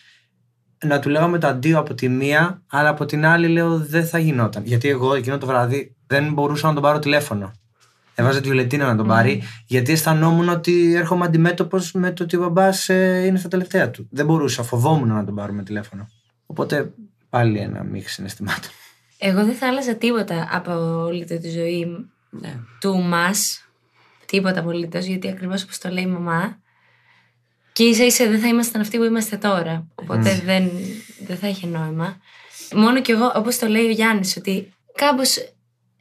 να 0.85 0.99
του 0.99 1.09
λέγαμε 1.09 1.39
το 1.39 1.47
αντίο 1.47 1.79
από 1.79 1.95
τη 1.95 2.09
μία, 2.09 2.63
αλλά 2.71 2.89
από 2.89 3.05
την 3.05 3.27
άλλη 3.27 3.49
λέω 3.49 3.79
δεν 3.79 4.07
θα 4.07 4.19
γινόταν. 4.19 4.63
Γιατί 4.65 4.89
εγώ 4.89 5.15
εκείνο 5.15 5.39
το 5.39 5.47
βράδυ 5.47 5.97
δεν 6.07 6.33
μπορούσα 6.33 6.67
να 6.67 6.73
τον 6.73 6.83
πάρω 6.83 6.99
τηλέφωνο. 6.99 7.53
Έβαζα 8.19 8.41
τη 8.41 8.49
Βιολετίνα 8.49 8.87
να 8.87 8.97
τον 8.97 9.07
πάρει, 9.07 9.43
γιατί 9.67 9.93
αισθανόμουν 9.93 10.49
ότι 10.49 10.95
έρχομαι 10.95 11.25
αντιμέτωπος 11.25 11.93
με 11.93 12.13
το 12.13 12.23
ότι 12.23 12.37
ο 12.37 12.41
μπαμπάς 12.41 12.89
ε, 12.89 13.23
είναι 13.27 13.39
στα 13.39 13.49
τελευταία 13.49 13.91
του. 13.91 14.09
Δεν 14.11 14.27
μπορούσα, 14.27 14.63
φοβόμουν 14.63 15.09
να 15.09 15.25
τον 15.25 15.35
πάρουμε 15.35 15.63
τηλέφωνο. 15.63 16.09
Οπότε 16.47 16.93
πάλι 17.31 17.59
ένα 17.59 17.85
μίξ 17.85 18.13
συναισθημάτων. 18.13 18.71
Εγώ 19.19 19.45
δεν 19.45 19.55
θα 19.55 19.67
άλλαζα 19.67 19.95
τίποτα 19.95 20.49
από 20.53 20.73
όλη 21.05 21.25
τη 21.25 21.51
ζωή 21.51 21.87
ναι. 22.31 22.59
του 22.81 22.99
μας. 22.99 23.69
Τίποτα 24.27 24.61
απολύτω, 24.61 24.99
γιατί 24.99 25.29
ακριβώς 25.29 25.63
όπως 25.63 25.79
το 25.79 25.89
λέει 25.89 26.05
η 26.05 26.07
μαμά. 26.07 26.59
Και 27.73 27.85
ίσα 27.85 28.05
ίσα 28.05 28.29
δεν 28.29 28.41
θα 28.41 28.49
ήμασταν 28.49 28.81
αυτοί 28.81 28.97
που 28.97 29.05
είμαστε 29.05 29.37
τώρα. 29.37 29.87
Οπότε 29.95 30.43
δεν, 30.45 30.71
δεν 31.27 31.37
θα 31.37 31.49
είχε 31.49 31.67
νόημα. 31.67 32.17
Μόνο 32.75 33.01
κι 33.01 33.11
εγώ, 33.11 33.33
όπως 33.35 33.59
το 33.59 33.67
λέει 33.67 33.87
ο 33.87 33.91
Γιάννης, 33.91 34.37
ότι 34.37 34.73
κάπως 34.95 35.37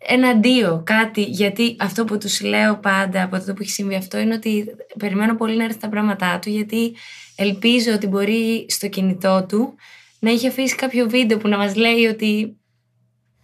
ένα 0.08 0.28
αντίο, 0.28 0.82
κάτι. 0.86 1.22
Γιατί 1.22 1.76
αυτό 1.80 2.04
που 2.04 2.18
τους 2.18 2.42
λέω 2.42 2.78
πάντα 2.78 3.24
από 3.24 3.40
το 3.40 3.54
που 3.54 3.62
έχει 3.62 3.72
συμβεί 3.72 3.96
αυτό 3.96 4.20
είναι 4.20 4.34
ότι 4.34 4.66
περιμένω 5.00 5.36
πολύ 5.36 5.58
να 5.58 5.64
έρθει 5.64 5.80
τα 5.80 5.90
πράγματά 5.90 6.40
του, 6.40 6.50
γιατί 6.50 6.96
ελπίζω 7.36 7.94
ότι 7.94 8.08
μπορεί 8.08 8.66
στο 8.70 8.88
κινητό 8.88 9.46
του 9.48 9.76
να 10.20 10.32
έχει 10.32 10.48
αφήσει 10.48 10.76
κάποιο 10.76 11.10
βίντεο 11.10 11.38
που 11.38 11.48
να 11.48 11.58
μας 11.58 11.76
λέει 11.76 12.06
ότι 12.06 12.58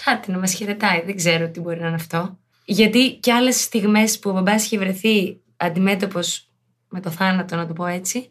κάτι 0.05 0.31
να 0.31 0.38
μας 0.38 0.53
χαιρετάει. 0.53 1.01
Δεν 1.05 1.15
ξέρω 1.15 1.49
τι 1.49 1.59
μπορεί 1.59 1.79
να 1.79 1.88
είναι 1.88 1.95
αυτό. 1.95 2.39
Γιατί 2.65 3.17
και 3.21 3.33
άλλες 3.33 3.61
στιγμές 3.61 4.19
που 4.19 4.29
ο 4.29 4.33
μπαμπάς 4.33 4.65
είχε 4.65 4.77
βρεθεί 4.77 5.41
αντιμέτωπος 5.57 6.49
με 6.89 6.99
το 6.99 7.09
θάνατο, 7.09 7.55
να 7.55 7.67
το 7.67 7.73
πω 7.73 7.86
έτσι, 7.86 8.29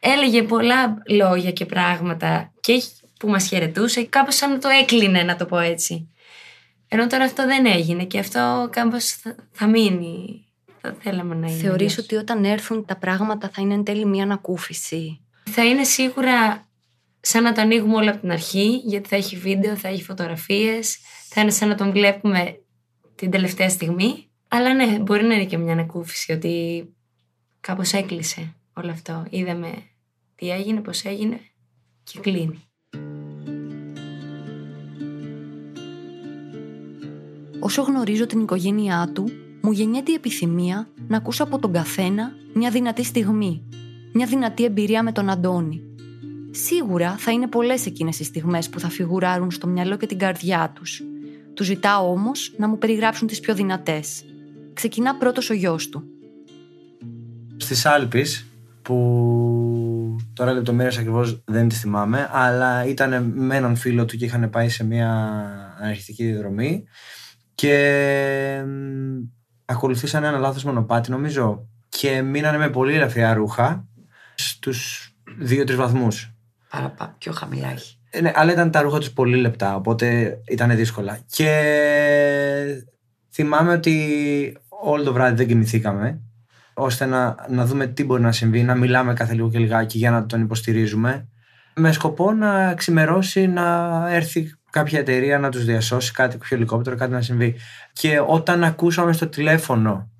έλεγε 0.00 0.42
πολλά 0.42 1.02
λόγια 1.08 1.52
και 1.52 1.66
πράγματα 1.66 2.52
και 2.60 2.82
που 3.18 3.28
μας 3.28 3.46
χαιρετούσε, 3.46 4.04
κάπως 4.04 4.36
σαν 4.36 4.50
να 4.50 4.58
το 4.58 4.68
έκλεινε, 4.68 5.22
να 5.22 5.36
το 5.36 5.46
πω 5.46 5.58
έτσι. 5.58 6.11
Ενώ 6.94 7.06
τώρα 7.06 7.24
αυτό 7.24 7.46
δεν 7.46 7.66
έγινε 7.66 8.04
και 8.04 8.18
αυτό 8.18 8.68
κάπως 8.72 9.04
θα, 9.04 9.34
θα 9.50 9.66
μείνει. 9.66 10.44
θα 10.80 10.96
θέλαμε 11.00 11.34
να 11.34 11.46
είναι. 11.46 11.56
Θεωρείς 11.56 11.92
αλλιώς. 11.92 11.98
ότι 11.98 12.14
όταν 12.14 12.44
έρθουν 12.44 12.84
τα 12.84 12.96
πράγματα 12.96 13.48
θα 13.48 13.62
είναι 13.62 13.74
εν 13.74 13.84
τέλει 13.84 14.04
μια 14.04 14.22
ανακούφιση; 14.22 15.20
Θα 15.50 15.64
είναι 15.64 15.84
σίγουρα 15.84 16.68
σαν 17.20 17.42
να 17.42 17.52
το 17.52 17.60
ανοίγουμε 17.60 17.94
όλο 17.94 18.10
από 18.10 18.20
την 18.20 18.30
αρχή, 18.30 18.82
γιατί 18.84 19.08
θα 19.08 19.16
έχει 19.16 19.36
βίντεο, 19.36 19.76
θα 19.76 19.88
έχει 19.88 20.02
φωτογραφίες, 20.02 20.98
θα 21.28 21.40
είναι 21.40 21.50
σαν 21.50 21.68
να 21.68 21.74
τον 21.74 21.90
βλέπουμε 21.90 22.60
την 23.14 23.30
τελευταία 23.30 23.68
στιγμή. 23.68 24.30
Αλλά 24.48 24.74
ναι, 24.74 24.98
μπορεί 24.98 25.24
να 25.24 25.34
είναι 25.34 25.44
και 25.44 25.58
μια 25.58 25.72
ανακούφιση 25.72 26.32
ότι 26.32 26.86
κάπως 27.60 27.92
έκλεισε 27.92 28.54
όλο 28.72 28.90
αυτό. 28.90 29.26
Είδαμε 29.30 29.72
τι 30.34 30.50
έγινε, 30.50 30.80
πώς 30.80 31.04
έγινε 31.04 31.40
και 32.04 32.20
κλείνει. 32.20 32.71
Όσο 37.64 37.82
γνωρίζω 37.82 38.26
την 38.26 38.40
οικογένειά 38.40 39.10
του, 39.14 39.28
μου 39.60 39.72
γεννιέται 39.72 40.10
η 40.12 40.14
επιθυμία 40.14 40.88
να 41.08 41.16
ακούσω 41.16 41.42
από 41.42 41.58
τον 41.58 41.72
καθένα 41.72 42.32
μια 42.54 42.70
δυνατή 42.70 43.04
στιγμή, 43.04 43.62
μια 44.12 44.26
δυνατή 44.26 44.64
εμπειρία 44.64 45.02
με 45.02 45.12
τον 45.12 45.30
Αντώνη. 45.30 45.82
Σίγουρα 46.50 47.16
θα 47.18 47.30
είναι 47.30 47.46
πολλές 47.46 47.86
εκείνες 47.86 48.20
οι 48.20 48.24
στιγμές 48.24 48.68
που 48.68 48.80
θα 48.80 48.88
φιγουράρουν 48.88 49.50
στο 49.50 49.66
μυαλό 49.66 49.96
και 49.96 50.06
την 50.06 50.18
καρδιά 50.18 50.72
τους. 50.74 51.02
Του 51.54 51.64
ζητάω 51.64 52.10
όμως 52.10 52.54
να 52.56 52.68
μου 52.68 52.78
περιγράψουν 52.78 53.26
τις 53.26 53.40
πιο 53.40 53.54
δυνατές. 53.54 54.24
Ξεκινά 54.72 55.14
πρώτος 55.14 55.50
ο 55.50 55.54
γιος 55.54 55.88
του. 55.88 56.04
Στις 57.56 57.86
Άλπεις 57.86 58.46
που 58.82 58.96
τώρα 60.32 60.52
λεπτομέρειες 60.52 60.98
ακριβώς 60.98 61.42
δεν 61.44 61.68
τις 61.68 61.80
θυμάμαι 61.80 62.28
αλλά 62.32 62.86
ήταν 62.86 63.32
με 63.34 63.56
έναν 63.56 63.76
φίλο 63.76 64.04
του 64.04 64.16
και 64.16 64.24
είχαν 64.24 64.50
πάει 64.50 64.68
σε 64.68 64.84
μια 64.84 65.08
αναρχιστική 65.80 66.24
διαδρομή 66.24 66.84
και 67.62 68.62
μ, 68.66 69.18
ακολουθήσαν 69.64 70.24
ένα 70.24 70.38
λάθος 70.38 70.64
μονοπάτι 70.64 71.10
νομίζω 71.10 71.68
και 71.88 72.22
μείνανε 72.22 72.58
με 72.58 72.70
πολύ 72.70 72.94
ελαφριά 72.94 73.34
ρούχα 73.34 73.86
στους 74.34 75.12
δύο-τρεις 75.38 75.76
βαθμούς. 75.76 76.34
Παραπά, 76.70 77.14
πιο 77.18 77.32
χαμηλά 77.32 77.70
έχει. 77.70 77.98
Ε, 78.10 78.20
Ναι, 78.20 78.32
αλλά 78.34 78.52
ήταν 78.52 78.70
τα 78.70 78.80
ρούχα 78.80 78.98
τους 78.98 79.12
πολύ 79.12 79.36
λεπτά, 79.36 79.74
οπότε 79.74 80.38
ήταν 80.48 80.76
δύσκολα. 80.76 81.18
Και 81.26 81.50
θυμάμαι 83.32 83.72
ότι 83.72 84.56
όλο 84.68 85.02
το 85.02 85.12
βράδυ 85.12 85.34
δεν 85.34 85.46
κοιμηθήκαμε, 85.46 86.20
ώστε 86.74 87.06
να, 87.06 87.36
να 87.48 87.66
δούμε 87.66 87.86
τι 87.86 88.04
μπορεί 88.04 88.22
να 88.22 88.32
συμβεί, 88.32 88.62
να 88.62 88.74
μιλάμε 88.74 89.12
κάθε 89.12 89.34
λίγο 89.34 89.50
και 89.50 89.58
λιγάκι 89.58 89.98
για 89.98 90.10
να 90.10 90.26
τον 90.26 90.40
υποστηρίζουμε, 90.40 91.28
με 91.74 91.92
σκοπό 91.92 92.32
να 92.32 92.74
ξημερώσει, 92.74 93.46
να 93.46 94.06
έρθει 94.10 94.50
κάποια 94.72 94.98
εταιρεία 94.98 95.38
να 95.38 95.50
τους 95.50 95.64
διασώσει, 95.64 96.12
κάτι, 96.12 96.36
κάποιο 96.36 96.56
ελικόπτερο, 96.56 96.96
κάτι 96.96 97.12
να 97.12 97.22
συμβεί. 97.22 97.56
Και 97.92 98.22
όταν 98.26 98.64
ακούσαμε 98.64 99.12
στο 99.12 99.26
τηλέφωνο 99.26 100.10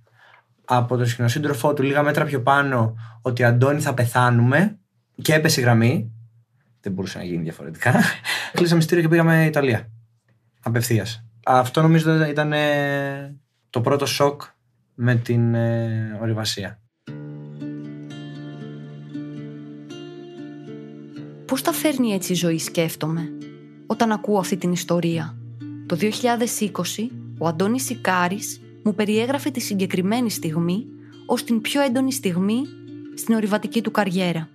από 0.64 0.96
τον 0.96 1.06
σκηνοσύντροφό 1.06 1.74
του 1.74 1.82
λίγα 1.82 2.02
μέτρα 2.02 2.24
πιο 2.24 2.42
πάνω 2.42 2.94
ότι 3.22 3.44
Αντώνη 3.44 3.80
θα 3.80 3.94
πεθάνουμε 3.94 4.78
και 5.22 5.34
έπεσε 5.34 5.60
η 5.60 5.62
γραμμή, 5.62 6.12
δεν 6.80 6.92
μπορούσε 6.92 7.18
να 7.18 7.24
γίνει 7.24 7.42
διαφορετικά. 7.42 8.00
Κλείσαμε 8.52 8.80
ειστήριο 8.80 9.02
και 9.02 9.08
πήγαμε 9.08 9.44
Ιταλία. 9.44 9.88
Απευθείας. 10.62 11.24
Αυτό 11.44 11.82
νομίζω 11.82 12.24
ήταν 12.24 12.52
ε, 12.52 13.36
το 13.70 13.80
πρώτο 13.80 14.06
σοκ 14.06 14.42
με 14.94 15.14
την 15.14 15.54
ε, 15.54 16.18
ορειβασία. 16.20 16.80
Πώς 21.46 21.62
τα 21.62 21.72
φέρνει 21.72 22.12
έτσι 22.12 22.32
η 22.32 22.34
ζωή 22.34 22.58
σκέφτομαι; 22.58 23.32
Όταν 23.92 24.12
ακούω 24.12 24.38
αυτή 24.38 24.56
την 24.56 24.72
ιστορία. 24.72 25.36
Το 25.86 25.98
2020 26.00 26.08
ο 27.38 27.46
Αντώνης 27.46 27.84
Σικάρης 27.84 28.60
μου 28.82 28.94
περιέγραφε 28.94 29.50
τη 29.50 29.60
συγκεκριμένη 29.60 30.30
στιγμή 30.30 30.86
ως 31.26 31.44
την 31.44 31.60
πιο 31.60 31.82
έντονη 31.82 32.12
στιγμή 32.12 32.62
στην 33.16 33.34
ορειβατική 33.34 33.82
του 33.82 33.90
καριέρα. 33.90 34.48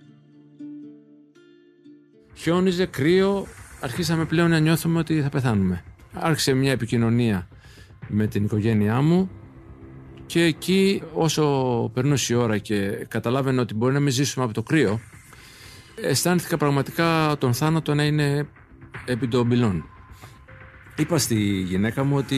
Χιόνιζε, 2.34 2.86
κρύο, 2.86 3.46
αρχίσαμε 3.80 4.24
πλέον 4.24 4.50
να 4.50 4.58
νιώθουμε 4.58 4.98
ότι 4.98 5.22
θα 5.22 5.28
πεθάνουμε. 5.28 5.84
Άρχισε 6.12 6.52
μια 6.52 6.72
επικοινωνία 6.72 7.48
με 8.08 8.26
την 8.26 8.44
οικογένειά 8.44 9.00
μου 9.00 9.30
και 10.26 10.42
εκεί 10.42 11.02
όσο 11.12 11.44
περνούσε 11.94 12.32
η 12.32 12.36
ώρα 12.36 12.58
και 12.58 12.88
καταλάβαινα 12.88 13.62
ότι 13.62 13.74
μπορεί 13.74 13.92
να 13.92 14.00
μην 14.00 14.12
ζήσουμε 14.12 14.44
από 14.44 14.54
το 14.54 14.62
κρύο 14.62 15.00
αισθάνθηκα 16.02 16.56
πραγματικά 16.56 17.36
τον 17.38 17.54
θάνατο 17.54 17.94
να 17.94 18.04
είναι 18.04 18.48
επί 19.04 19.28
των 19.28 19.48
πυλών. 19.48 19.84
Είπα 20.96 21.18
στη 21.18 21.34
γυναίκα 21.60 22.04
μου 22.04 22.16
ότι 22.16 22.36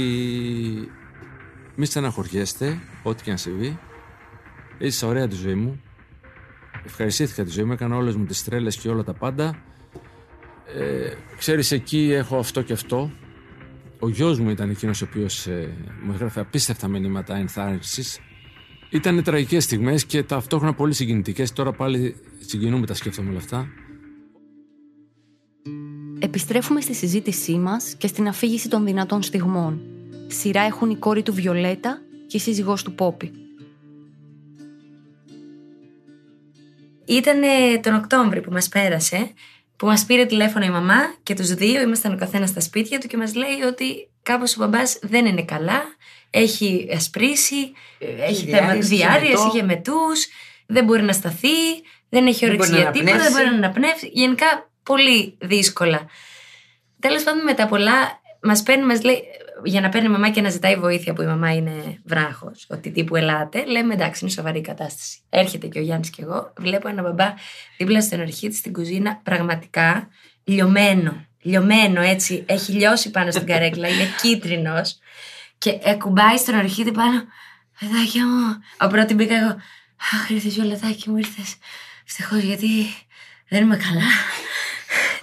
μη 1.74 1.86
στεναχωριέστε 1.86 2.78
ό,τι 3.02 3.22
και 3.22 3.30
αν 3.30 3.38
συμβεί. 3.38 3.78
Έζησα 4.78 5.06
ωραία 5.06 5.28
τη 5.28 5.34
ζωή 5.34 5.54
μου. 5.54 5.80
Ευχαριστήθηκα 6.84 7.44
τη 7.44 7.50
ζωή 7.50 7.64
μου, 7.64 7.72
έκανα 7.72 7.96
όλες 7.96 8.16
μου 8.16 8.24
τις 8.24 8.44
τρέλες 8.44 8.76
και 8.76 8.88
όλα 8.88 9.04
τα 9.04 9.12
πάντα. 9.12 9.62
Ε, 10.76 11.12
Ξέρεις 11.38 11.72
εκεί 11.72 12.12
έχω 12.12 12.38
αυτό 12.38 12.62
και 12.62 12.72
αυτό. 12.72 13.10
Ο 13.98 14.08
γιος 14.08 14.38
μου 14.38 14.50
ήταν 14.50 14.70
εκείνος 14.70 15.02
ο 15.02 15.06
οποίος 15.08 15.46
ε, 15.46 15.74
μου 16.02 16.12
έγραφε 16.12 16.40
απίστευτα 16.40 16.88
μηνύματα 16.88 17.36
ενθάρρυνσης. 17.36 18.20
Ήταν 18.90 19.22
τραγικές 19.22 19.64
στιγμές 19.64 20.04
και 20.04 20.22
ταυτόχρονα 20.22 20.74
πολύ 20.74 20.94
συγκινητικές. 20.94 21.52
Τώρα 21.52 21.72
πάλι 21.72 22.16
συγκινούμε 22.38 22.86
τα 22.86 22.94
σκέφτομαι 22.94 23.28
όλα 23.28 23.38
αυτά 23.38 23.68
Επιστρέφουμε 26.22 26.80
στη 26.80 26.94
συζήτησή 26.94 27.52
μας 27.52 27.94
και 27.98 28.06
στην 28.06 28.28
αφήγηση 28.28 28.68
των 28.68 28.84
δυνατών 28.84 29.22
στιγμών. 29.22 29.80
Σειρά 30.26 30.60
έχουν 30.60 30.90
η 30.90 30.96
κόρη 30.96 31.22
του 31.22 31.34
Βιολέτα 31.34 32.02
και 32.26 32.36
η 32.36 32.40
σύζυγός 32.40 32.82
του 32.82 32.94
Πόπι. 32.94 33.32
Ήταν 37.04 37.40
τον 37.82 37.94
Οκτώβρη 37.94 38.40
που 38.40 38.52
μας 38.52 38.68
πέρασε, 38.68 39.30
που 39.76 39.86
μας 39.86 40.04
πήρε 40.04 40.24
τηλέφωνο 40.24 40.64
η 40.64 40.70
μαμά 40.70 41.14
και 41.22 41.34
τους 41.34 41.54
δύο 41.54 41.80
ήμασταν 41.80 42.12
ο 42.12 42.16
καθένας 42.16 42.48
στα 42.48 42.60
σπίτια 42.60 42.98
του 42.98 43.06
και 43.06 43.16
μας 43.16 43.34
λέει 43.34 43.60
ότι 43.68 44.10
κάπως 44.22 44.56
ο 44.56 44.60
μπαμπάς 44.60 44.98
δεν 45.02 45.26
είναι 45.26 45.42
καλά, 45.42 45.82
έχει 46.30 46.88
ασπρίσει, 46.94 47.72
έχει 48.20 48.44
θέμα 48.44 48.60
διάρρηση, 48.66 48.94
διάρρειες, 48.94 49.38
είχε 49.38 49.48
είχε 49.48 49.62
μετούς, 49.62 50.26
δεν 50.66 50.84
μπορεί 50.84 51.02
να 51.02 51.12
σταθεί, 51.12 51.48
δεν 52.08 52.26
έχει 52.26 52.38
Δεν 52.46 52.48
όρεξη 52.48 52.70
μπορεί 52.70 52.82
για 52.82 52.90
να 52.90 52.96
τίποτα, 52.96 53.12
δεν 53.12 53.20
αναπνεύσει. 53.20 53.42
μπορεί 53.42 53.60
να 53.60 53.66
αναπνεύσει. 53.66 54.10
Γενικά 54.12 54.69
πολύ 54.82 55.36
δύσκολα. 55.40 56.06
Τέλος 57.00 57.22
πάντων 57.22 57.42
με 57.42 57.54
τα 57.54 57.66
πολλά 57.66 58.20
μας 58.42 58.62
παίρνει, 58.62 58.84
μας 58.84 59.02
λέει, 59.02 59.22
για 59.64 59.80
να 59.80 59.88
παίρνει 59.88 60.06
η 60.06 60.10
μαμά 60.10 60.30
και 60.30 60.40
να 60.40 60.48
ζητάει 60.48 60.76
βοήθεια 60.76 61.12
που 61.12 61.22
η 61.22 61.26
μαμά 61.26 61.54
είναι 61.54 62.00
βράχος, 62.04 62.66
ότι 62.68 62.90
τύπου 62.90 63.16
ελάτε, 63.16 63.64
λέμε 63.64 63.94
εντάξει 63.94 64.24
είναι 64.24 64.32
σοβαρή 64.32 64.58
η 64.58 64.62
κατάσταση. 64.62 65.18
Έρχεται 65.30 65.66
και 65.66 65.78
ο 65.78 65.82
Γιάννης 65.82 66.10
και 66.10 66.22
εγώ, 66.22 66.52
βλέπω 66.56 66.88
ένα 66.88 67.02
μπαμπά 67.02 67.34
δίπλα 67.76 68.00
στην 68.00 68.20
αρχή 68.20 68.48
της 68.48 68.58
στην 68.58 68.72
κουζίνα, 68.72 69.20
πραγματικά 69.22 70.08
λιωμένο, 70.44 71.24
λιωμένο 71.42 72.00
έτσι, 72.00 72.44
έχει 72.46 72.72
λιώσει 72.72 73.10
πάνω 73.10 73.30
στην 73.30 73.46
καρέκλα, 73.46 73.88
είναι 73.88 74.08
κίτρινος 74.22 74.98
και 75.58 75.78
ακουμπάει 75.84 76.36
στον 76.36 76.54
αρχίδι 76.54 76.92
πάνω, 76.92 77.24
παιδάκια 77.80 78.26
μου. 78.26 78.58
Από 78.76 78.90
πρώτη 78.90 79.14
μπήκα 79.14 79.36
εγώ, 79.36 79.56
αχ 80.12 80.30
ήρθες 80.30 80.54
Βιολετάκι 80.54 81.10
μου, 81.10 81.16
ήρθες, 81.16 81.56
ευτυχώς 82.06 82.42
γιατί 82.42 82.68
δεν 83.48 83.62
είμαι 83.62 83.76
καλά. 83.76 84.08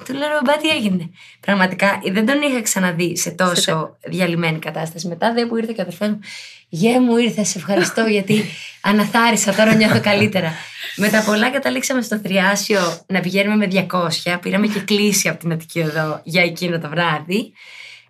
Του 0.06 0.14
λέω 0.14 0.28
ρε 0.28 0.40
μπα 0.46 0.58
τι 0.58 0.70
έγινε. 0.70 1.10
Πραγματικά 1.40 2.02
δεν 2.12 2.26
τον 2.26 2.42
είχα 2.42 2.62
ξαναδεί 2.62 3.18
σε 3.18 3.32
τόσο 3.32 3.98
διαλυμένη 4.06 4.60
κατάσταση. 4.60 5.08
Μετά 5.08 5.34
δε 5.34 5.46
που 5.46 5.58
ήρθε 5.58 5.74
και 5.74 5.80
ο 5.80 5.84
αδερφός 5.84 6.08
μου, 6.08 6.20
Γε 6.70 7.00
μου 7.00 7.18
ήρθε, 7.18 7.44
σε 7.44 7.58
ευχαριστώ 7.58 8.02
γιατί 8.02 8.44
αναθάρρησα, 8.82 9.54
τώρα 9.54 9.74
νιώθω 9.76 10.02
καλύτερα. 10.02 10.54
Με 10.96 11.10
τα 11.10 11.24
πολλά 11.24 11.50
καταλήξαμε 11.50 12.02
στο 12.02 12.18
Θριάσιο 12.18 12.80
να 13.08 13.20
πηγαίνουμε 13.20 13.56
με 13.56 13.88
200. 13.92 14.38
Πήραμε 14.42 14.68
και 14.68 14.80
κλήση 14.80 15.28
από 15.28 15.40
την 15.40 15.52
Αττική 15.52 15.80
Οδό 15.80 16.22
για 16.24 16.44
εκείνο 16.44 16.80
το 16.80 16.90
βράδυ. 16.90 17.54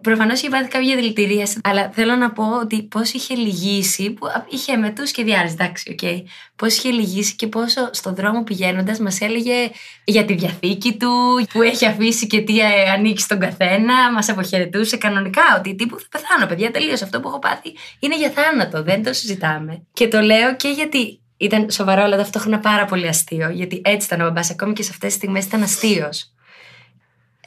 Προφανώς 0.04 0.40
είχε 0.40 0.50
πάθει 0.50 0.68
κάποια 0.68 0.96
δηλητηρίαση, 0.96 1.60
αλλά 1.64 1.90
θέλω 1.94 2.16
να 2.16 2.32
πω 2.32 2.44
ότι 2.62 2.84
πώς 2.84 3.12
είχε 3.12 3.36
λυγίσει, 3.36 4.12
που 4.12 4.28
είχε 4.50 4.78
εμετό 4.78 5.04
και 5.04 5.24
διάρροια, 5.24 5.56
εντάξει, 5.60 5.92
OK. 5.92 6.00
Okay, 6.02 6.24
πώς 6.56 6.78
είχε 6.78 6.90
λυγίσει 6.90 7.36
και 7.36 7.48
πόσο 7.48 7.90
στον 7.92 8.16
δρόμο 8.16 8.44
πηγαίνοντας 8.44 9.00
μας 9.00 9.22
έλεγε 9.22 9.70
για 10.04 10.26
τη 10.26 10.34
διαθήκη 10.34 10.98
του, 10.98 11.12
που 11.52 11.62
έχει 11.62 11.86
αφήσει 11.86 12.28
και 12.28 12.42
τι 12.42 12.60
ε, 12.60 12.90
ανήκει 12.90 13.22
στον 13.22 13.40
καθένα, 13.40 14.12
μας 14.12 14.30
αποχαιρετούσε 14.30 14.98
κανονικά, 14.98 15.42
ότι 15.58 15.76
τύπου 15.76 16.00
θα 16.00 16.06
πεθάνω, 16.12 16.46
παιδιά, 16.46 16.72
τελείως. 16.72 17.02
Αυτό 17.02 17.20
που 17.20 17.28
έχω 17.28 17.40
πάθει 17.40 17.76
είναι 18.00 18.18
για 18.18 18.30
θάνατο, 18.30 18.84
δεν 18.84 19.04
το 19.04 19.14
συζητάμε. 19.14 19.82
Και 19.94 20.08
το 20.08 20.20
λέω 20.20 20.56
και 20.56 20.68
γιατί 20.68 21.20
ήταν 21.38 21.72
σοβαρό, 21.72 22.04
αλλά 22.04 22.18
ταυτόχρονα 22.18 22.60
πάρα 22.60 22.86
πολύ 22.86 23.08
αστείο, 23.08 23.50
γιατί 23.50 23.82
έτσι 23.86 24.08
ήταν 24.08 24.22
ο 24.22 24.24
μπαμπάς, 24.24 24.52
ακόμη 24.52 24.74
και 24.74 24.84
σε 24.84 24.90
αυτές 24.92 25.08
τις 25.08 25.18
στιγμές 25.18 25.46
ήταν 25.46 25.64
αστείος. 25.64 26.32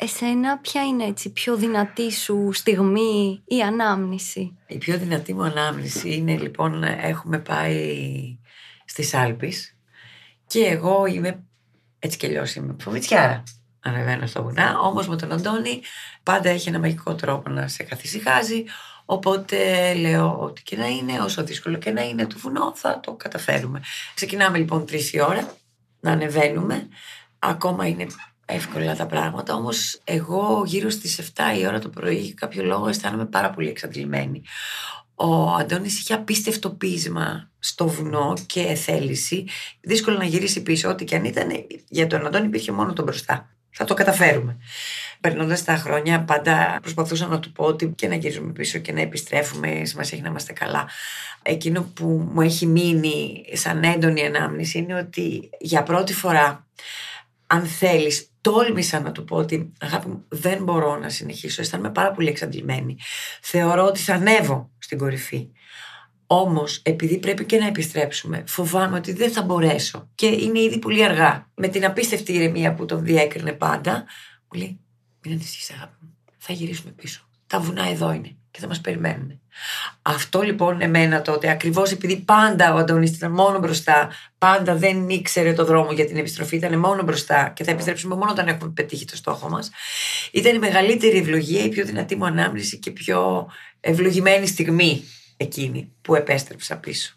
Εσένα 0.02 0.58
ποια 0.58 0.86
είναι 0.86 1.04
έτσι 1.04 1.28
η 1.28 1.30
πιο 1.30 1.56
δυνατή 1.56 2.12
σου 2.12 2.52
στιγμή 2.52 3.42
ή 3.44 3.62
ανάμνηση; 3.62 4.56
Η 4.66 4.78
πιο 4.78 4.98
δυνατή 4.98 5.34
μου 5.34 5.42
ανάμνηση 5.42 6.14
είναι 6.14 6.36
λοιπόν 6.36 6.82
έχουμε 6.82 7.38
πάει 7.38 8.38
στις 8.84 9.14
Άλπεις 9.14 9.76
και 10.46 10.64
εγώ 10.64 11.06
είμαι 11.06 11.42
έτσι 11.98 12.18
κι 12.18 12.26
αλλιώς 12.26 12.54
είμαι 12.54 12.76
φοβητσιάρα. 12.80 13.42
ανεβαίνω 13.80 14.26
στα 14.26 14.42
βουνά. 14.42 14.78
Όμως 14.78 15.08
με 15.08 15.16
τον 15.16 15.32
Αντώνη 15.32 15.80
πάντα 16.22 16.48
έχει 16.48 16.68
ένα 16.68 16.78
μαγικό 16.78 17.14
τρόπο 17.14 17.50
να 17.50 17.68
σε 17.68 17.82
καθησυχάζει. 17.82 18.64
Οπότε 19.04 19.94
λέω 19.94 20.38
ότι 20.38 20.62
και 20.62 20.76
να 20.76 20.86
είναι, 20.86 21.20
όσο 21.20 21.44
δύσκολο 21.44 21.76
και 21.76 21.90
να 21.90 22.02
είναι 22.02 22.26
το 22.26 22.38
βουνό, 22.38 22.72
θα 22.74 23.00
το 23.00 23.12
καταφέρουμε. 23.12 23.80
Ξεκινάμε 24.14 24.58
λοιπόν 24.58 24.86
τρεις 24.86 25.12
η 25.12 25.20
ώρα 25.20 25.54
να 26.00 26.12
ανεβαίνουμε. 26.12 26.88
Ακόμα 27.38 27.86
είναι 27.86 28.06
εύκολα 28.52 28.96
τα 28.96 29.06
πράγματα, 29.06 29.54
όμως 29.54 30.00
εγώ 30.04 30.62
γύρω 30.66 30.90
στις 30.90 31.32
7 31.34 31.58
η 31.60 31.66
ώρα 31.66 31.78
το 31.78 31.88
πρωί 31.88 32.16
για 32.16 32.34
κάποιο 32.34 32.64
λόγο 32.64 32.88
αισθάνομαι 32.88 33.26
πάρα 33.26 33.50
πολύ 33.50 33.68
εξαντλημένη. 33.68 34.42
Ο 35.14 35.54
Αντώνης 35.54 35.98
είχε 35.98 36.14
απίστευτο 36.14 36.70
πείσμα 36.70 37.50
στο 37.58 37.88
βουνό 37.88 38.34
και 38.46 38.74
θέληση. 38.74 39.44
Δύσκολο 39.80 40.16
να 40.16 40.24
γυρίσει 40.24 40.62
πίσω, 40.62 40.88
ό,τι 40.88 41.04
και 41.04 41.16
αν 41.16 41.24
ήταν. 41.24 41.48
Για 41.88 42.06
τον 42.06 42.26
Αντώνη 42.26 42.46
υπήρχε 42.46 42.72
μόνο 42.72 42.92
το 42.92 43.02
μπροστά. 43.02 43.48
Θα 43.70 43.84
το 43.84 43.94
καταφέρουμε. 43.94 44.56
Περνώντας 45.20 45.64
τα 45.64 45.76
χρόνια, 45.76 46.24
πάντα 46.24 46.78
προσπαθούσα 46.80 47.26
να 47.26 47.38
του 47.38 47.52
πω 47.52 47.64
ότι 47.64 47.92
και 47.96 48.08
να 48.08 48.14
γυρίζουμε 48.14 48.52
πίσω 48.52 48.78
και 48.78 48.92
να 48.92 49.00
επιστρέφουμε. 49.00 49.84
Σημασία 49.84 50.12
έχει 50.12 50.22
να 50.22 50.28
είμαστε 50.28 50.52
καλά. 50.52 50.88
Εκείνο 51.42 51.82
που 51.94 52.28
μου 52.32 52.40
έχει 52.40 52.66
μείνει 52.66 53.44
σαν 53.52 53.84
έντονη 53.84 54.26
ανάμνηση 54.26 54.78
είναι 54.78 54.94
ότι 54.94 55.50
για 55.60 55.82
πρώτη 55.82 56.14
φορά, 56.14 56.66
αν 57.46 57.66
θέλεις, 57.66 58.29
τόλμησα 58.40 59.00
να 59.00 59.12
του 59.12 59.24
πω 59.24 59.36
ότι 59.36 59.72
αγάπη 59.80 60.08
μου 60.08 60.24
δεν 60.28 60.62
μπορώ 60.62 60.98
να 60.98 61.08
συνεχίσω, 61.08 61.60
αισθάνομαι 61.60 61.90
πάρα 61.90 62.10
πολύ 62.10 62.28
εξαντλημένη. 62.28 62.98
Θεωρώ 63.42 63.84
ότι 63.84 64.00
θα 64.00 64.14
ανέβω 64.14 64.70
στην 64.78 64.98
κορυφή. 64.98 65.48
Όμως, 66.26 66.80
επειδή 66.82 67.18
πρέπει 67.18 67.44
και 67.44 67.58
να 67.58 67.66
επιστρέψουμε, 67.66 68.44
φοβάμαι 68.46 68.96
ότι 68.96 69.12
δεν 69.12 69.32
θα 69.32 69.42
μπορέσω. 69.42 70.10
Και 70.14 70.26
είναι 70.26 70.60
ήδη 70.60 70.78
πολύ 70.78 71.04
αργά. 71.04 71.50
Με 71.54 71.68
την 71.68 71.84
απίστευτη 71.84 72.32
ηρεμία 72.32 72.74
που 72.74 72.84
τον 72.84 73.04
διέκρινε 73.04 73.52
πάντα, 73.52 74.04
μου 74.52 74.60
λέει: 74.60 74.80
Μην 75.24 75.34
ανησυχείς, 75.34 75.70
αγάπη 75.70 75.94
μου. 76.00 76.16
Θα 76.38 76.52
γυρίσουμε 76.52 76.92
πίσω. 76.92 77.28
Τα 77.46 77.60
βουνά 77.60 77.88
εδώ 77.88 78.12
είναι 78.12 78.39
και 78.50 78.60
θα 78.60 78.66
μας 78.66 78.80
περιμένουν. 78.80 79.40
Αυτό 80.02 80.42
λοιπόν 80.42 80.80
εμένα 80.80 81.22
τότε, 81.22 81.50
ακριβώς 81.50 81.92
επειδή 81.92 82.16
πάντα 82.16 82.74
ο 82.74 82.76
Αντώνης 82.76 83.10
ήταν 83.10 83.32
μόνο 83.32 83.58
μπροστά, 83.58 84.10
πάντα 84.38 84.76
δεν 84.76 85.08
ήξερε 85.08 85.52
το 85.52 85.64
δρόμο 85.64 85.92
για 85.92 86.06
την 86.06 86.16
επιστροφή, 86.16 86.56
ήταν 86.56 86.78
μόνο 86.78 87.02
μπροστά 87.02 87.52
και 87.54 87.64
θα 87.64 87.70
επιστρέψουμε 87.70 88.14
μόνο 88.14 88.30
όταν 88.30 88.48
έχουμε 88.48 88.70
πετύχει 88.70 89.04
το 89.04 89.16
στόχο 89.16 89.48
μας. 89.48 89.70
Ήταν 90.32 90.54
η 90.54 90.58
μεγαλύτερη 90.58 91.18
ευλογία, 91.18 91.64
η 91.64 91.68
πιο 91.68 91.84
δυνατή 91.84 92.16
μου 92.16 92.26
ανάμνηση 92.26 92.78
και 92.78 92.90
πιο 92.90 93.48
ευλογημένη 93.80 94.46
στιγμή 94.46 95.04
εκείνη 95.36 95.92
που 96.02 96.14
επέστρεψα 96.14 96.76
πίσω. 96.76 97.14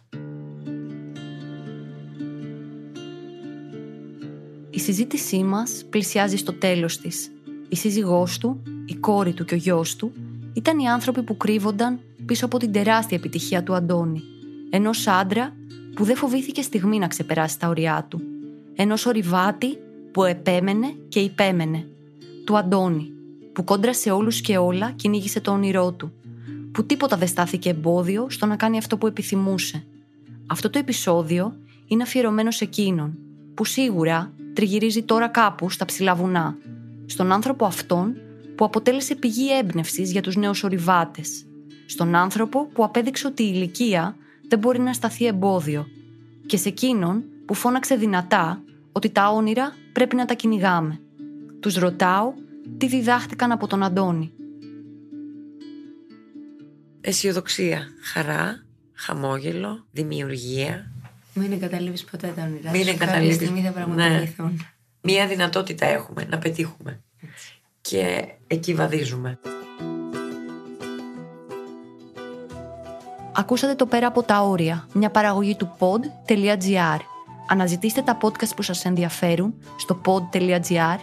Η 4.70 4.80
συζήτησή 4.80 5.44
μας 5.44 5.86
πλησιάζει 5.90 6.38
στο 6.38 6.54
τέλος 6.54 6.98
της. 6.98 7.32
Η 7.70 7.76
σύζυγός 7.76 8.38
του, 8.38 8.64
η 8.86 8.96
κόρη 8.96 9.34
του 9.34 9.46
και 9.46 9.54
ο 9.54 9.58
γιος 9.58 9.96
του 9.96 10.14
ήταν 10.54 10.80
οι 10.80 10.90
άνθρωποι 10.90 11.24
που 11.24 11.38
κρύβονταν 11.38 12.00
πίσω 12.26 12.46
από 12.46 12.58
την 12.58 12.72
τεράστια 12.72 13.18
επιτυχία 13.18 13.64
του 13.64 13.74
Αντώνη. 13.74 14.22
Ενός 14.70 15.08
άντρα 15.08 15.56
που 15.96 16.04
δεν 16.04 16.16
φοβήθηκε 16.16 16.62
στιγμή 16.62 17.00
να 17.00 17.08
ξεπεράσει 17.08 17.60
τα 17.60 17.68
ωριά 17.68 18.06
του. 18.10 18.22
Ενός 18.76 19.06
ορειβάτη 19.06 19.78
που 20.12 20.24
επέμενε 20.24 20.96
και 21.10 21.20
υπέμενε. 21.20 21.88
Του 22.46 22.58
Αντώνη, 22.58 23.12
που 23.54 23.64
κόντρα 23.64 23.94
σε 23.94 24.12
όλους 24.12 24.42
και 24.42 24.58
όλα 24.58 24.92
κυνήγησε 24.92 25.42
το 25.42 25.52
όνειρό 25.52 25.92
του. 25.92 26.12
Που 26.72 26.86
τίποτα 26.86 27.18
δεν 27.18 27.28
στάθηκε 27.28 27.70
εμπόδιο 27.70 28.28
στο 28.30 28.46
να 28.46 28.56
κάνει 28.56 28.78
αυτό 28.78 28.98
που 28.98 29.08
επιθυμούσε. 29.08 29.84
Αυτό 30.48 30.70
το 30.70 30.80
επεισόδιο 30.80 31.56
είναι 31.88 32.04
αφιερωμένο 32.04 32.52
σε 32.52 32.64
εκείνον, 32.64 33.18
που 33.54 33.66
σίγουρα 33.66 34.34
τριγυρίζει 34.54 35.04
τώρα 35.04 35.28
κάπου 35.28 35.70
στα 35.70 35.86
ψηλά 35.86 36.16
βουνά. 36.16 36.58
Στον 37.06 37.32
άνθρωπο 37.32 37.66
αυτόν 37.66 38.16
που 38.64 38.70
αποτέλεσε 38.70 39.16
πηγή 39.16 39.58
έμπνευσης 39.58 40.12
για 40.12 40.22
τους 40.22 40.36
νέους 40.36 40.64
ορειβάτες. 40.64 41.46
Στον 41.86 42.16
άνθρωπο 42.16 42.66
που 42.66 42.84
απέδειξε 42.84 43.28
ότι 43.28 43.44
η 43.44 43.52
ηλικία 43.54 44.16
δεν 44.48 44.60
μπορεί 44.60 44.80
να 44.80 44.94
σταθεί 44.94 45.26
εμπόδιο. 45.26 45.88
Και 46.46 46.58
σε 46.58 46.70
εκείνον 46.70 47.24
που 47.46 47.54
φώναξε 47.54 47.96
δυνατά 47.96 48.64
ότι 48.92 49.10
τα 49.10 49.30
όνειρα 49.30 49.76
πρέπει 49.94 50.16
να 50.16 50.26
τα 50.26 50.34
κυνηγάμε. 50.34 51.00
Τους 51.60 51.76
ρωτάω 51.76 52.34
τι 52.78 52.88
διδάχτηκαν 52.88 53.52
από 53.52 53.68
τον 53.68 53.84
Αντώνη. 53.84 54.32
Αισιοδοξία, 57.02 57.88
χαρά, 58.02 58.64
χαμόγελο, 58.94 59.86
δημιουργία. 59.92 60.92
Μην 61.34 61.52
εγκαταλείπεις 61.52 62.04
ποτέ 62.04 62.34
τα 62.36 62.44
όνειρά 62.44 62.72
Μην 62.72 62.84
σου. 62.84 62.88
Κάποια 62.88 63.06
εγκαταλείπεις. 63.06 63.36
στιγμή 63.36 63.62
θα 63.62 63.72
πραγματοποιηθούν. 63.72 64.66
Μία 65.02 65.28
δυνατότητα 65.28 65.86
έχουμε 65.86 66.26
να 66.30 66.38
πετύχουμε. 66.38 67.04
Και 67.90 68.26
εκεί 68.48 68.74
βαδίζουμε. 68.74 69.40
Ακούσατε 73.36 73.76
το 73.76 73.86
«Πέρα 73.86 74.08
από 74.08 74.24
τα 74.24 74.42
όρια», 74.42 74.88
μια 74.94 75.10
παραγωγή 75.10 75.56
του 75.56 75.76
pod.gr. 75.80 77.00
Αναζητήστε 77.48 78.02
τα 78.02 78.18
podcast 78.22 78.56
που 78.56 78.62
σας 78.62 78.86
ενδιαφέρουν 78.86 79.54
στο 79.78 80.02
pod.gr, 80.06 80.98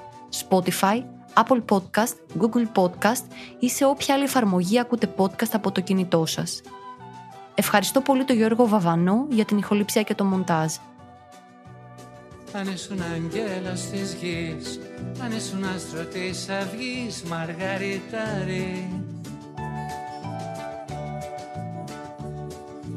Spotify, 0.48 1.02
Apple 1.34 1.62
Podcast, 1.68 2.14
Google 2.40 2.82
Podcast 2.82 3.24
ή 3.58 3.70
σε 3.70 3.84
όποια 3.84 4.14
άλλη 4.14 4.24
εφαρμογή 4.24 4.78
ακούτε 4.78 5.14
podcast 5.16 5.50
από 5.52 5.72
το 5.72 5.80
κινητό 5.80 6.26
σας. 6.26 6.60
Ευχαριστώ 7.54 8.00
πολύ 8.00 8.24
τον 8.24 8.36
Γιώργο 8.36 8.68
Βαβανό 8.68 9.26
για 9.30 9.44
την 9.44 9.58
ηχοληψία 9.58 10.02
και 10.02 10.14
το 10.14 10.24
μοντάζ. 10.24 10.72
Αν 12.52 12.66
ήσουν 12.72 13.02
αγγέλος 13.02 13.80
της 13.80 14.14
γης 14.14 14.80
Αν 15.22 15.32
ήσουν 15.32 15.64
άστρο 15.64 16.04
της 16.04 16.48
αυγής 16.48 17.22
Μαργαριτάρι 17.22 18.88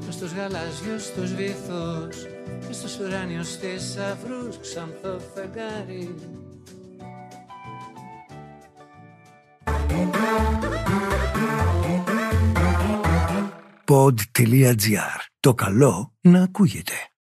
Μες 0.05 0.13
στους 0.13 0.31
γαλάζιους 0.31 1.11
τους 1.15 1.33
βυθούς 1.33 2.27
Και 2.67 2.73
στους 2.73 2.99
ουράνιους 2.99 3.55
θησαυρούς 3.55 4.59
Ξανθό 4.61 5.19
φεγγάρι 5.33 6.15
pod.gr. 13.85 15.19
Το 15.39 15.53
καλό 15.53 16.13
να 16.21 16.43
ακούγεται. 16.43 17.12